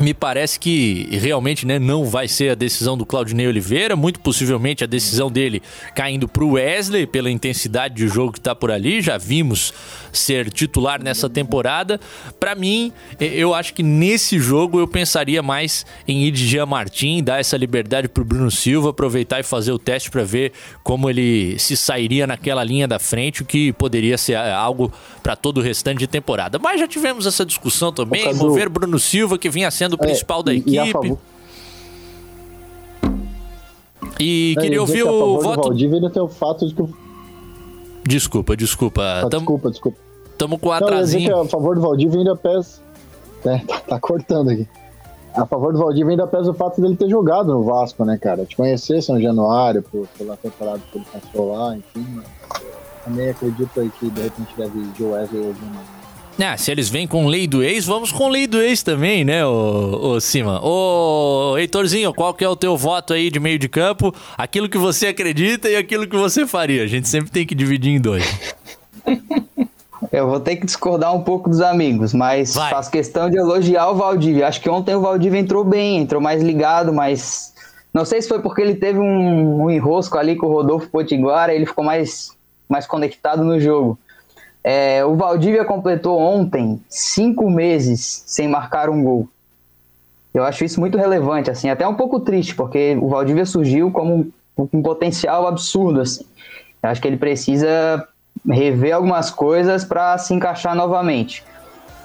me 0.00 0.14
parece 0.14 0.58
que 0.58 1.08
realmente 1.12 1.66
né, 1.66 1.78
não 1.78 2.04
vai 2.04 2.26
ser 2.26 2.50
a 2.50 2.54
decisão 2.54 2.96
do 2.96 3.04
Claudinei 3.04 3.46
Oliveira, 3.46 3.94
muito 3.94 4.20
possivelmente 4.20 4.82
a 4.82 4.86
decisão 4.86 5.30
dele 5.30 5.62
caindo 5.94 6.26
para 6.26 6.44
o 6.44 6.52
Wesley 6.52 7.06
pela 7.06 7.30
intensidade 7.30 7.94
de 7.94 8.08
jogo 8.08 8.32
que 8.32 8.38
está 8.38 8.54
por 8.54 8.70
ali. 8.70 9.02
Já 9.02 9.18
vimos 9.18 9.72
ser 10.10 10.50
titular 10.50 11.02
nessa 11.02 11.28
temporada. 11.28 12.00
Para 12.40 12.54
mim, 12.54 12.92
eu 13.20 13.54
acho 13.54 13.74
que 13.74 13.82
nesse 13.82 14.38
jogo 14.38 14.80
eu 14.80 14.88
pensaria 14.88 15.42
mais 15.42 15.84
em 16.08 16.24
ir 16.24 16.30
de 16.30 16.46
Jean 16.46 16.66
Martin, 16.66 17.22
dar 17.22 17.40
essa 17.40 17.56
liberdade 17.56 18.08
para 18.08 18.22
o 18.22 18.24
Bruno 18.24 18.50
Silva, 18.50 18.90
aproveitar 18.90 19.40
e 19.40 19.42
fazer 19.42 19.72
o 19.72 19.78
teste 19.78 20.10
para 20.10 20.24
ver 20.24 20.52
como 20.82 21.08
ele 21.08 21.58
se 21.58 21.76
sairia 21.76 22.26
naquela 22.26 22.64
linha 22.64 22.88
da 22.88 22.98
frente, 22.98 23.42
o 23.42 23.44
que 23.44 23.72
poderia 23.74 24.16
ser 24.16 24.36
ah, 24.36 24.56
algo 24.56 24.92
para 25.22 25.36
todo 25.36 25.58
o 25.58 25.60
restante 25.60 25.98
de 25.98 26.06
temporada. 26.06 26.58
Mas 26.58 26.80
já 26.80 26.88
tivemos 26.88 27.26
essa 27.26 27.44
discussão 27.44 27.92
também, 27.92 28.28
envolver 28.28 28.68
Bruno 28.68 28.98
Silva, 28.98 29.38
que 29.38 29.50
vinha 29.50 29.70
sendo 29.70 29.81
o 29.90 29.96
É, 29.96 29.98
principal 29.98 30.42
da 30.42 30.52
e- 30.54 30.62
e 30.66 30.78
a 30.78 30.86
equipe. 30.86 31.16
E 34.20 34.54
É, 34.56 34.60
queria 34.60 34.76
ia 34.76 34.80
ouvir 34.80 35.02
que 35.02 35.08
o 35.08 35.40
voto. 35.40 35.68
Valdívia 35.68 36.10
tem 36.10 36.22
o 36.22 36.28
fato 36.28 36.66
de 36.66 36.74
que. 36.74 36.82
Desculpa, 38.04 38.56
desculpa. 38.56 39.02
Ah, 39.02 39.20
Tamo, 39.28 39.40
Desculpa, 39.40 39.70
desculpa. 39.70 39.98
tamo 40.38 40.58
com 40.58 40.68
um 40.68 40.70
Não, 40.70 40.76
atrasinho. 40.78 41.40
a 41.40 41.46
favor 41.46 41.74
do 41.76 41.80
Valdívia 41.82 42.18
ainda 42.18 42.36
pesa. 42.36 42.80
É, 43.44 43.58
tá, 43.58 43.80
tá 43.80 43.98
cortando 43.98 44.50
aqui. 44.50 44.68
A 45.34 45.44
favor 45.46 45.72
do 45.72 45.78
Valdívia 45.80 46.10
ainda 46.12 46.28
pesa 46.28 46.52
o 46.52 46.54
fato 46.54 46.80
dele 46.80 46.94
ter 46.94 47.08
jogado 47.08 47.52
no 47.52 47.64
Vasco, 47.64 48.04
né, 48.04 48.16
cara? 48.16 48.44
De 48.44 48.54
conhecer 48.54 49.02
São 49.02 49.20
Januário 49.20 49.82
por, 49.82 50.06
pela 50.16 50.36
temporada 50.36 50.80
que 50.92 50.98
ele 50.98 51.04
passou 51.12 51.52
lá, 51.52 51.76
enfim. 51.76 52.06
mas 52.14 52.24
também 53.04 53.30
acredito 53.30 53.80
aí 53.80 53.90
que 53.98 54.08
de 54.10 54.20
repente 54.20 54.48
deve 54.56 54.80
de 54.92 55.02
Wesley 55.02 55.44
ouvindo. 55.44 56.01
Ah, 56.38 56.56
se 56.56 56.70
eles 56.70 56.88
vêm 56.88 57.06
com 57.06 57.26
lei 57.26 57.46
do 57.46 57.62
ex, 57.62 57.84
vamos 57.84 58.10
com 58.10 58.28
lei 58.28 58.46
do 58.46 58.60
ex 58.60 58.82
também, 58.82 59.24
né, 59.24 59.46
ô, 59.46 60.14
ô 60.14 60.20
Cima? 60.20 60.60
Ô, 60.64 61.56
Heitorzinho, 61.58 62.12
qual 62.12 62.32
que 62.32 62.44
é 62.44 62.48
o 62.48 62.56
teu 62.56 62.76
voto 62.76 63.12
aí 63.12 63.30
de 63.30 63.38
meio 63.38 63.58
de 63.58 63.68
campo? 63.68 64.14
Aquilo 64.36 64.68
que 64.68 64.78
você 64.78 65.08
acredita 65.08 65.68
e 65.68 65.76
aquilo 65.76 66.06
que 66.06 66.16
você 66.16 66.46
faria. 66.46 66.82
A 66.82 66.86
gente 66.86 67.08
sempre 67.08 67.30
tem 67.30 67.46
que 67.46 67.54
dividir 67.54 67.92
em 67.92 68.00
dois. 68.00 68.24
Eu 70.10 70.28
vou 70.28 70.40
ter 70.40 70.56
que 70.56 70.66
discordar 70.66 71.14
um 71.14 71.22
pouco 71.22 71.48
dos 71.48 71.60
amigos, 71.60 72.12
mas 72.12 72.54
Vai. 72.54 72.70
faço 72.70 72.90
questão 72.90 73.30
de 73.30 73.38
elogiar 73.38 73.88
o 73.88 73.94
Valdívia. 73.94 74.46
Acho 74.46 74.60
que 74.60 74.68
ontem 74.68 74.94
o 74.94 75.00
Valdívia 75.00 75.38
entrou 75.38 75.64
bem, 75.64 75.98
entrou 75.98 76.20
mais 76.20 76.42
ligado, 76.42 76.92
mas 76.92 77.54
não 77.94 78.04
sei 78.04 78.20
se 78.20 78.28
foi 78.28 78.40
porque 78.40 78.60
ele 78.60 78.74
teve 78.74 78.98
um, 78.98 79.62
um 79.62 79.70
enrosco 79.70 80.18
ali 80.18 80.36
com 80.36 80.46
o 80.46 80.52
Rodolfo 80.52 80.88
Potiguara, 80.88 81.54
ele 81.54 81.64
ficou 81.64 81.84
mais, 81.84 82.36
mais 82.68 82.86
conectado 82.86 83.44
no 83.44 83.58
jogo. 83.60 83.98
É, 84.64 85.04
o 85.04 85.16
Valdívia 85.16 85.64
completou 85.64 86.18
ontem 86.18 86.80
cinco 86.88 87.50
meses 87.50 88.22
sem 88.26 88.46
marcar 88.48 88.88
um 88.88 89.02
gol. 89.02 89.28
Eu 90.32 90.44
acho 90.44 90.64
isso 90.64 90.80
muito 90.80 90.96
relevante, 90.96 91.50
assim, 91.50 91.68
até 91.68 91.86
um 91.86 91.94
pouco 91.94 92.20
triste, 92.20 92.54
porque 92.54 92.96
o 93.00 93.08
Valdívia 93.08 93.44
surgiu 93.44 93.90
como 93.90 94.32
um, 94.56 94.68
um 94.72 94.82
potencial 94.82 95.46
absurdo, 95.46 96.00
assim. 96.00 96.24
Eu 96.82 96.90
acho 96.90 97.00
que 97.00 97.08
ele 97.08 97.16
precisa 97.16 98.06
rever 98.48 98.94
algumas 98.94 99.30
coisas 99.30 99.84
para 99.84 100.16
se 100.18 100.32
encaixar 100.32 100.74
novamente. 100.74 101.44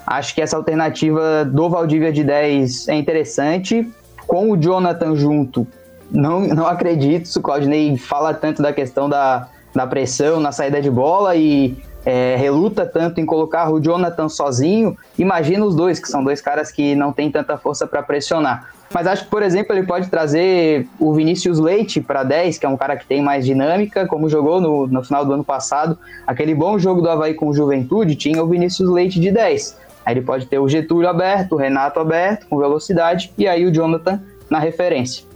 Acho 0.05 0.33
que 0.33 0.41
essa 0.41 0.55
alternativa 0.55 1.45
do 1.45 1.69
Valdívia 1.69 2.11
de 2.11 2.23
10 2.23 2.87
é 2.89 2.95
interessante. 2.95 3.89
Com 4.25 4.51
o 4.51 4.57
Jonathan 4.57 5.15
junto, 5.15 5.65
não, 6.11 6.41
não 6.41 6.67
acredito. 6.67 7.27
Se 7.27 7.37
o 7.37 7.41
Claudinei 7.41 7.97
fala 7.97 8.33
tanto 8.33 8.61
da 8.61 8.73
questão 8.73 9.09
da, 9.09 9.47
da 9.73 9.87
pressão 9.87 10.39
na 10.39 10.51
saída 10.51 10.81
de 10.81 10.89
bola 10.89 11.35
e 11.35 11.77
é, 12.09 12.37
reluta 12.37 12.85
tanto 12.85 13.19
em 13.19 13.25
colocar 13.25 13.69
o 13.69 13.81
Jonathan 13.81 14.29
sozinho. 14.29 14.97
Imagina 15.19 15.65
os 15.65 15.75
dois, 15.75 15.99
que 15.99 16.07
são 16.07 16.23
dois 16.23 16.39
caras 16.39 16.71
que 16.71 16.95
não 16.95 17.11
têm 17.11 17.29
tanta 17.29 17.57
força 17.57 17.85
para 17.85 18.01
pressionar. 18.01 18.69
Mas 18.93 19.05
acho 19.05 19.25
que, 19.25 19.29
por 19.29 19.43
exemplo, 19.43 19.75
ele 19.75 19.85
pode 19.85 20.09
trazer 20.09 20.87
o 20.97 21.13
Vinícius 21.13 21.59
Leite 21.59 21.99
para 21.99 22.23
10, 22.23 22.59
que 22.59 22.65
é 22.65 22.69
um 22.69 22.77
cara 22.77 22.95
que 22.95 23.05
tem 23.05 23.21
mais 23.21 23.45
dinâmica, 23.45 24.07
como 24.07 24.29
jogou 24.29 24.61
no, 24.61 24.87
no 24.87 25.03
final 25.03 25.25
do 25.25 25.33
ano 25.33 25.43
passado. 25.43 25.99
Aquele 26.25 26.55
bom 26.55 26.79
jogo 26.79 27.01
do 27.01 27.09
Havaí 27.09 27.33
com 27.33 27.49
o 27.49 27.53
Juventude 27.53 28.15
tinha 28.15 28.41
o 28.41 28.47
Vinícius 28.47 28.89
Leite 28.89 29.19
de 29.19 29.29
10. 29.29 29.77
Aí 30.05 30.13
ele 30.13 30.21
pode 30.21 30.45
ter 30.45 30.59
o 30.59 30.69
Getúlio 30.69 31.09
aberto, 31.09 31.55
o 31.55 31.57
Renato 31.57 31.99
aberto, 31.99 32.47
com 32.47 32.57
velocidade, 32.57 33.33
e 33.37 33.45
aí 33.45 33.65
o 33.65 33.73
Jonathan 33.73 34.21
na 34.49 34.59
referência. 34.59 35.26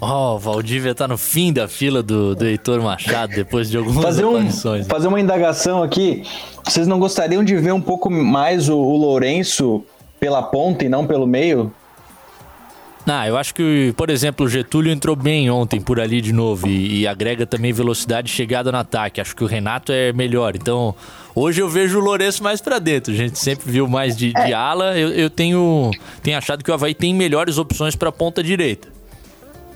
Ó, 0.00 0.36
o 0.36 0.38
Valdívia 0.38 0.94
tá 0.94 1.08
no 1.08 1.16
fim 1.16 1.52
da 1.52 1.66
fila 1.66 2.02
do, 2.02 2.34
do 2.34 2.44
Heitor 2.44 2.82
Machado, 2.82 3.34
depois 3.34 3.70
de 3.70 3.78
algumas 3.78 4.04
Fazer, 4.04 4.24
um, 4.26 4.42
né? 4.42 4.50
fazer 4.88 5.08
uma 5.08 5.20
indagação 5.20 5.82
aqui. 5.82 6.22
Vocês 6.64 6.86
não 6.86 6.98
gostariam 6.98 7.42
de 7.42 7.56
ver 7.56 7.72
um 7.72 7.80
pouco 7.80 8.10
mais 8.10 8.68
o, 8.68 8.76
o 8.76 8.96
Lourenço 8.96 9.82
pela 10.20 10.42
ponta 10.42 10.84
e 10.84 10.88
não 10.88 11.06
pelo 11.06 11.26
meio? 11.26 11.72
Ah, 13.08 13.26
eu 13.28 13.38
acho 13.38 13.54
que, 13.54 13.94
por 13.96 14.10
exemplo, 14.10 14.46
o 14.46 14.48
Getúlio 14.48 14.92
entrou 14.92 15.14
bem 15.14 15.48
ontem 15.48 15.80
por 15.80 16.00
ali 16.00 16.20
de 16.20 16.32
novo 16.32 16.66
e, 16.66 17.02
e 17.02 17.06
agrega 17.06 17.46
também 17.46 17.72
velocidade 17.72 18.28
e 18.28 18.32
chegada 18.34 18.72
no 18.72 18.78
ataque. 18.78 19.20
Acho 19.20 19.34
que 19.34 19.44
o 19.44 19.46
Renato 19.46 19.92
é 19.92 20.12
melhor. 20.12 20.56
Então, 20.56 20.92
hoje 21.32 21.62
eu 21.62 21.68
vejo 21.68 22.00
o 22.00 22.02
Lourenço 22.02 22.42
mais 22.42 22.60
pra 22.60 22.80
dentro. 22.80 23.12
A 23.14 23.16
gente 23.16 23.38
sempre 23.38 23.70
viu 23.70 23.86
mais 23.86 24.16
de, 24.16 24.32
de 24.32 24.52
ala. 24.52 24.98
Eu, 24.98 25.10
eu 25.10 25.30
tenho, 25.30 25.92
tenho 26.20 26.36
achado 26.36 26.64
que 26.64 26.70
o 26.70 26.74
Havaí 26.74 26.94
tem 26.94 27.14
melhores 27.14 27.58
opções 27.58 27.94
pra 27.94 28.10
ponta 28.10 28.42
direita. 28.42 28.95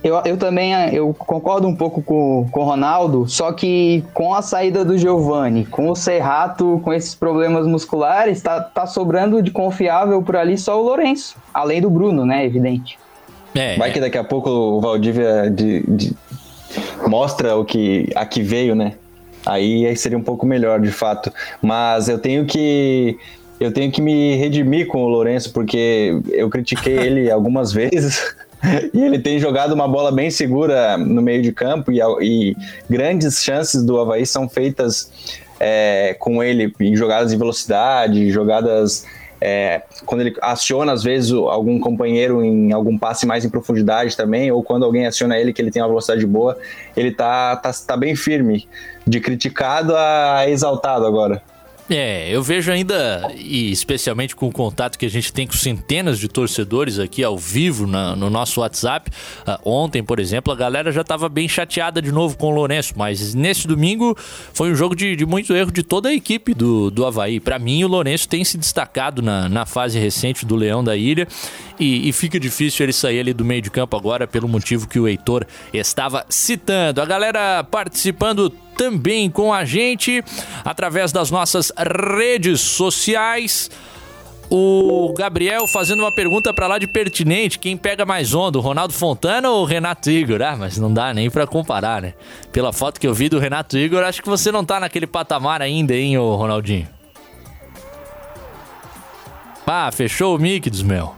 Eu, 0.03 0.21
eu 0.25 0.37
também 0.39 0.73
eu 0.95 1.13
concordo 1.13 1.69
um 1.69 1.77
pouco 1.77 2.01
com, 2.03 2.49
com 2.51 2.61
o 2.61 2.65
Ronaldo, 2.65 3.29
só 3.29 3.53
que 3.53 4.03
com 4.15 4.33
a 4.33 4.41
saída 4.41 4.83
do 4.83 4.97
Giovani, 4.97 5.67
com 5.67 5.91
o 5.91 5.95
Serrato, 5.95 6.81
com 6.83 6.91
esses 6.93 7.15
problemas 7.15 7.67
musculares, 7.67 8.41
tá, 8.41 8.61
tá 8.63 8.87
sobrando 8.87 9.43
de 9.43 9.51
confiável 9.51 10.23
por 10.23 10.37
ali 10.37 10.57
só 10.57 10.81
o 10.81 10.85
Lourenço. 10.85 11.37
Além 11.53 11.83
do 11.83 11.91
Bruno, 11.91 12.25
né? 12.25 12.47
Evidente. 12.47 12.99
É, 13.55 13.77
Vai 13.77 13.93
que 13.93 14.01
daqui 14.01 14.17
a 14.17 14.25
pouco 14.25 14.49
o 14.49 14.81
Valdívia 14.81 15.51
de- 15.51 15.83
de- 15.87 16.17
mostra 17.07 17.57
o 17.57 17.65
que 17.65 18.09
aqui 18.15 18.43
veio, 18.43 18.75
né? 18.75 18.95
Aí 19.45 19.87
aí 19.87 19.97
seria 19.97 20.17
um 20.17 20.23
pouco 20.23 20.47
melhor, 20.47 20.81
de 20.81 20.91
fato. 20.91 21.33
Mas 21.61 22.09
eu 22.09 22.19
tenho 22.19 22.47
que 22.47 23.19
eu 23.59 23.71
tenho 23.73 23.91
que 23.93 24.01
me 24.01 24.35
redimir 24.37 24.87
com 24.87 25.03
o 25.05 25.09
Lourenço 25.09 25.53
porque 25.53 26.19
eu 26.31 26.49
critiquei 26.49 26.97
ele 26.97 27.31
algumas 27.33 27.73
vezes. 27.73 28.35
E 28.93 29.01
ele 29.01 29.19
tem 29.19 29.39
jogado 29.39 29.73
uma 29.73 29.89
bola 29.89 30.13
bem 30.13 30.31
segura 30.31 30.97
no 30.99 31.23
meio 31.23 31.43
de 31.43 31.53
campo 31.53 31.91
e, 31.91 32.01
e 32.21 32.57
grandes 32.89 33.43
chances 33.43 33.83
do 33.83 34.01
Havaí 34.01 34.27
são 34.27 34.49
feitas 34.49 35.11
é, 35.59 36.15
com 36.19 36.43
ele 36.43 36.73
em 36.81 36.97
jogadas 36.97 37.31
de 37.31 37.37
velocidade, 37.37 38.31
jogadas 38.31 39.07
é, 39.41 39.83
quando 40.05 40.21
ele 40.21 40.37
aciona, 40.43 40.93
às 40.93 41.03
vezes, 41.03 41.33
algum 41.33 41.81
companheiro 41.81 42.45
em 42.45 42.73
algum 42.73 42.99
passe 42.99 43.27
mais 43.27 43.45
em 43.45 43.49
profundidade 43.49 44.15
também, 44.17 44.53
ou 44.53 44.63
quando 44.63 44.85
alguém 44.85 45.07
aciona 45.07 45.39
ele 45.39 45.53
que 45.53 45.63
ele 45.63 45.71
tem 45.71 45.81
uma 45.81 45.89
velocidade 45.89 46.27
boa, 46.27 46.59
ele 46.95 47.11
tá, 47.11 47.57
tá, 47.57 47.73
tá 47.87 47.97
bem 47.97 48.15
firme, 48.15 48.69
de 49.07 49.19
criticado 49.19 49.97
a 49.97 50.45
exaltado 50.47 51.07
agora. 51.07 51.43
É, 51.93 52.31
eu 52.31 52.41
vejo 52.41 52.71
ainda, 52.71 53.33
e 53.37 53.73
especialmente 53.73 54.37
com 54.37 54.47
o 54.47 54.53
contato 54.53 54.97
que 54.97 55.05
a 55.05 55.11
gente 55.11 55.33
tem 55.33 55.45
com 55.45 55.55
centenas 55.55 56.21
de 56.21 56.29
torcedores 56.29 57.01
aqui 57.01 57.25
ao 57.25 57.37
vivo 57.37 57.85
na, 57.85 58.15
no 58.15 58.31
nosso 58.31 58.61
WhatsApp. 58.61 59.11
Uh, 59.41 59.59
ontem, 59.69 60.01
por 60.01 60.21
exemplo, 60.21 60.53
a 60.53 60.57
galera 60.57 60.93
já 60.93 61.01
estava 61.01 61.29
bem 61.29 61.49
chateada 61.49 62.01
de 62.01 62.13
novo 62.13 62.37
com 62.37 62.47
o 62.47 62.51
Lourenço, 62.51 62.95
mas 62.97 63.35
nesse 63.35 63.67
domingo 63.67 64.17
foi 64.55 64.71
um 64.71 64.75
jogo 64.77 64.95
de, 64.95 65.17
de 65.17 65.27
muito 65.27 65.53
erro 65.53 65.73
de 65.73 65.83
toda 65.83 66.11
a 66.11 66.15
equipe 66.15 66.55
do, 66.55 66.93
do 66.93 67.05
Havaí. 67.05 67.41
Para 67.41 67.59
mim, 67.59 67.83
o 67.83 67.89
Lourenço 67.89 68.29
tem 68.29 68.45
se 68.45 68.57
destacado 68.57 69.21
na, 69.21 69.49
na 69.49 69.67
fase 69.67 69.99
recente 69.99 70.47
do 70.47 70.55
Leão 70.55 70.85
da 70.85 70.97
Ilha 70.97 71.27
e, 71.81 72.09
e, 72.09 72.13
fica 72.13 72.39
difícil 72.39 72.85
ele 72.85 72.93
sair 72.93 73.19
ali 73.19 73.33
do 73.33 73.45
meio 73.45 73.63
de 73.63 73.71
campo 73.71 73.97
agora 73.97 74.29
pelo 74.29 74.47
motivo 74.47 74.87
que 74.87 75.01
o 75.01 75.09
Heitor 75.09 75.45
estava 75.73 76.25
citando. 76.29 77.01
A 77.01 77.07
galera 77.07 77.65
participando 77.65 78.53
também 78.81 79.29
com 79.31 79.53
a 79.53 79.63
gente 79.63 80.25
através 80.65 81.13
das 81.13 81.31
nossas 81.31 81.71
redes 81.77 82.63
sociais. 82.63 83.71
O 84.49 85.13
Gabriel 85.13 85.69
fazendo 85.69 86.01
uma 86.01 86.11
pergunta 86.11 86.53
para 86.55 86.67
lá 86.67 86.79
de 86.79 86.87
pertinente: 86.87 87.59
quem 87.59 87.77
pega 87.77 88.07
mais 88.07 88.33
onda, 88.33 88.57
o 88.57 88.63
Ronaldo 88.63 88.95
Fontana 88.95 89.51
ou 89.51 89.63
o 89.63 89.67
Renato 89.67 90.11
Igor? 90.11 90.41
Ah, 90.41 90.57
mas 90.57 90.79
não 90.79 90.93
dá 90.93 91.13
nem 91.13 91.29
para 91.29 91.47
comparar, 91.47 92.01
né? 92.01 92.15
Pela 92.51 92.73
foto 92.73 92.99
que 92.99 93.07
eu 93.07 93.13
vi 93.13 93.29
do 93.29 93.39
Renato 93.39 93.77
Igor, 93.77 94.03
acho 94.03 94.23
que 94.23 94.29
você 94.31 94.51
não 94.51 94.65
tá 94.65 94.81
naquele 94.81 95.07
patamar 95.07 95.61
ainda, 95.61 95.95
hein, 95.95 96.17
ô 96.17 96.35
Ronaldinho? 96.35 96.89
Ah, 99.67 99.91
fechou 99.93 100.35
o 100.35 100.39
mic 100.39 100.71
dos 100.71 100.83
mel. 100.83 101.15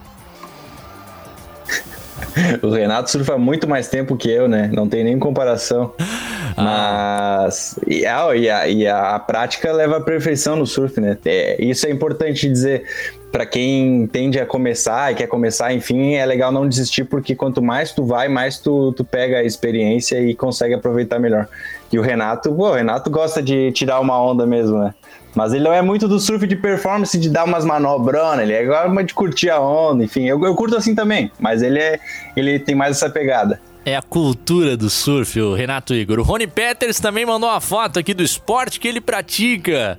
o 2.60 2.70
Renato 2.70 3.08
surfa 3.08 3.38
muito 3.38 3.68
mais 3.68 3.88
tempo 3.88 4.16
que 4.16 4.28
eu, 4.28 4.48
né? 4.48 4.68
Não 4.74 4.88
tem 4.88 5.04
nem 5.04 5.16
comparação. 5.16 5.94
Ah. 6.56 7.42
Mas. 7.42 7.78
E 7.86 8.06
a, 8.06 8.34
e, 8.34 8.50
a, 8.50 8.68
e 8.68 8.86
a 8.86 9.18
prática 9.18 9.72
leva 9.72 9.98
à 9.98 10.00
perfeição 10.00 10.56
no 10.56 10.66
surf, 10.66 11.00
né? 11.00 11.16
É, 11.24 11.62
isso 11.62 11.86
é 11.86 11.90
importante 11.90 12.48
dizer. 12.48 12.84
Para 13.30 13.46
quem 13.46 14.06
tende 14.08 14.38
a 14.38 14.44
começar 14.44 15.10
e 15.10 15.14
quer 15.14 15.26
começar, 15.26 15.72
enfim, 15.72 16.16
é 16.16 16.26
legal 16.26 16.52
não 16.52 16.68
desistir, 16.68 17.04
porque 17.04 17.34
quanto 17.34 17.62
mais 17.62 17.90
tu 17.90 18.04
vai, 18.04 18.28
mais 18.28 18.58
tu, 18.58 18.92
tu 18.92 19.06
pega 19.06 19.38
a 19.38 19.42
experiência 19.42 20.20
e 20.20 20.34
consegue 20.34 20.74
aproveitar 20.74 21.18
melhor. 21.18 21.48
E 21.90 21.98
o 21.98 22.02
Renato, 22.02 22.52
pô, 22.54 22.68
o 22.68 22.74
Renato 22.74 23.08
gosta 23.08 23.42
de 23.42 23.72
tirar 23.72 24.00
uma 24.00 24.22
onda 24.22 24.46
mesmo, 24.46 24.76
né? 24.78 24.94
Mas 25.34 25.54
ele 25.54 25.64
não 25.64 25.72
é 25.72 25.80
muito 25.80 26.06
do 26.06 26.20
surf 26.20 26.46
de 26.46 26.56
performance, 26.56 27.18
de 27.18 27.30
dar 27.30 27.44
umas 27.44 27.64
manobronas, 27.64 28.40
ele 28.40 28.52
é 28.52 28.60
agora 28.60 29.02
de 29.02 29.14
curtir 29.14 29.48
a 29.48 29.58
onda, 29.58 30.04
enfim. 30.04 30.28
Eu, 30.28 30.42
eu 30.44 30.54
curto 30.54 30.76
assim 30.76 30.94
também, 30.94 31.30
mas 31.40 31.62
ele, 31.62 31.78
é, 31.78 31.98
ele 32.36 32.58
tem 32.58 32.74
mais 32.74 32.96
essa 32.96 33.08
pegada. 33.08 33.58
É 33.84 33.96
a 33.96 34.02
cultura 34.02 34.76
do 34.76 34.88
surf, 34.88 35.40
o 35.40 35.54
Renato 35.54 35.92
Igor. 35.92 36.20
O 36.20 36.22
Rony 36.22 36.46
Peters 36.46 37.00
também 37.00 37.26
mandou 37.26 37.48
uma 37.48 37.60
foto 37.60 37.98
aqui 37.98 38.14
do 38.14 38.22
esporte 38.22 38.78
que 38.78 38.86
ele 38.86 39.00
pratica. 39.00 39.98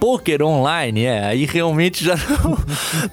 Poker 0.00 0.42
online, 0.42 1.04
é, 1.04 1.26
aí 1.26 1.44
realmente 1.44 2.02
já 2.02 2.16
não, 2.16 2.58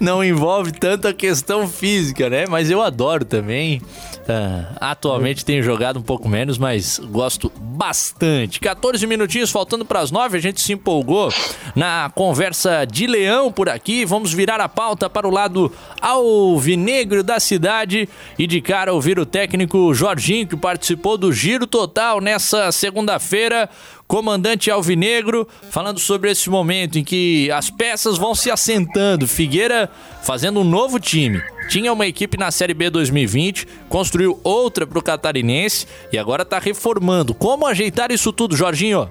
não 0.00 0.24
envolve 0.24 0.72
tanto 0.72 1.06
a 1.06 1.12
questão 1.12 1.68
física, 1.68 2.30
né? 2.30 2.46
Mas 2.48 2.70
eu 2.70 2.82
adoro 2.82 3.26
também. 3.26 3.82
Uh, 4.28 4.76
atualmente 4.78 5.42
tenho 5.42 5.62
jogado 5.62 5.98
um 5.98 6.02
pouco 6.02 6.28
menos, 6.28 6.58
mas 6.58 6.98
gosto 6.98 7.50
bastante. 7.58 8.60
14 8.60 9.06
minutinhos 9.06 9.50
faltando 9.50 9.86
para 9.86 10.00
as 10.00 10.10
9, 10.10 10.36
a 10.36 10.40
gente 10.40 10.60
se 10.60 10.74
empolgou 10.74 11.32
na 11.74 12.10
conversa 12.14 12.84
de 12.84 13.06
leão 13.06 13.50
por 13.50 13.70
aqui. 13.70 14.04
Vamos 14.04 14.32
virar 14.32 14.60
a 14.60 14.68
pauta 14.68 15.08
para 15.08 15.26
o 15.26 15.30
lado 15.30 15.72
alvinegro 16.00 17.22
da 17.22 17.40
cidade 17.40 18.06
e 18.38 18.46
de 18.46 18.60
cara 18.60 18.92
ouvir 18.92 19.18
o 19.18 19.24
técnico 19.24 19.94
Jorginho 19.94 20.46
que 20.46 20.56
participou 20.56 21.16
do 21.16 21.32
Giro 21.32 21.66
Total 21.66 22.20
nessa 22.20 22.70
segunda-feira 22.70 23.68
comandante 24.08 24.70
Alvinegro, 24.70 25.46
falando 25.70 26.00
sobre 26.00 26.30
esse 26.30 26.48
momento 26.48 26.98
em 26.98 27.04
que 27.04 27.50
as 27.50 27.70
peças 27.70 28.16
vão 28.16 28.34
se 28.34 28.50
assentando. 28.50 29.28
Figueira 29.28 29.90
fazendo 30.22 30.60
um 30.60 30.64
novo 30.64 30.98
time. 30.98 31.42
Tinha 31.68 31.92
uma 31.92 32.06
equipe 32.06 32.38
na 32.38 32.50
Série 32.50 32.72
B 32.72 32.88
2020, 32.88 33.66
construiu 33.90 34.40
outra 34.42 34.86
para 34.86 34.98
o 34.98 35.02
Catarinense 35.02 35.86
e 36.10 36.16
agora 36.16 36.42
está 36.42 36.58
reformando. 36.58 37.34
Como 37.34 37.66
ajeitar 37.66 38.10
isso 38.10 38.32
tudo, 38.32 38.56
Jorginho? 38.56 39.10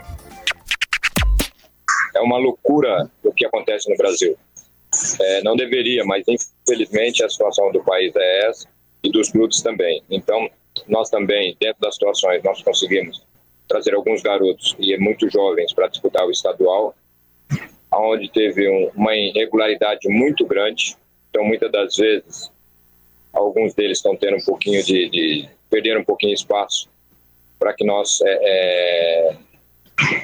É 2.16 2.20
uma 2.20 2.40
loucura 2.40 3.08
o 3.24 3.32
que 3.32 3.46
acontece 3.46 3.88
no 3.92 3.96
Brasil. 3.96 4.36
É, 5.22 5.44
não 5.44 5.56
deveria, 5.56 6.04
mas 6.06 6.26
infelizmente 6.28 7.24
a 7.24 7.30
situação 7.30 7.72
do 7.72 7.84
país 7.84 8.12
é 8.16 8.50
essa 8.50 8.68
e 9.04 9.12
dos 9.12 9.30
clubes 9.30 9.62
também. 9.62 10.02
Então, 10.10 10.50
nós 10.88 11.12
também, 11.12 11.56
dentro 11.60 11.80
das 11.82 11.94
situações, 11.94 12.42
nós 12.44 12.64
conseguimos 12.64 13.27
trazer 13.68 13.94
alguns 13.94 14.22
garotos 14.22 14.76
e 14.80 14.98
muito 14.98 15.30
jovens 15.30 15.74
para 15.74 15.88
disputar 15.88 16.26
o 16.26 16.32
estadual, 16.32 16.96
onde 17.94 18.30
teve 18.32 18.70
um, 18.70 18.92
uma 18.96 19.16
irregularidade 19.16 20.08
muito 20.10 20.46
grande. 20.46 20.96
Então, 21.30 21.44
muitas 21.44 21.72
das 21.72 21.96
vezes, 21.96 22.52
alguns 23.34 23.74
deles 23.74 23.98
estão 23.98 24.16
tendo 24.16 24.38
um 24.38 24.46
pouquinho 24.46 24.84
de, 24.84 25.10
de 25.10 25.50
perder 25.70 25.98
um 25.98 26.04
pouquinho 26.04 26.34
de 26.34 26.40
espaço 26.40 26.90
para 27.60 27.74
que 27.74 27.86
nós 27.86 28.20
é, 28.22 29.32
é, 29.32 29.36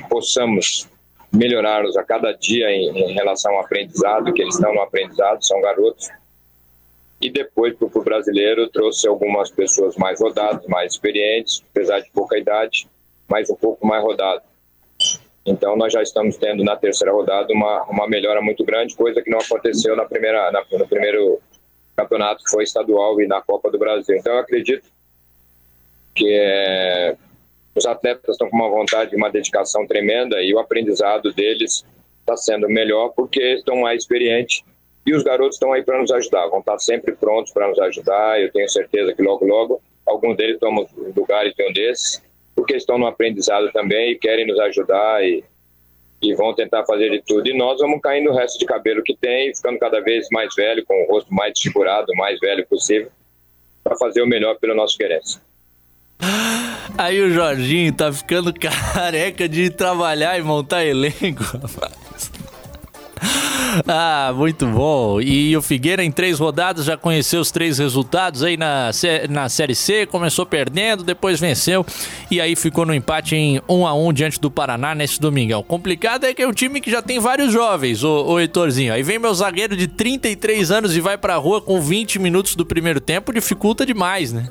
possamos 0.09 0.87
melhorar-nos 1.31 1.97
a 1.97 2.03
cada 2.03 2.31
dia 2.31 2.69
em, 2.69 2.89
em, 2.89 3.13
relação 3.13 3.53
ao 3.53 3.61
aprendizado, 3.61 4.31
que 4.33 4.41
eles 4.41 4.55
estão 4.55 4.73
no 4.73 4.81
aprendizado, 4.81 5.43
são 5.43 5.59
garotos. 5.61 6.09
E 7.19 7.31
depois, 7.31 7.73
para 7.75 7.87
o 7.87 8.03
brasileiro, 8.03 8.69
trouxe 8.69 9.07
algumas 9.07 9.49
pessoas 9.49 9.95
mais 9.95 10.19
rodadas, 10.21 10.65
mais 10.67 10.93
experientes, 10.93 11.63
apesar 11.71 12.01
de 12.01 12.11
pouca 12.11 12.37
idade, 12.37 12.87
mas 13.33 13.49
um 13.49 13.55
pouco 13.55 13.83
mais 13.87 14.03
rodado. 14.03 14.43
Então 15.43 15.75
nós 15.75 15.91
já 15.91 16.03
estamos 16.03 16.37
tendo 16.37 16.63
na 16.63 16.75
terceira 16.75 17.11
rodada 17.11 17.51
uma, 17.51 17.83
uma 17.85 18.07
melhora 18.07 18.39
muito 18.43 18.63
grande, 18.63 18.95
coisa 18.95 19.23
que 19.23 19.29
não 19.31 19.39
aconteceu 19.39 19.95
na 19.95 20.05
primeira, 20.05 20.51
na, 20.51 20.63
no 20.71 20.87
primeiro 20.87 21.41
campeonato 21.97 22.43
que 22.43 22.51
foi 22.51 22.63
estadual 22.63 23.19
e 23.19 23.27
na 23.27 23.41
Copa 23.41 23.71
do 23.71 23.79
Brasil. 23.79 24.15
Então 24.15 24.33
eu 24.33 24.39
acredito 24.39 24.85
que 26.13 26.29
é, 26.29 27.17
os 27.73 27.87
atletas 27.87 28.35
estão 28.35 28.47
com 28.51 28.55
uma 28.55 28.69
vontade, 28.69 29.15
uma 29.15 29.31
dedicação 29.31 29.87
tremenda 29.87 30.39
e 30.39 30.53
o 30.53 30.59
aprendizado 30.59 31.33
deles 31.33 31.83
está 32.19 32.37
sendo 32.37 32.69
melhor 32.69 33.13
porque 33.15 33.41
estão 33.55 33.77
mais 33.77 34.03
experientes 34.03 34.63
e 35.07 35.15
os 35.15 35.23
garotos 35.23 35.55
estão 35.55 35.73
aí 35.73 35.81
para 35.81 35.99
nos 35.99 36.11
ajudar, 36.11 36.47
vão 36.49 36.59
estar 36.59 36.77
sempre 36.77 37.15
prontos 37.15 37.51
para 37.51 37.67
nos 37.67 37.79
ajudar. 37.79 38.39
Eu 38.39 38.51
tenho 38.51 38.69
certeza 38.69 39.11
que 39.11 39.23
logo, 39.23 39.43
logo, 39.43 39.81
alguns 40.05 40.37
deles 40.37 40.59
tomam 40.59 40.87
lugares 41.15 41.55
de 41.55 41.67
um 41.67 41.73
desses 41.73 42.21
porque 42.55 42.75
estão 42.75 42.97
no 42.97 43.07
aprendizado 43.07 43.71
também 43.71 44.11
e 44.11 44.19
querem 44.19 44.47
nos 44.47 44.59
ajudar 44.59 45.23
e, 45.23 45.43
e 46.21 46.33
vão 46.35 46.53
tentar 46.53 46.85
fazer 46.85 47.09
de 47.09 47.21
tudo. 47.21 47.47
E 47.47 47.57
nós 47.57 47.79
vamos 47.79 47.99
caindo 48.01 48.29
o 48.29 48.33
resto 48.33 48.59
de 48.59 48.65
cabelo 48.65 49.03
que 49.03 49.15
tem, 49.15 49.53
ficando 49.55 49.79
cada 49.79 49.99
vez 50.01 50.27
mais 50.31 50.53
velho, 50.55 50.85
com 50.85 51.03
o 51.03 51.07
rosto 51.07 51.33
mais 51.33 51.53
desfigurado, 51.53 52.13
mais 52.15 52.39
velho 52.39 52.65
possível, 52.67 53.09
para 53.83 53.95
fazer 53.97 54.21
o 54.21 54.27
melhor 54.27 54.57
pelo 54.59 54.75
nosso 54.75 54.97
querência. 54.97 55.41
Aí 56.97 57.19
o 57.21 57.29
Jorginho 57.29 57.93
tá 57.93 58.11
ficando 58.13 58.53
careca 58.93 59.49
de 59.49 59.69
trabalhar 59.69 60.37
e 60.37 60.43
montar 60.43 60.85
elenco, 60.85 61.43
rapaz. 61.43 62.03
Ah, 63.87 64.33
muito 64.35 64.65
bom. 64.67 65.21
E 65.21 65.55
o 65.55 65.61
Figueira, 65.61 66.03
em 66.03 66.11
três 66.11 66.39
rodadas, 66.39 66.85
já 66.85 66.97
conheceu 66.97 67.41
os 67.41 67.51
três 67.51 67.77
resultados 67.77 68.43
aí 68.43 68.57
na, 68.57 68.91
na 69.29 69.49
Série 69.49 69.75
C. 69.75 70.05
Começou 70.05 70.45
perdendo, 70.45 71.03
depois 71.03 71.39
venceu. 71.39 71.85
E 72.29 72.41
aí 72.41 72.55
ficou 72.55 72.85
no 72.85 72.93
empate 72.93 73.35
em 73.35 73.61
1 73.67 73.87
a 73.87 73.93
1 73.93 74.13
diante 74.13 74.39
do 74.39 74.49
Paraná 74.49 74.95
nesse. 74.95 75.19
O 75.57 75.63
complicado 75.63 76.25
é 76.25 76.33
que 76.33 76.41
é 76.41 76.47
um 76.47 76.51
time 76.51 76.81
que 76.81 76.91
já 76.91 77.01
tem 77.01 77.19
vários 77.19 77.51
jovens, 77.51 78.03
o, 78.03 78.25
o 78.25 78.39
Heitorzinho. 78.39 78.93
Aí 78.93 79.03
vem 79.03 79.19
meu 79.19 79.33
zagueiro 79.33 79.75
de 79.77 79.87
33 79.87 80.71
anos 80.71 80.97
e 80.97 80.99
vai 80.99 81.17
pra 81.17 81.35
rua 81.35 81.61
com 81.61 81.79
20 81.79 82.19
minutos 82.19 82.55
do 82.55 82.65
primeiro 82.65 82.99
tempo. 82.99 83.31
Dificulta 83.31 83.85
demais, 83.85 84.33
né? 84.33 84.49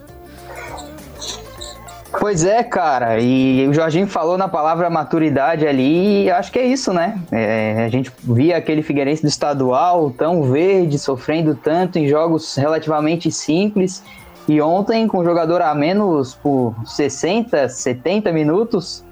Pois 2.19 2.45
é, 2.45 2.63
cara, 2.63 3.19
e 3.21 3.67
o 3.67 3.73
Jorginho 3.73 4.07
falou 4.07 4.37
na 4.37 4.47
palavra 4.47 4.91
maturidade 4.91 5.67
ali, 5.67 6.25
e 6.25 6.31
acho 6.31 6.53
que 6.53 6.59
é 6.59 6.65
isso, 6.65 6.93
né? 6.93 7.19
É, 7.33 7.85
a 7.85 7.89
gente 7.89 8.13
via 8.23 8.57
aquele 8.57 8.83
Figueirense 8.83 9.23
do 9.23 9.29
estadual 9.29 10.11
tão 10.11 10.43
verde, 10.45 10.99
sofrendo 10.99 11.55
tanto 11.55 11.99
em 11.99 12.07
jogos 12.07 12.55
relativamente 12.55 13.31
simples, 13.31 14.05
e 14.47 14.61
ontem, 14.61 15.07
com 15.09 15.19
o 15.19 15.25
jogador 15.25 15.63
a 15.63 15.75
menos 15.75 16.35
por 16.35 16.75
60, 16.85 17.69
70 17.69 18.31
minutos, 18.31 19.05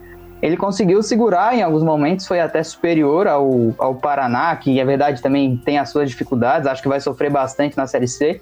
ele 0.42 0.56
conseguiu 0.56 1.02
segurar 1.02 1.54
em 1.54 1.62
alguns 1.62 1.82
momentos, 1.82 2.26
foi 2.26 2.40
até 2.40 2.62
superior 2.62 3.26
ao, 3.26 3.74
ao 3.78 3.94
Paraná, 3.94 4.54
que 4.56 4.78
é 4.78 4.84
verdade 4.84 5.22
também 5.22 5.56
tem 5.56 5.78
as 5.78 5.90
suas 5.90 6.10
dificuldades, 6.10 6.66
acho 6.66 6.82
que 6.82 6.88
vai 6.88 7.00
sofrer 7.00 7.30
bastante 7.30 7.76
na 7.76 7.86
Série 7.86 8.08
C 8.08 8.40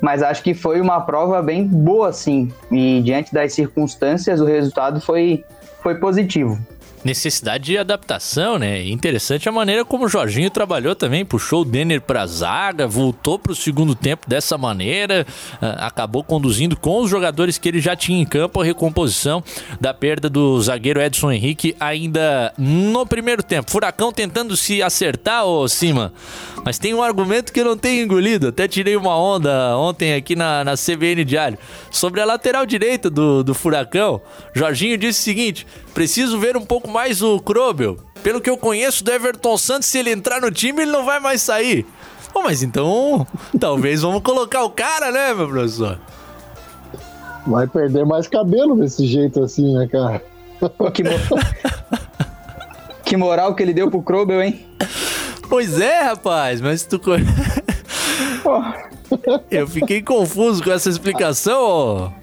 mas 0.00 0.22
acho 0.22 0.42
que 0.42 0.54
foi 0.54 0.80
uma 0.80 1.00
prova 1.00 1.42
bem 1.42 1.66
boa, 1.66 2.12
sim. 2.12 2.50
E 2.70 3.00
diante 3.02 3.32
das 3.32 3.52
circunstâncias, 3.52 4.40
o 4.40 4.44
resultado 4.44 5.00
foi, 5.00 5.44
foi 5.82 5.96
positivo. 5.96 6.58
Necessidade 7.04 7.64
de 7.64 7.78
adaptação, 7.78 8.58
né? 8.58 8.86
Interessante 8.86 9.48
a 9.48 9.52
maneira 9.52 9.84
como 9.84 10.04
o 10.04 10.08
Jorginho 10.08 10.50
trabalhou 10.50 10.94
também, 10.94 11.24
puxou 11.24 11.62
o 11.62 11.64
Denner 11.64 12.00
pra 12.00 12.26
zaga, 12.26 12.86
voltou 12.86 13.38
pro 13.38 13.54
segundo 13.54 13.94
tempo 13.94 14.28
dessa 14.28 14.58
maneira, 14.58 15.26
ah, 15.60 15.86
acabou 15.86 16.22
conduzindo 16.22 16.76
com 16.76 17.00
os 17.00 17.10
jogadores 17.10 17.58
que 17.58 17.68
ele 17.68 17.80
já 17.80 17.96
tinha 17.96 18.20
em 18.20 18.26
campo 18.26 18.60
a 18.60 18.64
recomposição 18.64 19.42
da 19.80 19.94
perda 19.94 20.28
do 20.28 20.60
zagueiro 20.60 21.00
Edson 21.00 21.32
Henrique 21.32 21.74
ainda 21.80 22.52
no 22.58 23.06
primeiro 23.06 23.42
tempo. 23.42 23.70
Furacão 23.70 24.12
tentando 24.12 24.56
se 24.56 24.82
acertar, 24.82 25.44
ô 25.44 25.66
Cima, 25.68 26.12
mas 26.64 26.78
tem 26.78 26.92
um 26.92 27.02
argumento 27.02 27.52
que 27.52 27.60
eu 27.60 27.64
não 27.64 27.76
tenho 27.76 28.04
engolido, 28.04 28.48
até 28.48 28.68
tirei 28.68 28.96
uma 28.96 29.16
onda 29.16 29.76
ontem 29.76 30.14
aqui 30.14 30.36
na, 30.36 30.64
na 30.64 30.74
CBN 30.74 31.24
Diário, 31.24 31.58
sobre 31.90 32.20
a 32.20 32.24
lateral 32.24 32.66
direita 32.66 33.08
do, 33.08 33.42
do 33.42 33.54
Furacão. 33.54 34.20
Jorginho 34.54 34.98
disse 34.98 35.20
o 35.20 35.24
seguinte, 35.24 35.66
preciso 35.94 36.38
ver 36.38 36.56
um 36.56 36.64
pouco 36.64 36.89
mais 36.90 37.22
o 37.22 37.38
Krobel. 37.40 37.96
Pelo 38.22 38.40
que 38.40 38.50
eu 38.50 38.56
conheço 38.56 39.02
do 39.02 39.10
Everton 39.10 39.56
Santos, 39.56 39.88
se 39.88 39.98
ele 39.98 40.10
entrar 40.10 40.40
no 40.40 40.50
time, 40.50 40.82
ele 40.82 40.90
não 40.90 41.04
vai 41.04 41.20
mais 41.20 41.40
sair. 41.40 41.86
Bom, 42.34 42.42
mas 42.42 42.62
então, 42.62 43.26
talvez 43.58 44.02
vamos 44.02 44.22
colocar 44.22 44.62
o 44.62 44.70
cara, 44.70 45.10
né, 45.10 45.32
meu 45.34 45.48
professor? 45.48 45.98
Vai 47.46 47.66
perder 47.66 48.04
mais 48.04 48.28
cabelo 48.28 48.76
desse 48.76 49.06
jeito 49.06 49.42
assim, 49.42 49.74
né, 49.74 49.88
cara? 49.88 50.22
Que, 50.92 51.02
mo... 51.02 51.10
que 53.04 53.16
moral 53.16 53.54
que 53.54 53.62
ele 53.62 53.72
deu 53.72 53.90
pro 53.90 54.02
Krobel, 54.02 54.42
hein? 54.42 54.66
Pois 55.48 55.80
é, 55.80 56.02
rapaz, 56.02 56.60
mas 56.60 56.84
tu. 56.84 57.00
Eu 59.50 59.66
fiquei 59.66 60.02
confuso 60.02 60.62
com 60.62 60.70
essa 60.70 60.88
explicação, 60.88 61.60
ó. 61.60 62.19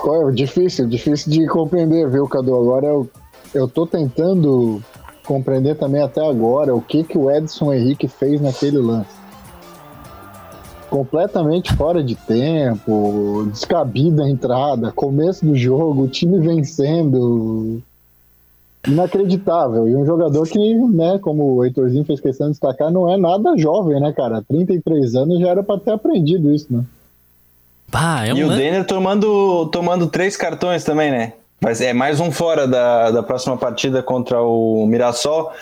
Ficou 0.00 0.32
difícil, 0.32 0.88
difícil 0.88 1.30
de 1.30 1.46
compreender, 1.46 2.08
viu, 2.08 2.26
Cadu? 2.26 2.54
Agora 2.54 2.86
eu, 2.86 3.10
eu 3.52 3.68
tô 3.68 3.86
tentando 3.86 4.82
compreender 5.26 5.76
também 5.76 6.00
até 6.00 6.26
agora 6.26 6.74
o 6.74 6.80
que, 6.80 7.04
que 7.04 7.18
o 7.18 7.30
Edson 7.30 7.70
Henrique 7.70 8.08
fez 8.08 8.40
naquele 8.40 8.78
lance. 8.78 9.10
Completamente 10.88 11.74
fora 11.74 12.02
de 12.02 12.14
tempo, 12.14 13.46
descabida 13.50 14.24
a 14.24 14.30
entrada, 14.30 14.90
começo 14.90 15.44
do 15.44 15.54
jogo, 15.54 16.04
o 16.04 16.08
time 16.08 16.38
vencendo. 16.38 17.82
Inacreditável. 18.88 19.86
E 19.86 19.94
um 19.94 20.06
jogador 20.06 20.48
que, 20.48 20.74
né, 20.76 21.18
como 21.18 21.56
o 21.56 21.64
Heitorzinho 21.64 22.06
fez 22.06 22.20
questão 22.20 22.46
de 22.46 22.52
destacar, 22.52 22.90
não 22.90 23.06
é 23.06 23.18
nada 23.18 23.54
jovem, 23.58 24.00
né, 24.00 24.14
cara? 24.14 24.42
33 24.48 25.14
anos 25.14 25.40
já 25.40 25.48
era 25.48 25.62
pra 25.62 25.78
ter 25.78 25.90
aprendido 25.90 26.50
isso, 26.50 26.72
né? 26.72 26.86
É 28.24 28.30
e 28.30 28.42
um 28.44 28.46
o 28.46 28.50
lan- 28.50 28.56
Denner 28.56 28.84
tomando, 28.86 29.66
tomando 29.66 30.06
três 30.06 30.36
cartões 30.36 30.84
também, 30.84 31.10
né? 31.10 31.32
Mas 31.60 31.80
é 31.80 31.92
mais 31.92 32.20
um 32.20 32.30
fora 32.30 32.66
da, 32.66 33.10
da 33.10 33.22
próxima 33.22 33.56
partida 33.56 34.02
contra 34.02 34.40
o 34.40 34.86
Mirassol. 34.86 35.52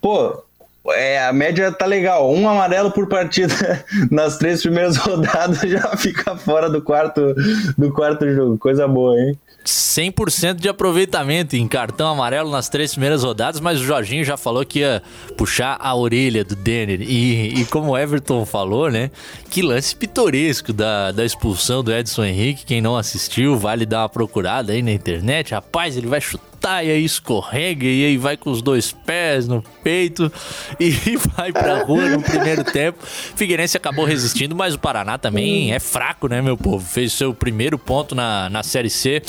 Pô, 0.00 0.42
é, 0.90 1.24
a 1.24 1.32
média 1.32 1.70
tá 1.70 1.86
legal. 1.86 2.32
Um 2.32 2.48
amarelo 2.48 2.90
por 2.90 3.08
partida 3.08 3.54
nas 4.10 4.38
três 4.38 4.62
primeiras 4.62 4.96
rodadas 4.98 5.60
já 5.60 5.96
fica 5.96 6.34
fora 6.36 6.68
do 6.68 6.82
quarto, 6.82 7.34
do 7.78 7.92
quarto 7.92 8.28
jogo. 8.32 8.58
Coisa 8.58 8.88
boa, 8.88 9.16
hein? 9.20 9.38
100% 9.70 10.54
de 10.54 10.68
aproveitamento 10.68 11.56
em 11.56 11.66
cartão 11.66 12.08
amarelo 12.08 12.50
nas 12.50 12.68
três 12.68 12.92
primeiras 12.92 13.22
rodadas, 13.22 13.60
mas 13.60 13.80
o 13.80 13.84
Jorginho 13.84 14.24
já 14.24 14.36
falou 14.36 14.64
que 14.64 14.80
ia 14.80 15.02
puxar 15.36 15.76
a 15.80 15.94
orelha 15.94 16.44
do 16.44 16.56
Denner. 16.56 17.00
E, 17.02 17.60
e 17.60 17.64
como 17.66 17.92
o 17.92 17.98
Everton 17.98 18.44
falou, 18.46 18.90
né? 18.90 19.10
Que 19.50 19.62
lance 19.62 19.94
pitoresco 19.94 20.72
da, 20.72 21.12
da 21.12 21.24
expulsão 21.24 21.82
do 21.82 21.92
Edson 21.92 22.24
Henrique. 22.24 22.64
Quem 22.64 22.80
não 22.80 22.96
assistiu, 22.96 23.58
vale 23.58 23.86
dar 23.86 24.02
uma 24.02 24.08
procurada 24.08 24.72
aí 24.72 24.82
na 24.82 24.92
internet. 24.92 25.52
Rapaz, 25.52 25.96
ele 25.96 26.06
vai 26.06 26.20
chutar 26.20 26.55
e 26.64 26.90
aí 26.90 27.04
escorrega 27.04 27.86
e 27.86 28.04
aí 28.06 28.16
vai 28.16 28.36
com 28.36 28.50
os 28.50 28.60
dois 28.60 28.92
pés 28.92 29.46
no 29.46 29.62
peito 29.82 30.32
e 30.80 31.16
vai 31.16 31.52
pra 31.52 31.82
rua 31.82 32.08
no 32.08 32.22
primeiro 32.22 32.64
tempo. 32.70 32.98
Figueirense 33.04 33.76
acabou 33.76 34.04
resistindo, 34.04 34.54
mas 34.54 34.74
o 34.74 34.78
Paraná 34.78 35.18
também 35.18 35.72
é 35.72 35.78
fraco, 35.78 36.28
né, 36.28 36.42
meu 36.42 36.56
povo? 36.56 36.84
Fez 36.84 37.12
seu 37.12 37.32
primeiro 37.34 37.78
ponto 37.78 38.14
na, 38.14 38.48
na 38.48 38.62
Série 38.62 38.90
C 38.90 39.22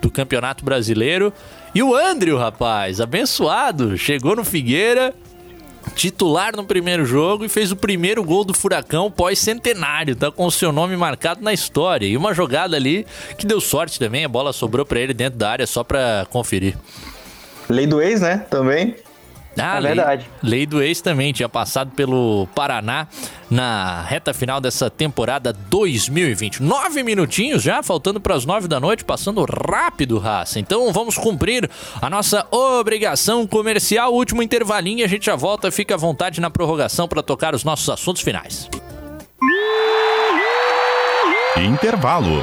do 0.00 0.10
Campeonato 0.10 0.64
Brasileiro. 0.64 1.32
E 1.74 1.82
o 1.82 1.94
Andrew, 1.94 2.36
rapaz, 2.36 3.00
abençoado, 3.00 3.96
chegou 3.96 4.34
no 4.34 4.44
Figueira, 4.44 5.14
titular 5.94 6.56
no 6.56 6.64
primeiro 6.64 7.04
jogo 7.04 7.44
e 7.44 7.48
fez 7.48 7.70
o 7.72 7.76
primeiro 7.76 8.24
gol 8.24 8.44
do 8.44 8.54
Furacão 8.54 9.10
pós-centenário, 9.10 10.16
tá 10.16 10.30
com 10.30 10.46
o 10.46 10.50
seu 10.50 10.72
nome 10.72 10.96
marcado 10.96 11.42
na 11.42 11.52
história. 11.52 12.06
E 12.06 12.16
uma 12.16 12.32
jogada 12.32 12.76
ali 12.76 13.06
que 13.36 13.46
deu 13.46 13.60
sorte 13.60 13.98
também, 13.98 14.24
a 14.24 14.28
bola 14.28 14.52
sobrou 14.52 14.86
pra 14.86 15.00
ele 15.00 15.12
dentro 15.12 15.38
da 15.38 15.50
área 15.50 15.66
só 15.66 15.84
pra 15.84 16.26
conferir. 16.30 16.76
Lei 17.68 17.86
do 17.86 18.00
ex, 18.00 18.20
né? 18.20 18.46
Também. 18.50 18.96
Ah, 19.58 19.76
É 19.76 19.80
lei- 19.80 19.94
verdade. 19.94 20.26
Lei 20.42 20.64
do 20.66 20.80
ex 20.82 21.00
também, 21.00 21.32
tinha 21.32 21.48
passado 21.48 21.90
pelo 21.90 22.46
Paraná 22.54 23.08
na 23.50 24.02
reta 24.02 24.32
final 24.32 24.60
dessa 24.60 24.88
temporada 24.88 25.52
2020. 25.52 26.62
Nove 26.62 27.02
minutinhos 27.02 27.62
já, 27.62 27.82
faltando 27.82 28.20
para 28.20 28.34
as 28.34 28.44
nove 28.46 28.68
da 28.68 28.78
noite, 28.78 29.04
passando 29.04 29.44
rápido, 29.44 30.18
raça. 30.18 30.60
Então 30.60 30.92
vamos 30.92 31.18
cumprir 31.18 31.68
a 32.00 32.08
nossa 32.08 32.46
obrigação 32.50 33.46
comercial. 33.46 34.14
Último 34.14 34.42
intervalinho 34.42 35.00
e 35.00 35.04
a 35.04 35.08
gente 35.08 35.26
já 35.26 35.34
volta. 35.36 35.70
Fica 35.70 35.94
à 35.94 35.98
vontade 35.98 36.40
na 36.40 36.48
prorrogação 36.48 37.08
para 37.08 37.22
tocar 37.22 37.54
os 37.54 37.64
nossos 37.64 37.88
assuntos 37.90 38.22
finais. 38.22 38.68
Intervalo. 41.56 42.42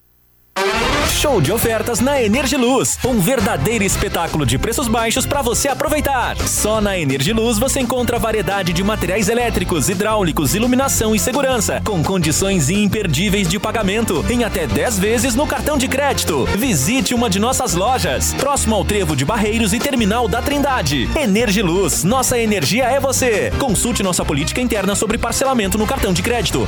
Show 1.21 1.39
de 1.39 1.51
ofertas 1.51 1.99
na 1.99 2.21
Energiluz. 2.21 2.97
Um 3.05 3.19
verdadeiro 3.19 3.83
espetáculo 3.83 4.45
de 4.45 4.57
preços 4.57 4.87
baixos 4.87 5.25
para 5.25 5.41
você 5.41 5.67
aproveitar. 5.67 6.35
Só 6.47 6.81
na 6.81 6.97
Energiluz 6.97 7.59
você 7.59 7.79
encontra 7.79 8.17
variedade 8.17 8.73
de 8.73 8.83
materiais 8.83 9.29
elétricos, 9.29 9.87
hidráulicos, 9.87 10.55
iluminação 10.55 11.13
e 11.13 11.19
segurança, 11.19 11.79
com 11.85 12.03
condições 12.03 12.69
imperdíveis 12.69 13.47
de 13.47 13.59
pagamento, 13.59 14.25
em 14.29 14.43
até 14.43 14.65
10 14.65 14.99
vezes 14.99 15.35
no 15.35 15.45
cartão 15.45 15.77
de 15.77 15.87
crédito. 15.87 16.45
Visite 16.57 17.13
uma 17.13 17.29
de 17.29 17.39
nossas 17.39 17.75
lojas, 17.75 18.33
próximo 18.33 18.75
ao 18.75 18.83
Trevo 18.83 19.15
de 19.15 19.23
Barreiros 19.23 19.73
e 19.73 19.79
Terminal 19.79 20.27
da 20.27 20.41
Trindade. 20.41 21.07
Energiluz, 21.15 22.03
nossa 22.03 22.39
energia 22.39 22.85
é 22.85 22.99
você. 22.99 23.51
Consulte 23.59 24.01
nossa 24.01 24.25
política 24.25 24.59
interna 24.59 24.95
sobre 24.95 25.17
parcelamento 25.19 25.77
no 25.77 25.85
cartão 25.85 26.11
de 26.11 26.23
crédito. 26.23 26.67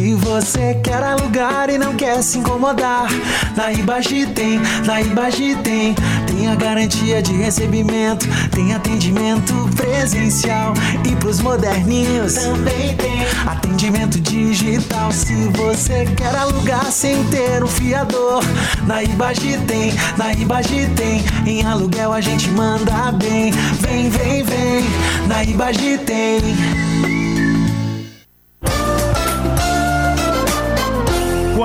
Se 0.00 0.14
você 0.14 0.80
quer 0.82 1.02
alugar 1.02 1.68
e 1.68 1.76
não 1.76 1.94
quer 1.94 2.22
se 2.22 2.38
incomodar, 2.38 3.06
na 3.54 3.70
Ibagi 3.70 4.24
tem, 4.28 4.58
na 4.86 5.02
Ibagi 5.02 5.54
tem. 5.56 5.94
Tem 6.26 6.48
a 6.48 6.54
garantia 6.54 7.20
de 7.20 7.34
recebimento, 7.34 8.26
tem 8.50 8.72
atendimento 8.72 9.52
presencial. 9.76 10.72
E 11.06 11.14
pros 11.16 11.40
moderninhos 11.40 12.32
também 12.32 12.96
tem 12.96 13.26
atendimento 13.46 14.18
digital. 14.22 15.12
Se 15.12 15.34
você 15.48 16.06
quer 16.16 16.34
alugar 16.34 16.90
sem 16.90 17.22
ter 17.24 17.62
um 17.62 17.68
fiador, 17.68 18.42
na 18.86 19.02
Ibagi 19.02 19.58
tem, 19.66 19.92
na 20.16 20.32
Ibagi 20.32 20.88
tem. 20.96 21.22
Em 21.44 21.62
aluguel 21.66 22.14
a 22.14 22.22
gente 22.22 22.48
manda 22.52 23.12
bem. 23.12 23.52
Vem, 23.80 24.08
vem, 24.08 24.42
vem, 24.44 24.84
na 25.28 25.44
Ibagi 25.44 25.98
tem. 25.98 27.19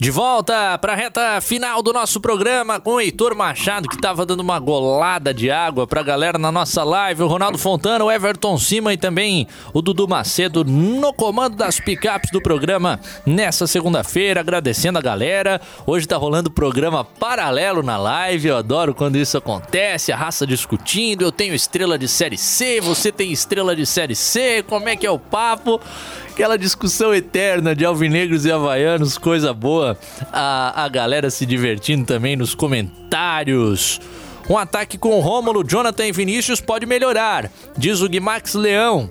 De 0.00 0.12
volta 0.12 0.78
para 0.78 0.92
a 0.92 0.96
reta 0.96 1.40
final 1.40 1.82
do 1.82 1.92
nosso 1.92 2.20
programa 2.20 2.78
com 2.78 2.92
o 2.92 3.00
Heitor 3.00 3.34
Machado, 3.34 3.88
que 3.88 3.96
estava 3.96 4.24
dando 4.24 4.38
uma 4.38 4.60
golada 4.60 5.34
de 5.34 5.50
água 5.50 5.88
para 5.88 6.02
a 6.02 6.04
galera 6.04 6.38
na 6.38 6.52
nossa 6.52 6.84
live. 6.84 7.24
O 7.24 7.26
Ronaldo 7.26 7.58
Fontana, 7.58 8.04
o 8.04 8.12
Everton 8.12 8.56
Cima 8.58 8.94
e 8.94 8.96
também 8.96 9.48
o 9.74 9.82
Dudu 9.82 10.06
Macedo 10.06 10.64
no 10.64 11.12
comando 11.12 11.56
das 11.56 11.80
picapes 11.80 12.30
do 12.30 12.40
programa 12.40 13.00
nessa 13.26 13.66
segunda-feira. 13.66 14.38
Agradecendo 14.38 15.00
a 15.00 15.02
galera. 15.02 15.60
Hoje 15.84 16.06
está 16.06 16.16
rolando 16.16 16.48
programa 16.48 17.04
paralelo 17.04 17.82
na 17.82 17.96
live. 17.96 18.46
Eu 18.46 18.56
adoro 18.56 18.94
quando 18.94 19.16
isso 19.16 19.36
acontece. 19.36 20.12
A 20.12 20.16
raça 20.16 20.46
discutindo. 20.46 21.22
Eu 21.22 21.32
tenho 21.32 21.56
estrela 21.56 21.98
de 21.98 22.06
série 22.06 22.38
C, 22.38 22.80
você 22.80 23.10
tem 23.10 23.32
estrela 23.32 23.74
de 23.74 23.84
série 23.84 24.14
C. 24.14 24.62
Como 24.62 24.88
é 24.88 24.94
que 24.94 25.04
é 25.04 25.10
o 25.10 25.18
papo? 25.18 25.80
Aquela 26.38 26.56
discussão 26.56 27.12
eterna 27.12 27.74
de 27.74 27.84
alvinegros 27.84 28.46
e 28.46 28.52
havaianos, 28.52 29.18
coisa 29.18 29.52
boa. 29.52 29.98
A, 30.32 30.84
a 30.84 30.88
galera 30.88 31.30
se 31.30 31.44
divertindo 31.44 32.04
também 32.06 32.36
nos 32.36 32.54
comentários. 32.54 34.00
Um 34.48 34.56
ataque 34.56 34.96
com 34.96 35.18
Rômulo, 35.18 35.64
Jonathan 35.64 36.06
e 36.06 36.12
Vinícius 36.12 36.60
pode 36.60 36.86
melhorar, 36.86 37.50
diz 37.76 38.02
o 38.02 38.08
Guimax 38.08 38.54
Leão. 38.54 39.10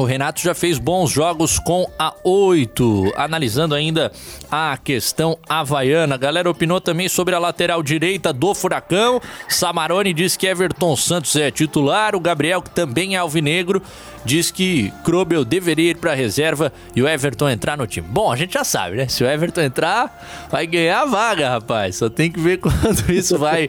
O 0.00 0.04
Renato 0.04 0.40
já 0.40 0.54
fez 0.54 0.78
bons 0.78 1.10
jogos 1.10 1.58
com 1.58 1.86
a 1.98 2.14
8. 2.24 3.12
Analisando 3.16 3.74
ainda 3.74 4.10
a 4.50 4.78
questão 4.82 5.38
havaiana. 5.46 6.14
A 6.14 6.18
galera 6.18 6.48
opinou 6.48 6.80
também 6.80 7.06
sobre 7.06 7.34
a 7.34 7.38
lateral 7.38 7.82
direita 7.82 8.32
do 8.32 8.54
Furacão. 8.54 9.20
Samarone 9.46 10.14
diz 10.14 10.38
que 10.38 10.46
Everton 10.46 10.96
Santos 10.96 11.36
é 11.36 11.50
titular. 11.50 12.16
O 12.16 12.20
Gabriel, 12.20 12.62
que 12.62 12.70
também 12.70 13.14
é 13.14 13.18
alvinegro, 13.18 13.82
diz 14.24 14.50
que 14.50 14.90
Krobel 15.04 15.44
deveria 15.44 15.90
ir 15.90 15.96
para 15.96 16.14
reserva 16.14 16.72
e 16.96 17.02
o 17.02 17.08
Everton 17.08 17.50
entrar 17.50 17.76
no 17.76 17.86
time. 17.86 18.06
Bom, 18.08 18.32
a 18.32 18.36
gente 18.36 18.54
já 18.54 18.64
sabe, 18.64 18.96
né? 18.96 19.06
Se 19.06 19.22
o 19.22 19.26
Everton 19.26 19.60
entrar, 19.60 20.48
vai 20.50 20.66
ganhar 20.66 21.02
a 21.02 21.06
vaga, 21.06 21.50
rapaz. 21.50 21.96
Só 21.96 22.08
tem 22.08 22.30
que 22.30 22.40
ver 22.40 22.56
quando 22.60 23.12
isso 23.12 23.38
vai 23.38 23.68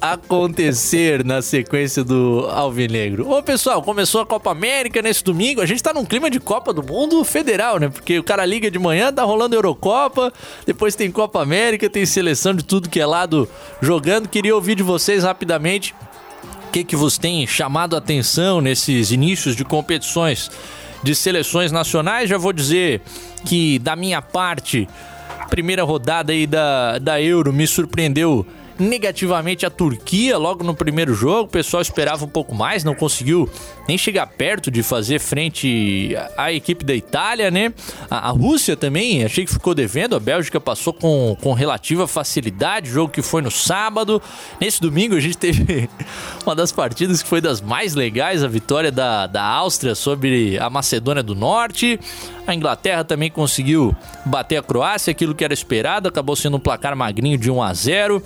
acontecer 0.00 1.24
na 1.24 1.42
sequência 1.42 2.04
do 2.04 2.46
Alvinegro. 2.50 3.28
Ô, 3.28 3.42
pessoal, 3.42 3.82
começou 3.82 4.20
a 4.20 4.26
Copa 4.26 4.50
América 4.50 5.02
nesse 5.02 5.24
domingo. 5.24 5.60
A 5.60 5.66
gente 5.72 5.82
tá 5.82 5.92
num 5.92 6.04
clima 6.04 6.30
de 6.30 6.38
Copa 6.38 6.72
do 6.72 6.82
Mundo 6.82 7.22
federal, 7.24 7.78
né? 7.78 7.88
Porque 7.88 8.18
o 8.18 8.24
cara 8.24 8.44
liga 8.44 8.70
de 8.70 8.78
manhã, 8.78 9.12
tá 9.12 9.22
rolando 9.22 9.54
Eurocopa, 9.54 10.32
depois 10.66 10.94
tem 10.94 11.10
Copa 11.10 11.42
América, 11.42 11.88
tem 11.88 12.06
seleção 12.06 12.54
de 12.54 12.64
tudo 12.64 12.88
que 12.88 13.00
é 13.00 13.06
lado 13.06 13.48
jogando. 13.80 14.28
Queria 14.28 14.54
ouvir 14.54 14.74
de 14.74 14.82
vocês 14.82 15.24
rapidamente 15.24 15.94
o 16.68 16.70
que, 16.72 16.84
que 16.84 16.96
vos 16.96 17.18
tem 17.18 17.46
chamado 17.46 17.94
a 17.94 17.98
atenção 17.98 18.60
nesses 18.60 19.10
inícios 19.10 19.54
de 19.56 19.64
competições 19.64 20.50
de 21.02 21.14
seleções 21.14 21.72
nacionais. 21.72 22.28
Já 22.28 22.38
vou 22.38 22.52
dizer 22.52 23.02
que, 23.44 23.78
da 23.78 23.96
minha 23.96 24.22
parte, 24.22 24.88
primeira 25.50 25.82
rodada 25.82 26.32
aí 26.32 26.46
da, 26.46 26.98
da 26.98 27.20
Euro 27.20 27.52
me 27.52 27.66
surpreendeu 27.66 28.46
negativamente 28.78 29.64
a 29.66 29.70
Turquia 29.70 30.38
logo 30.38 30.64
no 30.64 30.74
primeiro 30.74 31.14
jogo. 31.14 31.42
O 31.42 31.48
pessoal 31.48 31.80
esperava 31.80 32.24
um 32.24 32.28
pouco 32.28 32.54
mais, 32.54 32.84
não 32.84 32.94
conseguiu 32.94 33.48
nem 33.88 33.98
chegar 33.98 34.26
perto 34.26 34.70
de 34.70 34.82
fazer 34.82 35.18
frente 35.18 36.16
à 36.36 36.52
equipe 36.52 36.84
da 36.84 36.94
Itália, 36.94 37.50
né? 37.50 37.72
A, 38.10 38.28
a 38.28 38.30
Rússia 38.30 38.76
também, 38.76 39.24
achei 39.24 39.44
que 39.44 39.52
ficou 39.52 39.74
devendo. 39.74 40.16
A 40.16 40.20
Bélgica 40.20 40.60
passou 40.60 40.92
com, 40.92 41.36
com 41.40 41.52
relativa 41.52 42.06
facilidade, 42.06 42.90
jogo 42.90 43.12
que 43.12 43.22
foi 43.22 43.42
no 43.42 43.50
sábado. 43.50 44.22
Nesse 44.60 44.80
domingo 44.80 45.14
a 45.16 45.20
gente 45.20 45.36
teve 45.36 45.88
uma 46.46 46.54
das 46.54 46.72
partidas 46.72 47.22
que 47.22 47.28
foi 47.28 47.40
das 47.40 47.60
mais 47.60 47.94
legais, 47.94 48.42
a 48.42 48.48
vitória 48.48 48.90
da, 48.92 49.26
da 49.26 49.42
Áustria 49.42 49.94
sobre 49.94 50.58
a 50.58 50.70
Macedônia 50.70 51.22
do 51.22 51.34
Norte. 51.34 51.98
A 52.46 52.54
Inglaterra 52.54 53.04
também 53.04 53.30
conseguiu 53.30 53.94
bater 54.24 54.56
a 54.56 54.62
Croácia, 54.62 55.10
aquilo 55.10 55.34
que 55.34 55.44
era 55.44 55.54
esperado, 55.54 56.08
acabou 56.08 56.34
sendo 56.34 56.56
um 56.56 56.60
placar 56.60 56.96
magrinho 56.96 57.38
de 57.38 57.50
1 57.50 57.62
a 57.62 57.72
0. 57.72 58.22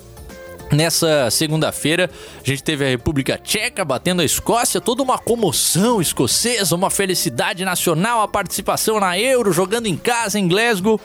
Nessa 0.71 1.31
segunda-feira, 1.31 2.09
a 2.43 2.47
gente 2.47 2.61
teve 2.61 2.85
a 2.85 2.89
República 2.89 3.37
Tcheca 3.37 3.85
batendo 3.85 4.21
a 4.21 4.25
Escócia, 4.25 4.81
toda 4.81 5.01
uma 5.01 5.17
comoção 5.17 6.01
escocesa, 6.01 6.75
uma 6.75 6.89
felicidade 6.89 7.63
nacional, 7.63 8.21
a 8.21 8.27
participação 8.27 8.99
na 8.99 9.17
Euro, 9.17 9.53
jogando 9.53 9.87
em 9.87 9.95
casa 9.95 10.37
em 10.37 10.47
Glasgow 10.47 10.99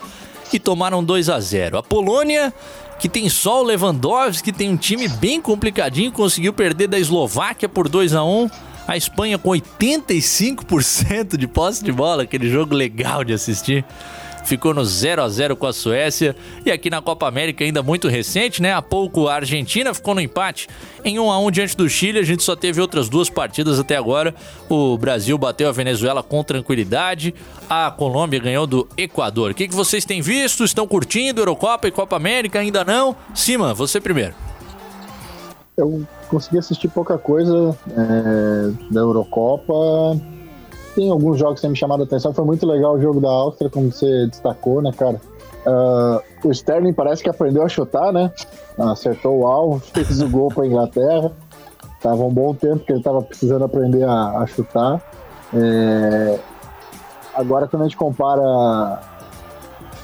e 0.52 0.58
tomaram 0.58 1.02
2 1.02 1.28
a 1.28 1.38
0. 1.38 1.78
A 1.78 1.82
Polônia, 1.82 2.52
que 2.98 3.08
tem 3.08 3.28
só 3.28 3.60
o 3.60 3.64
Lewandowski, 3.64 4.50
que 4.50 4.58
tem 4.58 4.68
um 4.68 4.76
time 4.76 5.06
bem 5.06 5.40
complicadinho, 5.40 6.10
conseguiu 6.10 6.52
perder 6.52 6.88
da 6.88 6.98
Eslováquia 6.98 7.68
por 7.68 7.88
2 7.88 8.14
a 8.14 8.24
1. 8.24 8.50
A 8.86 8.96
Espanha 8.96 9.38
com 9.38 9.50
85% 9.50 11.36
de 11.36 11.46
posse 11.46 11.84
de 11.84 11.92
bola, 11.92 12.24
aquele 12.24 12.50
jogo 12.50 12.74
legal 12.74 13.22
de 13.22 13.32
assistir 13.32 13.84
ficou 14.44 14.74
no 14.74 14.84
0 14.84 15.22
a 15.22 15.28
0 15.28 15.56
com 15.56 15.66
a 15.66 15.72
Suécia. 15.72 16.36
E 16.64 16.70
aqui 16.70 16.90
na 16.90 17.00
Copa 17.00 17.26
América, 17.26 17.64
ainda 17.64 17.82
muito 17.82 18.08
recente, 18.08 18.60
né? 18.60 18.72
Há 18.72 18.82
pouco 18.82 19.28
a 19.28 19.34
Argentina 19.34 19.94
ficou 19.94 20.14
no 20.14 20.20
empate 20.20 20.68
em 21.04 21.18
1 21.18 21.30
a 21.30 21.38
1 21.38 21.50
diante 21.50 21.76
do 21.76 21.88
Chile. 21.88 22.18
A 22.18 22.24
gente 22.24 22.42
só 22.42 22.54
teve 22.54 22.80
outras 22.80 23.08
duas 23.08 23.28
partidas 23.28 23.78
até 23.78 23.96
agora. 23.96 24.34
O 24.68 24.96
Brasil 24.96 25.36
bateu 25.38 25.68
a 25.68 25.72
Venezuela 25.72 26.22
com 26.22 26.42
tranquilidade. 26.42 27.34
A 27.68 27.90
Colômbia 27.90 28.40
ganhou 28.40 28.66
do 28.66 28.88
Equador. 28.96 29.52
O 29.52 29.54
que, 29.54 29.68
que 29.68 29.74
vocês 29.74 30.04
têm 30.04 30.20
visto? 30.20 30.64
Estão 30.64 30.86
curtindo 30.86 31.40
Eurocopa 31.40 31.88
e 31.88 31.90
Copa 31.90 32.16
América? 32.16 32.58
Ainda 32.58 32.84
não? 32.84 33.16
Cima, 33.34 33.72
você 33.74 34.00
primeiro. 34.00 34.34
Eu 35.76 36.06
consegui 36.28 36.58
assistir 36.58 36.88
pouca 36.88 37.16
coisa 37.16 37.76
é, 37.90 38.92
da 38.92 39.00
Eurocopa 39.00 40.20
tem 40.94 41.10
alguns 41.10 41.38
jogos 41.38 41.56
que 41.56 41.62
têm 41.62 41.70
me 41.70 41.76
chamado 41.76 42.02
a 42.02 42.04
atenção. 42.04 42.32
Foi 42.32 42.44
muito 42.44 42.66
legal 42.66 42.94
o 42.94 43.00
jogo 43.00 43.20
da 43.20 43.28
Áustria, 43.28 43.70
como 43.70 43.90
você 43.90 44.26
destacou, 44.26 44.82
né, 44.82 44.90
cara? 44.96 45.20
Uh, 45.66 46.48
o 46.48 46.50
Sterling 46.50 46.92
parece 46.92 47.22
que 47.22 47.30
aprendeu 47.30 47.62
a 47.62 47.68
chutar, 47.68 48.12
né? 48.12 48.32
Acertou 48.78 49.40
o 49.40 49.46
alvo, 49.46 49.78
fez 49.92 50.20
o 50.20 50.28
gol 50.28 50.48
para 50.48 50.64
a 50.64 50.66
Inglaterra. 50.66 51.32
Tava 52.00 52.22
um 52.24 52.32
bom 52.32 52.52
tempo 52.54 52.80
que 52.80 52.92
ele 52.92 52.98
estava 52.98 53.22
precisando 53.22 53.64
aprender 53.64 54.04
a, 54.04 54.38
a 54.38 54.46
chutar. 54.46 55.00
É... 55.54 56.38
Agora, 57.34 57.68
quando 57.68 57.82
a 57.82 57.84
gente 57.84 57.96
compara 57.96 59.00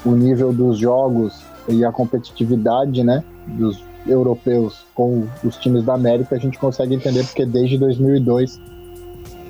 o 0.05 0.11
nível 0.11 0.53
dos 0.53 0.77
jogos 0.77 1.43
e 1.67 1.83
a 1.83 1.91
competitividade, 1.91 3.03
né, 3.03 3.23
dos 3.45 3.83
europeus 4.07 4.85
com 4.95 5.27
os 5.43 5.57
times 5.57 5.83
da 5.83 5.93
América, 5.93 6.35
a 6.35 6.39
gente 6.39 6.57
consegue 6.57 6.95
entender 6.95 7.23
porque 7.25 7.45
desde 7.45 7.77
2002 7.77 8.59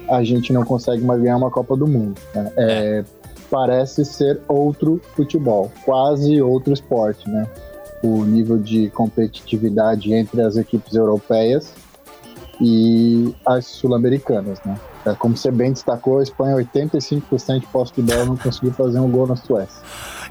a 0.10 0.24
gente 0.24 0.52
não 0.52 0.64
consegue 0.66 1.04
mais 1.04 1.22
ganhar 1.22 1.38
uma 1.38 1.52
Copa 1.52 1.76
do 1.76 1.88
Mundo. 1.88 2.20
Né? 2.34 2.52
É, 2.58 3.04
parece 3.50 4.04
ser 4.06 4.40
outro 4.48 5.02
futebol, 5.16 5.72
quase 5.86 6.42
outro 6.42 6.74
esporte, 6.74 7.30
né? 7.30 7.48
O 8.02 8.24
nível 8.24 8.58
de 8.58 8.90
competitividade 8.90 10.14
entre 10.14 10.42
as 10.42 10.56
equipes 10.56 10.96
europeias 10.96 11.74
e 12.62 13.34
as 13.46 13.66
sul-americanas, 13.66 14.60
né? 14.66 14.80
É, 15.06 15.14
como 15.14 15.36
você 15.36 15.52
bem 15.52 15.72
destacou, 15.72 16.20
a 16.20 16.24
Espanha 16.24 16.56
85% 16.58 17.60
de 17.60 17.68
posse 17.68 17.94
de 17.94 18.02
bola 18.02 18.26
não 18.26 18.38
conseguiu 18.38 18.72
fazer 18.74 19.00
um 19.00 19.10
gol 19.10 19.28
na 19.28 19.36
Suécia. 19.36 19.82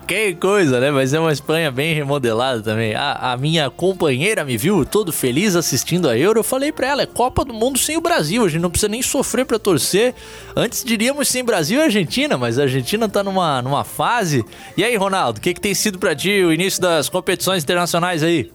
Que 0.08 0.34
coisa, 0.36 0.80
né? 0.80 0.90
Mas 0.90 1.12
é 1.12 1.20
uma 1.20 1.30
Espanha 1.30 1.70
bem 1.70 1.94
remodelada 1.94 2.62
também. 2.62 2.94
A, 2.94 3.32
a, 3.32 3.36
minha 3.36 3.68
companheira 3.68 4.42
me 4.42 4.56
viu 4.56 4.82
todo 4.86 5.12
feliz 5.12 5.54
assistindo 5.54 6.08
a 6.08 6.16
Euro. 6.16 6.40
Eu 6.40 6.44
falei 6.44 6.72
pra 6.72 6.86
ela: 6.86 7.02
é 7.02 7.06
Copa 7.06 7.44
do 7.44 7.52
Mundo 7.52 7.78
sem 7.78 7.94
o 7.94 8.00
Brasil. 8.00 8.42
A 8.42 8.48
gente 8.48 8.62
não 8.62 8.70
precisa 8.70 8.88
nem 8.88 9.02
sofrer 9.02 9.44
pra 9.44 9.58
torcer. 9.58 10.14
Antes 10.56 10.82
diríamos 10.82 11.28
sem 11.28 11.44
Brasil 11.44 11.78
e 11.78 11.82
Argentina, 11.82 12.38
mas 12.38 12.58
a 12.58 12.62
Argentina 12.62 13.06
tá 13.06 13.22
numa, 13.22 13.60
numa 13.60 13.84
fase. 13.84 14.42
E 14.78 14.82
aí, 14.82 14.96
Ronaldo, 14.96 15.40
o 15.40 15.42
que, 15.42 15.52
que 15.52 15.60
tem 15.60 15.74
sido 15.74 15.98
pra 15.98 16.16
ti 16.16 16.42
o 16.42 16.54
início 16.54 16.80
das 16.80 17.10
competições 17.10 17.62
internacionais 17.62 18.22
aí? 18.22 18.50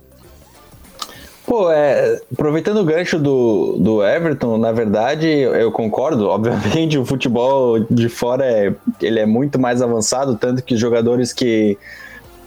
Pô, 1.45 1.69
é, 1.69 2.21
aproveitando 2.31 2.77
o 2.77 2.85
gancho 2.85 3.19
do, 3.19 3.75
do 3.77 4.03
Everton, 4.03 4.57
na 4.57 4.71
verdade, 4.71 5.27
eu 5.27 5.71
concordo. 5.71 6.27
Obviamente, 6.27 6.97
o 6.99 7.05
futebol 7.05 7.79
de 7.79 8.07
fora 8.07 8.45
é, 8.45 8.73
ele 9.01 9.19
é 9.19 9.25
muito 9.25 9.59
mais 9.59 9.81
avançado, 9.81 10.37
tanto 10.37 10.63
que 10.63 10.77
jogadores 10.77 11.33
que 11.33 11.77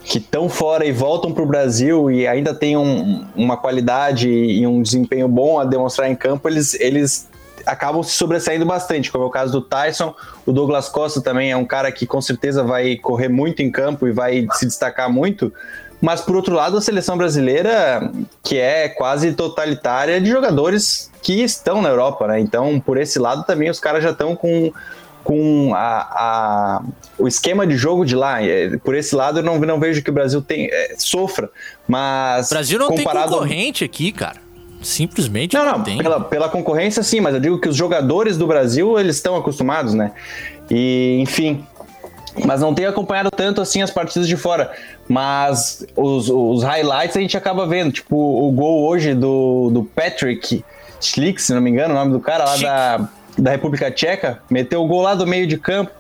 que 0.07 0.19
estão 0.19 0.49
fora 0.49 0.87
e 0.87 0.93
voltam 0.93 1.33
para 1.33 1.43
o 1.43 1.47
Brasil 1.47 2.09
e 2.09 2.29
ainda 2.29 2.55
têm 2.55 2.77
um, 2.77 3.27
uma 3.35 3.57
qualidade 3.57 4.31
e 4.31 4.65
um 4.65 4.81
desempenho 4.81 5.27
bom 5.27 5.59
a 5.59 5.65
demonstrar 5.65 6.09
em 6.09 6.15
campo, 6.15 6.49
eles, 6.49 6.75
eles 6.75 7.29
acabam 7.67 8.03
se 8.03 8.13
sobressaindo 8.13 8.65
bastante, 8.65 9.11
como 9.11 9.25
é 9.25 9.27
o 9.27 9.31
caso 9.31 9.53
do 9.53 9.61
Tyson. 9.61 10.15
O 10.47 10.53
Douglas 10.53 10.89
Costa 10.89 11.21
também 11.21 11.51
é 11.51 11.57
um 11.57 11.65
cara 11.65 11.91
que 11.91 12.07
com 12.07 12.21
certeza 12.21 12.63
vai 12.63 12.97
correr 12.97 13.29
muito 13.29 13.61
em 13.61 13.71
campo 13.71 14.07
e 14.07 14.13
vai 14.13 14.47
se 14.53 14.65
destacar 14.65 15.13
muito. 15.13 15.53
Mas 16.01 16.21
por 16.21 16.37
outro 16.37 16.55
lado, 16.55 16.77
a 16.77 16.81
seleção 16.81 17.17
brasileira, 17.17 18.11
que 18.43 18.59
é 18.59 18.89
quase 18.89 19.33
totalitária 19.33 20.21
de 20.21 20.31
jogadores 20.31 21.11
que 21.23 21.43
estão 21.43 21.83
na 21.83 21.89
Europa, 21.89 22.27
né? 22.29 22.39
Então, 22.39 22.79
por 22.79 22.99
esse 22.99 23.19
lado 23.19 23.45
também 23.45 23.71
os 23.71 23.81
caras 23.81 24.03
já 24.03 24.11
estão 24.11 24.37
com 24.37 24.73
com 25.25 25.75
a, 25.75 25.99
a, 25.99 26.83
o 27.19 27.27
esquema 27.27 27.67
de 27.67 27.77
jogo 27.77 28.05
de 28.07 28.15
lá. 28.15 28.41
É, 28.41 28.77
por 28.77 28.95
esse 28.95 29.13
lado, 29.13 29.41
eu 29.41 29.43
não, 29.43 29.59
não 29.59 29.81
vejo 29.81 30.01
que 30.01 30.09
o 30.09 30.13
Brasil 30.13 30.41
tem, 30.41 30.69
é, 30.71 30.95
sofra, 30.97 31.51
mas. 31.89 32.47
O 32.47 32.55
Brasil 32.55 32.79
não 32.79 32.87
comparado 32.87 33.31
tem 33.31 33.33
concorrente 33.33 33.83
aqui, 33.83 34.13
cara. 34.13 34.46
Simplesmente 34.87 35.55
não, 35.55 35.65
não, 35.65 35.73
não 35.79 35.83
tem. 35.83 35.99
Pela, 35.99 36.21
pela 36.21 36.49
concorrência, 36.49 37.03
sim, 37.03 37.21
mas 37.21 37.35
eu 37.35 37.41
digo 37.41 37.59
que 37.59 37.69
os 37.69 37.77
jogadores 37.77 38.39
do 38.39 38.47
Brasil, 38.47 38.99
eles 38.99 39.17
estão 39.17 39.37
acostumados, 39.37 39.95
né? 39.95 40.13
E, 40.71 41.19
enfim. 41.21 41.65
Mas 42.45 42.61
não 42.61 42.75
tenho 42.75 42.89
acompanhado 42.89 43.31
tanto 43.31 43.61
assim 43.61 43.83
as 43.83 43.91
partidas 43.91 44.29
de 44.29 44.37
fora. 44.37 44.71
Mas 45.09 45.85
os, 45.97 46.29
os 46.29 46.63
highlights 46.63 47.17
a 47.17 47.21
gente 47.21 47.37
acaba 47.37 47.67
vendo. 47.67 47.93
Tipo, 47.93 48.17
o 48.17 48.51
gol 48.53 48.87
hoje 48.87 49.15
do, 49.15 49.71
do 49.71 49.83
Patrick 49.83 50.65
Schlick, 51.01 51.41
se 51.41 51.53
não 51.53 51.61
me 51.61 51.71
engano, 51.71 51.95
o 51.95 51.97
nome 51.97 52.13
do 52.13 52.21
cara 52.21 52.45
lá 52.45 52.57
da, 52.57 53.09
da 53.39 53.51
República 53.51 53.91
Tcheca, 53.91 54.41
meteu 54.51 54.83
o 54.83 54.87
gol 54.87 55.03
lá 55.03 55.15
do 55.15 55.27
meio 55.27 55.47
de 55.47 55.59
campo. 55.59 55.91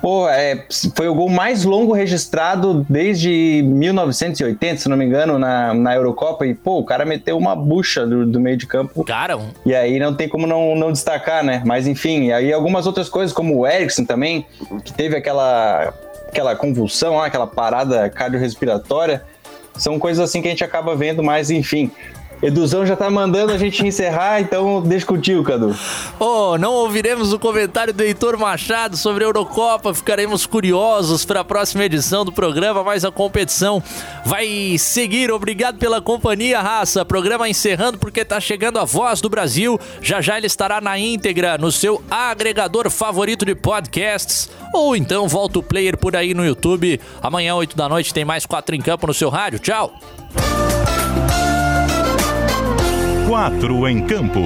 Pô, 0.00 0.28
é, 0.28 0.66
foi 0.94 1.08
o 1.08 1.14
gol 1.14 1.28
mais 1.28 1.64
longo 1.64 1.92
registrado 1.92 2.86
desde 2.88 3.62
1980, 3.64 4.82
se 4.82 4.88
não 4.88 4.96
me 4.96 5.04
engano, 5.04 5.38
na, 5.38 5.74
na 5.74 5.94
Eurocopa. 5.94 6.46
E, 6.46 6.54
pô, 6.54 6.78
o 6.78 6.84
cara 6.84 7.04
meteu 7.04 7.36
uma 7.36 7.56
bucha 7.56 8.06
do, 8.06 8.26
do 8.26 8.40
meio 8.40 8.56
de 8.56 8.66
campo. 8.66 9.04
Cara, 9.04 9.36
um... 9.36 9.50
E 9.64 9.74
aí 9.74 9.98
não 9.98 10.14
tem 10.14 10.28
como 10.28 10.46
não, 10.46 10.76
não 10.76 10.92
destacar, 10.92 11.42
né? 11.42 11.62
Mas 11.64 11.86
enfim, 11.86 12.30
aí 12.30 12.52
algumas 12.52 12.86
outras 12.86 13.08
coisas, 13.08 13.34
como 13.34 13.58
o 13.58 13.66
Ericsson 13.66 14.04
também, 14.04 14.46
que 14.84 14.92
teve 14.92 15.16
aquela, 15.16 15.92
aquela 16.28 16.54
convulsão, 16.54 17.20
aquela 17.20 17.46
parada 17.46 18.08
cardiorrespiratória. 18.10 19.22
São 19.76 19.98
coisas 19.98 20.22
assim 20.22 20.40
que 20.40 20.48
a 20.48 20.50
gente 20.50 20.64
acaba 20.64 20.94
vendo, 20.94 21.22
mas 21.22 21.50
enfim. 21.50 21.90
Eduzão 22.42 22.84
já 22.84 22.94
tá 22.94 23.10
mandando 23.10 23.52
a 23.52 23.58
gente 23.58 23.86
encerrar, 23.86 24.40
então 24.40 24.82
deixa 24.82 25.06
contigo, 25.06 25.42
Cadu. 25.42 25.74
Oh, 26.18 26.58
não 26.58 26.72
ouviremos 26.72 27.32
o 27.32 27.38
comentário 27.38 27.94
do 27.94 28.02
Heitor 28.02 28.38
Machado 28.38 28.96
sobre 28.96 29.24
a 29.24 29.26
Eurocopa, 29.26 29.94
ficaremos 29.94 30.44
curiosos 30.46 31.24
para 31.24 31.40
a 31.40 31.44
próxima 31.44 31.84
edição 31.84 32.24
do 32.24 32.32
programa, 32.32 32.84
mas 32.84 33.04
a 33.04 33.10
competição 33.10 33.82
vai 34.24 34.76
seguir. 34.78 35.30
Obrigado 35.30 35.78
pela 35.78 36.00
companhia, 36.00 36.60
raça. 36.60 37.04
Programa 37.04 37.48
encerrando 37.48 37.98
porque 37.98 38.24
tá 38.24 38.38
chegando 38.38 38.78
a 38.78 38.84
voz 38.84 39.20
do 39.20 39.28
Brasil. 39.28 39.78
Já 40.02 40.20
já 40.20 40.36
ele 40.36 40.46
estará 40.46 40.80
na 40.80 40.98
íntegra 40.98 41.56
no 41.56 41.72
seu 41.72 42.02
agregador 42.10 42.90
favorito 42.90 43.44
de 43.44 43.54
podcasts. 43.54 44.50
Ou 44.72 44.94
então 44.94 45.26
volta 45.28 45.58
o 45.58 45.62
player 45.62 45.96
por 45.96 46.14
aí 46.14 46.34
no 46.34 46.44
YouTube. 46.44 47.00
Amanhã, 47.22 47.54
8 47.54 47.76
da 47.76 47.88
noite, 47.88 48.12
tem 48.12 48.24
mais 48.24 48.44
quatro 48.44 48.74
em 48.74 48.80
campo 48.80 49.06
no 49.06 49.14
seu 49.14 49.30
rádio. 49.30 49.58
Tchau! 49.58 49.94
Quatro 53.36 53.86
em 53.86 54.00
campo. 54.00 54.40